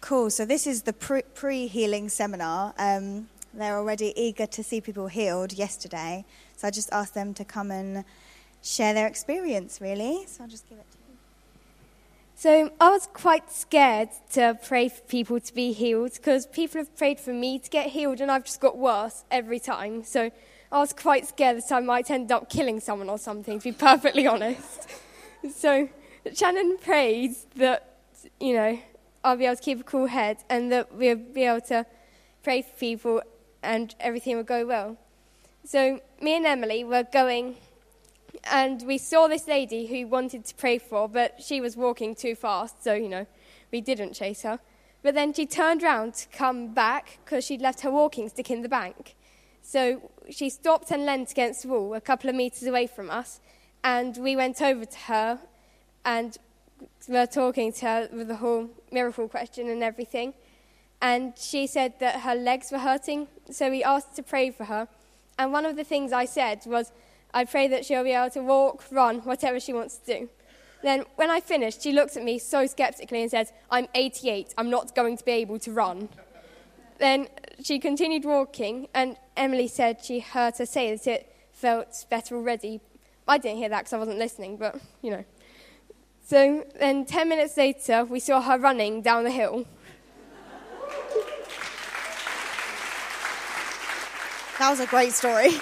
cool. 0.00 0.28
So 0.30 0.44
this 0.44 0.66
is 0.66 0.82
the 0.82 0.92
pre 0.92 1.68
healing 1.68 2.08
seminar. 2.08 2.74
Um, 2.78 3.28
they're 3.54 3.78
already 3.78 4.12
eager 4.20 4.46
to 4.46 4.64
see 4.64 4.80
people 4.80 5.06
healed 5.06 5.52
yesterday. 5.52 6.24
So 6.56 6.66
I 6.66 6.72
just 6.72 6.92
asked 6.92 7.14
them 7.14 7.32
to 7.34 7.44
come 7.44 7.70
and 7.70 8.04
share 8.62 8.94
their 8.94 9.06
experience, 9.06 9.80
really. 9.80 10.24
So 10.26 10.44
I'll 10.44 10.48
just 10.48 10.68
give 10.68 10.78
it 10.78 10.90
to 10.92 10.98
you. 10.98 11.02
So 12.34 12.72
I 12.80 12.90
was 12.90 13.08
quite 13.12 13.52
scared 13.52 14.08
to 14.32 14.58
pray 14.64 14.88
for 14.88 15.00
people 15.02 15.38
to 15.40 15.54
be 15.54 15.72
healed 15.72 16.14
because 16.14 16.46
people 16.46 16.80
have 16.80 16.96
prayed 16.96 17.20
for 17.20 17.32
me 17.32 17.58
to 17.58 17.70
get 17.70 17.90
healed 17.90 18.20
and 18.20 18.30
I've 18.30 18.44
just 18.44 18.60
got 18.60 18.78
worse 18.78 19.24
every 19.30 19.60
time. 19.60 20.04
So 20.04 20.30
I 20.70 20.78
was 20.78 20.92
quite 20.92 21.26
scared 21.28 21.58
that 21.58 21.72
I 21.72 21.80
might 21.80 22.10
end 22.10 22.32
up 22.32 22.48
killing 22.48 22.80
someone 22.80 23.08
or 23.08 23.18
something, 23.18 23.58
to 23.58 23.64
be 23.64 23.72
perfectly 23.78 24.26
honest. 24.26 24.88
So 25.54 25.88
Shannon 26.34 26.78
prayed 26.78 27.34
that, 27.56 27.98
you 28.40 28.54
know, 28.54 28.78
I'll 29.24 29.36
be 29.36 29.44
able 29.44 29.56
to 29.56 29.62
keep 29.62 29.80
a 29.80 29.84
cool 29.84 30.06
head 30.06 30.38
and 30.48 30.72
that 30.72 30.94
we'll 30.94 31.16
be 31.16 31.44
able 31.44 31.60
to 31.68 31.86
pray 32.42 32.62
for 32.62 32.76
people 32.78 33.22
and 33.62 33.94
everything 34.00 34.36
will 34.36 34.44
go 34.44 34.66
well. 34.66 34.96
So 35.64 36.00
me 36.20 36.36
and 36.36 36.46
Emily 36.46 36.82
were 36.82 37.04
going 37.04 37.56
and 38.44 38.82
we 38.86 38.98
saw 38.98 39.28
this 39.28 39.46
lady 39.46 39.86
who 39.86 40.06
wanted 40.06 40.44
to 40.46 40.54
pray 40.54 40.78
for, 40.78 41.08
but 41.08 41.42
she 41.42 41.60
was 41.60 41.76
walking 41.76 42.14
too 42.14 42.34
fast, 42.34 42.82
so, 42.82 42.94
you 42.94 43.08
know, 43.08 43.26
we 43.70 43.80
didn't 43.80 44.14
chase 44.14 44.42
her. 44.42 44.58
But 45.02 45.14
then 45.14 45.32
she 45.32 45.46
turned 45.46 45.82
round 45.82 46.14
to 46.14 46.28
come 46.28 46.72
back 46.72 47.18
because 47.24 47.44
she'd 47.44 47.60
left 47.60 47.80
her 47.80 47.90
walking 47.90 48.28
stick 48.28 48.50
in 48.50 48.62
the 48.62 48.68
bank. 48.68 49.16
So 49.60 50.10
she 50.30 50.50
stopped 50.50 50.90
and 50.90 51.04
leant 51.04 51.30
against 51.30 51.62
the 51.62 51.68
wall 51.68 51.94
a 51.94 52.00
couple 52.00 52.30
of 52.30 52.36
metres 52.36 52.66
away 52.66 52.86
from 52.86 53.10
us, 53.10 53.40
and 53.84 54.16
we 54.16 54.36
went 54.36 54.60
over 54.62 54.84
to 54.84 54.98
her 54.98 55.38
and 56.04 56.36
were 57.08 57.26
talking 57.26 57.72
to 57.72 57.86
her 57.86 58.08
with 58.12 58.28
the 58.28 58.36
whole 58.36 58.70
miracle 58.90 59.28
question 59.28 59.68
and 59.68 59.82
everything. 59.82 60.34
And 61.00 61.36
she 61.36 61.66
said 61.66 61.98
that 61.98 62.20
her 62.20 62.34
legs 62.34 62.70
were 62.70 62.78
hurting, 62.78 63.26
so 63.50 63.70
we 63.70 63.82
asked 63.82 64.14
to 64.16 64.22
pray 64.22 64.50
for 64.50 64.64
her. 64.64 64.88
And 65.38 65.52
one 65.52 65.66
of 65.66 65.76
the 65.76 65.84
things 65.84 66.12
I 66.12 66.24
said 66.26 66.60
was, 66.66 66.92
I 67.34 67.44
pray 67.44 67.68
that 67.68 67.84
she'll 67.84 68.04
be 68.04 68.12
able 68.12 68.30
to 68.30 68.42
walk, 68.42 68.84
run, 68.90 69.20
whatever 69.20 69.58
she 69.58 69.72
wants 69.72 69.96
to 69.98 70.18
do. 70.18 70.28
Then, 70.82 71.04
when 71.16 71.30
I 71.30 71.40
finished, 71.40 71.82
she 71.82 71.92
looked 71.92 72.16
at 72.16 72.24
me 72.24 72.38
so 72.38 72.66
skeptically 72.66 73.22
and 73.22 73.30
said, 73.30 73.50
I'm 73.70 73.86
88, 73.94 74.54
I'm 74.58 74.68
not 74.68 74.94
going 74.94 75.16
to 75.16 75.24
be 75.24 75.32
able 75.32 75.58
to 75.60 75.72
run. 75.72 76.08
Then 76.98 77.28
she 77.62 77.78
continued 77.78 78.24
walking, 78.24 78.88
and 78.92 79.16
Emily 79.36 79.68
said 79.68 80.04
she 80.04 80.20
heard 80.20 80.58
her 80.58 80.66
say 80.66 80.94
that 80.94 81.06
it 81.06 81.34
felt 81.52 82.04
better 82.10 82.34
already. 82.34 82.80
I 83.26 83.38
didn't 83.38 83.58
hear 83.58 83.68
that 83.68 83.80
because 83.80 83.92
I 83.92 83.98
wasn't 83.98 84.18
listening, 84.18 84.56
but 84.56 84.80
you 85.00 85.12
know. 85.12 85.24
So 86.24 86.64
then, 86.78 87.04
10 87.04 87.28
minutes 87.28 87.56
later, 87.56 88.04
we 88.04 88.20
saw 88.20 88.40
her 88.40 88.58
running 88.58 89.02
down 89.02 89.24
the 89.24 89.30
hill. 89.30 89.64
That 94.58 94.70
was 94.70 94.80
a 94.80 94.86
great 94.86 95.12
story. 95.12 95.60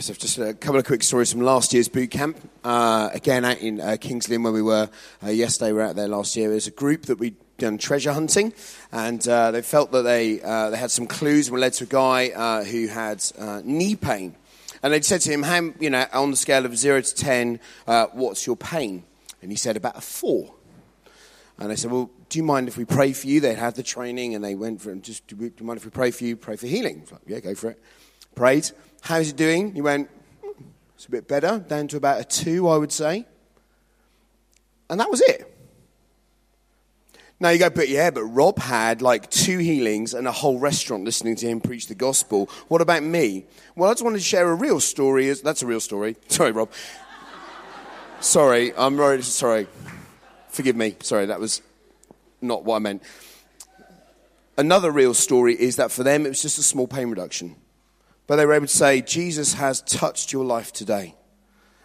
Just 0.00 0.38
a 0.38 0.54
couple 0.54 0.80
of 0.80 0.84
quick 0.84 1.04
stories 1.04 1.30
from 1.30 1.42
last 1.42 1.72
year's 1.72 1.86
boot 1.86 2.10
camp. 2.10 2.36
Uh, 2.64 3.10
again, 3.12 3.44
out 3.44 3.58
in 3.58 3.80
uh, 3.80 3.96
Kings 4.00 4.28
Lynn, 4.28 4.42
where 4.42 4.52
we 4.52 4.60
were 4.60 4.90
uh, 5.22 5.28
yesterday, 5.28 5.70
we 5.70 5.78
were 5.78 5.84
out 5.84 5.94
there 5.94 6.08
last 6.08 6.34
year. 6.34 6.50
There's 6.50 6.66
a 6.66 6.72
group 6.72 7.02
that 7.02 7.20
we'd 7.20 7.36
done 7.58 7.78
treasure 7.78 8.12
hunting, 8.12 8.52
and 8.90 9.26
uh, 9.28 9.52
they 9.52 9.62
felt 9.62 9.92
that 9.92 10.02
they, 10.02 10.42
uh, 10.42 10.70
they 10.70 10.78
had 10.78 10.90
some 10.90 11.06
clues 11.06 11.46
and 11.46 11.52
were 11.52 11.60
led 11.60 11.74
to 11.74 11.84
a 11.84 11.86
guy 11.86 12.30
uh, 12.30 12.64
who 12.64 12.88
had 12.88 13.22
knee 13.64 13.94
pain. 13.94 14.34
And 14.82 14.92
they 14.92 15.00
said 15.00 15.20
to 15.20 15.30
him, 15.30 15.44
How, 15.44 15.60
you 15.78 15.90
know, 15.90 16.04
on 16.12 16.32
the 16.32 16.36
scale 16.36 16.66
of 16.66 16.76
0 16.76 17.00
to 17.00 17.14
10, 17.14 17.60
what's 18.14 18.48
your 18.48 18.56
pain? 18.56 19.04
And 19.42 19.52
he 19.52 19.56
said, 19.56 19.76
About 19.76 19.96
a 19.96 20.00
4. 20.00 20.52
And 21.58 21.70
they 21.70 21.76
said, 21.76 21.92
Well, 21.92 22.10
do 22.30 22.38
you 22.40 22.42
mind 22.42 22.66
if 22.66 22.76
we 22.76 22.84
pray 22.84 23.12
for 23.12 23.28
you? 23.28 23.38
They 23.38 23.54
had 23.54 23.76
the 23.76 23.84
training, 23.84 24.34
and 24.34 24.44
they 24.44 24.56
went 24.56 24.80
for 24.82 24.90
it. 24.90 25.02
Just, 25.02 25.24
do 25.28 25.36
you 25.36 25.52
mind 25.64 25.76
if 25.76 25.84
we 25.84 25.92
pray 25.92 26.10
for 26.10 26.24
you? 26.24 26.34
Pray 26.36 26.56
for 26.56 26.66
healing. 26.66 27.06
Like, 27.12 27.20
yeah, 27.28 27.38
go 27.38 27.54
for 27.54 27.70
it. 27.70 27.80
Prayed. 28.34 28.72
How's 29.04 29.28
it 29.28 29.36
doing? 29.36 29.74
He 29.74 29.82
went, 29.82 30.08
It's 30.94 31.04
a 31.04 31.10
bit 31.10 31.28
better, 31.28 31.58
down 31.58 31.88
to 31.88 31.98
about 31.98 32.22
a 32.22 32.24
two, 32.24 32.66
I 32.66 32.78
would 32.78 32.90
say. 32.90 33.26
And 34.88 34.98
that 34.98 35.10
was 35.10 35.20
it. 35.20 35.54
Now 37.38 37.50
you 37.50 37.58
go, 37.58 37.68
but 37.68 37.90
yeah, 37.90 38.08
but 38.08 38.24
Rob 38.24 38.58
had 38.58 39.02
like 39.02 39.28
two 39.28 39.58
healings 39.58 40.14
and 40.14 40.26
a 40.26 40.32
whole 40.32 40.58
restaurant 40.58 41.04
listening 41.04 41.36
to 41.36 41.46
him 41.46 41.60
preach 41.60 41.86
the 41.86 41.94
gospel. 41.94 42.48
What 42.68 42.80
about 42.80 43.02
me? 43.02 43.44
Well, 43.76 43.90
I 43.90 43.92
just 43.92 44.02
wanted 44.02 44.18
to 44.18 44.24
share 44.24 44.50
a 44.50 44.54
real 44.54 44.80
story. 44.80 45.30
That's 45.34 45.60
a 45.60 45.66
real 45.66 45.80
story. 45.80 46.16
Sorry, 46.28 46.52
Rob. 46.52 46.70
sorry, 48.20 48.72
I'm 48.74 48.96
very 48.96 49.20
sorry. 49.20 49.66
Forgive 50.48 50.76
me. 50.76 50.96
Sorry, 51.00 51.26
that 51.26 51.40
was 51.40 51.60
not 52.40 52.64
what 52.64 52.76
I 52.76 52.78
meant. 52.78 53.02
Another 54.56 54.90
real 54.90 55.12
story 55.12 55.52
is 55.60 55.76
that 55.76 55.92
for 55.92 56.04
them 56.04 56.24
it 56.24 56.30
was 56.30 56.40
just 56.40 56.58
a 56.58 56.62
small 56.62 56.88
pain 56.88 57.10
reduction. 57.10 57.56
But 58.26 58.36
they 58.36 58.46
were 58.46 58.54
able 58.54 58.66
to 58.66 58.72
say, 58.72 59.02
Jesus 59.02 59.54
has 59.54 59.82
touched 59.82 60.32
your 60.32 60.44
life 60.44 60.72
today. 60.72 61.14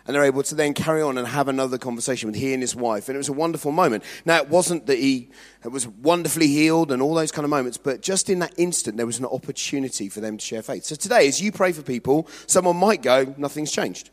And 0.05 0.15
they're 0.15 0.23
able 0.23 0.41
to 0.41 0.55
then 0.55 0.73
carry 0.73 1.03
on 1.03 1.19
and 1.19 1.27
have 1.27 1.49
another 1.49 1.77
conversation 1.77 2.27
with 2.27 2.35
he 2.35 2.53
and 2.53 2.63
his 2.63 2.75
wife. 2.75 3.09
And 3.09 3.15
it 3.15 3.19
was 3.19 3.29
a 3.29 3.33
wonderful 3.33 3.71
moment. 3.71 4.03
Now, 4.25 4.37
it 4.37 4.49
wasn't 4.49 4.87
that 4.87 4.97
he 4.97 5.29
was 5.63 5.87
wonderfully 5.87 6.47
healed 6.47 6.91
and 6.91 6.99
all 6.99 7.13
those 7.13 7.31
kind 7.31 7.43
of 7.43 7.51
moments, 7.51 7.77
but 7.77 8.01
just 8.01 8.27
in 8.27 8.39
that 8.39 8.53
instant, 8.57 8.97
there 8.97 9.05
was 9.05 9.19
an 9.19 9.25
opportunity 9.25 10.09
for 10.09 10.19
them 10.19 10.37
to 10.37 10.43
share 10.43 10.63
faith. 10.63 10.85
So 10.85 10.95
today, 10.95 11.27
as 11.27 11.39
you 11.39 11.51
pray 11.51 11.73
for 11.73 11.83
people, 11.83 12.27
someone 12.47 12.77
might 12.77 13.03
go, 13.03 13.35
nothing's 13.37 13.71
changed. 13.71 14.09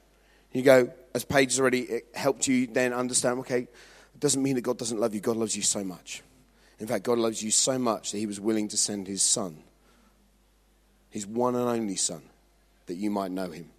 You 0.52 0.62
go, 0.62 0.92
as 1.14 1.24
Paige 1.24 1.52
has 1.52 1.60
already 1.60 1.90
eh, 1.90 2.00
helped 2.14 2.46
you 2.46 2.66
then 2.66 2.92
understand, 2.92 3.38
okay, 3.40 3.60
it 3.60 4.20
doesn't 4.20 4.42
mean 4.42 4.56
that 4.56 4.62
God 4.62 4.76
doesn't 4.76 5.00
love 5.00 5.14
you. 5.14 5.20
God 5.20 5.36
loves 5.36 5.56
you 5.56 5.62
so 5.62 5.82
much. 5.82 6.22
In 6.78 6.86
fact, 6.86 7.04
God 7.04 7.16
loves 7.16 7.42
you 7.42 7.50
so 7.50 7.78
much 7.78 8.12
that 8.12 8.18
he 8.18 8.26
was 8.26 8.38
willing 8.38 8.68
to 8.68 8.76
send 8.76 9.06
his 9.06 9.22
son 9.22 9.62
his 11.16 11.26
one 11.26 11.54
and 11.54 11.66
only 11.66 11.96
Son, 11.96 12.20
that 12.84 12.96
you 12.96 13.10
might 13.10 13.30
know 13.30 13.50
him. 13.50 13.70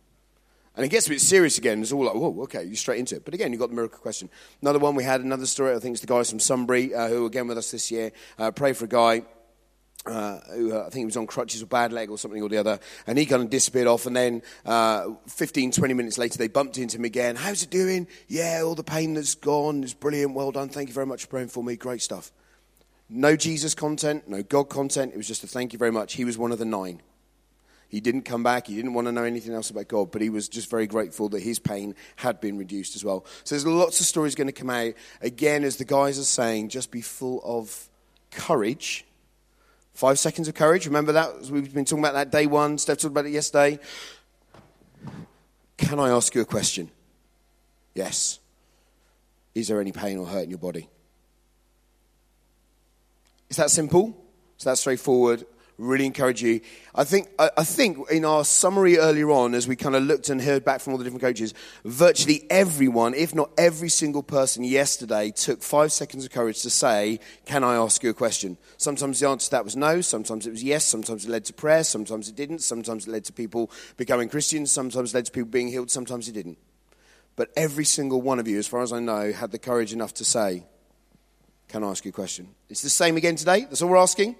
And 0.76 0.84
it 0.84 0.90
gets 0.90 1.06
a 1.06 1.10
bit 1.10 1.22
serious 1.22 1.60
again. 1.60 1.84
It's 1.84 1.92
all 1.92 2.06
like, 2.06 2.16
whoa, 2.16 2.36
okay, 2.44 2.64
you're 2.64 2.76
straight 2.76 2.98
into 2.98 3.16
it. 3.16 3.26
But 3.26 3.36
again, 3.36 3.52
you've 3.52 3.60
got 3.60 3.70
the 3.70 3.76
miracle 3.76 4.00
question. 4.00 4.28
Another 4.60 4.80
one 4.80 4.96
we 4.96 5.04
had, 5.04 5.22
another 5.22 5.46
story, 5.46 5.76
I 5.76 5.80
think 5.80 5.94
it's 5.94 6.02
the 6.02 6.08
guys 6.08 6.32
from 6.32 6.40
Sunbury 6.40 6.96
uh, 6.96 7.08
who 7.10 7.28
again 7.28 7.48
with 7.48 7.60
us 7.60 7.70
this 7.70 7.92
year. 7.92 8.12
Uh, 8.40 8.50
pray 8.50 8.74
for 8.74 8.86
a 8.86 8.88
guy 8.88 9.24
uh, 10.08 10.40
who 10.56 10.74
uh, 10.74 10.80
I 10.80 10.84
think 10.86 10.96
he 10.96 11.06
was 11.06 11.18
on 11.18 11.28
crutches 11.28 11.62
or 11.62 11.68
bad 11.68 11.94
leg 11.94 12.10
or 12.10 12.18
something 12.18 12.42
or 12.42 12.50
the 12.50 12.58
other, 12.58 12.80
and 13.06 13.20
he 13.20 13.28
kind 13.28 13.44
of 13.44 13.52
disappeared 13.52 13.86
off. 13.86 14.08
And 14.08 14.16
then 14.16 14.42
uh, 14.66 15.12
15, 15.28 15.74
20 15.74 15.94
minutes 15.94 16.18
later, 16.18 16.40
they 16.40 16.48
bumped 16.48 16.80
into 16.80 16.98
him 16.98 17.06
again. 17.06 17.36
How's 17.36 17.62
it 17.62 17.70
doing? 17.70 18.08
Yeah, 18.28 18.62
all 18.66 18.74
the 18.74 18.84
pain 18.84 19.14
that's 19.14 19.36
gone 19.36 19.84
is 19.84 19.94
brilliant. 19.94 20.34
Well 20.34 20.52
done. 20.52 20.70
Thank 20.70 20.90
you 20.90 20.94
very 20.96 21.06
much 21.06 21.24
for 21.24 21.28
praying 21.28 21.50
for 21.50 21.64
me. 21.64 21.76
Great 21.76 22.02
stuff. 22.02 22.32
No 23.10 23.38
Jesus 23.38 23.74
content, 23.74 24.28
no 24.28 24.44
God 24.44 24.66
content. 24.70 25.14
It 25.14 25.18
was 25.18 25.28
just 25.28 25.44
a 25.44 25.48
thank 25.48 25.72
you 25.72 25.80
very 25.80 25.92
much. 25.92 26.14
He 26.14 26.26
was 26.26 26.38
one 26.38 26.52
of 26.52 26.60
the 26.60 26.66
nine. 26.66 27.02
He 27.90 28.02
didn't 28.02 28.24
come 28.24 28.44
back. 28.44 28.68
He 28.68 28.76
didn't 28.76 28.94
want 28.94 29.08
to 29.08 29.12
know 29.12 29.24
anything 29.24 29.54
else 29.54 29.70
about 29.70 29.88
God, 29.88 30.12
but 30.12 30.22
he 30.22 30.30
was 30.30 30.50
just 30.50 30.70
very 30.70 30.88
grateful 30.88 31.30
that 31.30 31.42
his 31.42 31.60
pain 31.60 31.96
had 32.18 32.42
been 32.42 32.58
reduced 32.58 32.96
as 32.96 33.06
well. 33.06 33.26
So 33.44 33.56
there's 33.56 33.66
lots 33.66 34.00
of 34.02 34.06
stories 34.06 34.36
going 34.36 34.48
to 34.48 34.54
come 34.54 34.70
out. 34.70 34.94
Again, 35.22 35.64
as 35.64 35.78
the 35.78 35.86
guys 35.86 36.20
are 36.20 36.24
saying, 36.24 36.70
just 36.70 36.92
be 36.92 37.02
full 37.02 37.42
of 37.46 37.90
courage 38.32 39.06
Five 39.98 40.20
seconds 40.20 40.48
of 40.48 40.54
courage. 40.54 40.86
Remember 40.86 41.14
that? 41.14 41.50
We've 41.50 41.74
been 41.74 41.84
talking 41.84 42.04
about 42.04 42.14
that 42.14 42.30
day 42.30 42.46
one. 42.46 42.78
Steph 42.78 43.00
talked 43.00 43.14
about 43.14 43.26
it 43.26 43.32
yesterday. 43.32 43.80
Can 45.76 46.00
I 46.00 46.10
ask 46.10 46.36
you 46.36 46.42
a 46.42 46.46
question? 46.46 46.92
Yes. 47.96 48.38
Is 49.56 49.70
there 49.70 49.82
any 49.82 49.92
pain 49.92 50.20
or 50.20 50.28
hurt 50.28 50.44
in 50.44 50.52
your 50.52 50.60
body? 50.60 50.88
Is 53.50 53.58
that 53.58 53.72
simple? 53.72 54.16
Is 54.60 54.66
that 54.66 54.78
straightforward? 54.78 55.48
Really 55.78 56.06
encourage 56.06 56.42
you. 56.42 56.60
I 56.96 57.04
think, 57.04 57.28
I, 57.38 57.64
think 57.64 58.10
in 58.10 58.26
our 58.26 58.44
summary 58.44 58.98
earlier 58.98 59.30
on, 59.30 59.54
as 59.54 59.68
we 59.68 59.76
kind 59.76 59.96
of 59.96 60.04
looked 60.04 60.30
and 60.30 60.42
heard 60.42 60.66
back 60.66 60.82
from 60.82 60.94
all 60.94 60.98
the 60.98 61.04
different 61.04 61.22
coaches, 61.22 61.54
virtually 61.86 62.46
everyone, 62.50 63.14
if 63.14 63.36
not 63.36 63.52
every 63.58 63.90
single 63.90 64.24
person 64.24 64.64
yesterday, 64.64 65.32
took 65.32 65.62
five 65.62 65.92
seconds 65.92 66.26
of 66.26 66.32
courage 66.32 66.64
to 66.64 66.70
say, 66.72 67.20
Can 67.46 67.64
I 67.64 67.76
ask 67.76 68.02
you 68.02 68.10
a 68.10 68.16
question? 68.16 68.58
Sometimes 68.78 69.20
the 69.20 69.28
answer 69.28 69.46
to 69.46 69.52
that 69.52 69.64
was 69.64 69.76
no, 69.76 70.02
sometimes 70.02 70.48
it 70.48 70.52
was 70.52 70.64
yes, 70.64 70.84
sometimes 70.84 71.26
it 71.26 71.30
led 71.30 71.46
to 71.46 71.54
prayer, 71.54 71.84
sometimes 71.84 72.28
it 72.28 72.36
didn't, 72.36 72.60
sometimes 72.60 73.08
it 73.08 73.12
led 73.12 73.26
to 73.26 73.34
people 73.34 73.70
becoming 73.98 74.30
Christians, 74.30 74.72
sometimes 74.72 75.14
it 75.14 75.18
led 75.18 75.26
to 75.28 75.32
people 75.32 75.50
being 75.50 75.68
healed, 75.68 75.92
sometimes 75.92 76.28
it 76.28 76.34
didn't. 76.34 76.58
But 77.36 77.52
every 77.56 77.86
single 77.86 78.20
one 78.20 78.40
of 78.40 78.48
you, 78.48 78.58
as 78.58 78.68
far 78.68 78.82
as 78.82 78.92
I 78.92 79.00
know, 79.00 79.32
had 79.32 79.52
the 79.52 79.60
courage 79.60 79.94
enough 79.94 80.16
to 80.16 80.26
say, 80.26 80.64
Can 81.68 81.84
I 81.84 81.90
ask 81.92 82.04
you 82.04 82.10
a 82.10 82.14
question? 82.14 82.48
It's 82.68 82.82
the 82.82 82.90
same 82.90 83.16
again 83.16 83.36
today. 83.36 83.62
That's 83.62 83.84
all 83.84 83.90
we're 83.90 83.98
asking. 83.98 84.36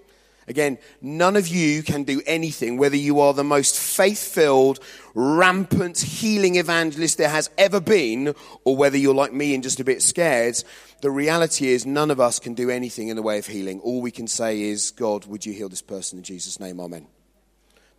Again, 0.48 0.78
none 1.02 1.36
of 1.36 1.50
you 1.50 1.84
can 1.84 2.04
do 2.04 2.22
anything, 2.26 2.78
whether 2.78 2.96
you 2.96 3.20
are 3.20 3.34
the 3.34 3.44
most 3.44 3.78
faith 3.78 4.34
filled, 4.34 4.80
rampant 5.14 6.00
healing 6.00 6.56
evangelist 6.56 7.18
there 7.18 7.28
has 7.28 7.50
ever 7.58 7.82
been, 7.82 8.34
or 8.64 8.78
whether 8.78 8.98
you're 8.98 9.14
like 9.14 9.34
me 9.34 9.54
and 9.54 9.62
just 9.62 9.82
a 9.82 9.84
bit 9.84 10.02
scared. 10.02 10.64
The 11.02 11.12
reality 11.12 11.68
is, 11.68 11.86
none 11.86 12.10
of 12.12 12.22
us 12.22 12.40
can 12.40 12.54
do 12.54 12.70
anything 12.70 13.10
in 13.10 13.18
the 13.18 13.22
way 13.22 13.38
of 13.38 13.48
healing. 13.48 13.82
All 13.82 14.02
we 14.02 14.10
can 14.10 14.26
say 14.26 14.62
is, 14.62 14.92
God, 14.92 15.26
would 15.26 15.46
you 15.46 15.52
heal 15.52 15.68
this 15.68 15.82
person 15.82 16.18
in 16.18 16.24
Jesus' 16.24 16.62
name? 16.62 16.80
Amen. 16.80 17.08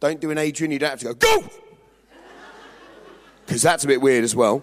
Don't 0.00 0.20
do 0.20 0.30
an 0.30 0.38
Adrian, 0.38 0.70
you 0.70 0.78
don't 0.78 0.90
have 0.90 1.00
to 1.00 1.06
go, 1.06 1.14
go! 1.14 1.50
Because 3.44 3.62
that's 3.62 3.82
a 3.82 3.86
bit 3.86 4.02
weird 4.02 4.24
as 4.24 4.36
well. 4.36 4.62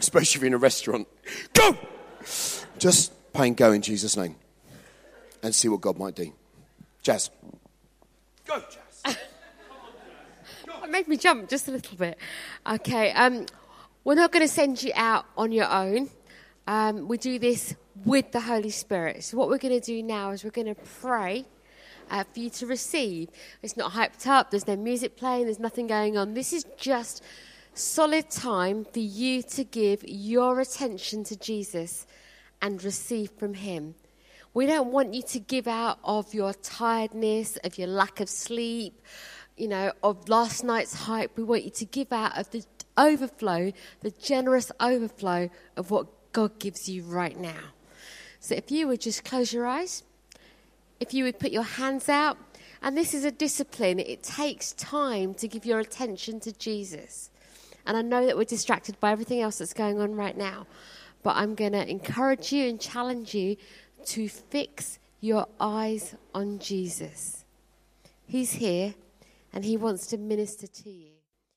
Especially 0.00 0.38
if 0.38 0.42
you're 0.42 0.48
in 0.48 0.54
a 0.54 0.58
restaurant. 0.58 1.06
Go! 1.52 1.78
Just 2.78 3.12
pain 3.32 3.54
go 3.54 3.70
in 3.70 3.80
Jesus' 3.80 4.16
name 4.16 4.34
and 5.42 5.54
see 5.54 5.68
what 5.68 5.80
God 5.80 5.98
might 5.98 6.14
do. 6.14 6.32
Jazz. 7.02 7.30
Go, 8.46 8.60
Jazz. 8.60 9.16
it 10.84 10.90
made 10.90 11.08
me 11.08 11.16
jump 11.16 11.48
just 11.48 11.68
a 11.68 11.72
little 11.72 11.96
bit. 11.96 12.16
Okay, 12.66 13.12
um, 13.12 13.46
we're 14.04 14.14
not 14.14 14.32
going 14.32 14.44
to 14.46 14.52
send 14.52 14.82
you 14.82 14.92
out 14.94 15.26
on 15.36 15.52
your 15.52 15.70
own. 15.70 16.10
Um, 16.66 17.08
we 17.08 17.18
do 17.18 17.38
this 17.38 17.74
with 18.04 18.30
the 18.32 18.40
Holy 18.40 18.70
Spirit. 18.70 19.24
So, 19.24 19.36
what 19.36 19.48
we're 19.48 19.58
going 19.58 19.78
to 19.78 19.84
do 19.84 20.02
now 20.02 20.30
is 20.30 20.44
we're 20.44 20.50
going 20.50 20.72
to 20.72 20.80
pray 21.00 21.44
uh, 22.10 22.24
for 22.32 22.40
you 22.40 22.50
to 22.50 22.66
receive. 22.66 23.28
It's 23.62 23.76
not 23.76 23.92
hyped 23.92 24.26
up, 24.26 24.50
there's 24.50 24.66
no 24.66 24.76
music 24.76 25.16
playing, 25.16 25.46
there's 25.46 25.58
nothing 25.58 25.86
going 25.86 26.16
on. 26.16 26.34
This 26.34 26.52
is 26.52 26.64
just 26.76 27.22
solid 27.74 28.30
time 28.30 28.84
for 28.84 29.00
you 29.00 29.42
to 29.42 29.64
give 29.64 30.04
your 30.06 30.60
attention 30.60 31.24
to 31.24 31.36
Jesus 31.36 32.06
and 32.60 32.82
receive 32.84 33.30
from 33.32 33.54
Him. 33.54 33.94
We 34.54 34.66
don't 34.66 34.92
want 34.92 35.14
you 35.14 35.22
to 35.22 35.38
give 35.40 35.66
out 35.66 35.98
of 36.04 36.34
your 36.34 36.52
tiredness, 36.52 37.56
of 37.64 37.78
your 37.78 37.88
lack 37.88 38.20
of 38.20 38.28
sleep, 38.28 39.00
you 39.56 39.68
know, 39.68 39.92
of 40.02 40.28
last 40.28 40.62
night's 40.62 40.94
hype. 40.94 41.36
We 41.36 41.44
want 41.44 41.64
you 41.64 41.70
to 41.70 41.84
give 41.86 42.12
out 42.12 42.36
of 42.38 42.50
the 42.50 42.64
overflow, 42.98 43.72
the 44.00 44.10
generous 44.10 44.70
overflow 44.78 45.48
of 45.76 45.90
what 45.90 46.06
God 46.32 46.58
gives 46.58 46.88
you 46.88 47.02
right 47.02 47.38
now. 47.38 47.72
So 48.40 48.54
if 48.54 48.70
you 48.70 48.88
would 48.88 49.00
just 49.00 49.24
close 49.24 49.52
your 49.52 49.66
eyes, 49.66 50.02
if 51.00 51.14
you 51.14 51.24
would 51.24 51.38
put 51.38 51.50
your 51.50 51.62
hands 51.62 52.08
out, 52.08 52.36
and 52.82 52.96
this 52.96 53.14
is 53.14 53.24
a 53.24 53.30
discipline, 53.30 54.00
it 54.00 54.22
takes 54.22 54.72
time 54.72 55.34
to 55.34 55.48
give 55.48 55.64
your 55.64 55.78
attention 55.78 56.40
to 56.40 56.52
Jesus. 56.52 57.30
And 57.86 57.96
I 57.96 58.02
know 58.02 58.26
that 58.26 58.36
we're 58.36 58.44
distracted 58.44 58.98
by 59.00 59.12
everything 59.12 59.40
else 59.40 59.58
that's 59.58 59.72
going 59.72 60.00
on 60.00 60.14
right 60.14 60.36
now, 60.36 60.66
but 61.22 61.36
I'm 61.36 61.54
going 61.54 61.72
to 61.72 61.88
encourage 61.88 62.52
you 62.52 62.68
and 62.68 62.80
challenge 62.80 63.34
you 63.34 63.56
to 64.06 64.28
fix 64.28 64.98
your 65.20 65.46
eyes 65.60 66.14
on 66.34 66.58
Jesus. 66.58 67.44
He's 68.26 68.52
here 68.52 68.94
and 69.52 69.64
he 69.64 69.76
wants 69.76 70.06
to 70.08 70.18
minister 70.18 70.66
to 70.66 70.90
you. 70.90 71.21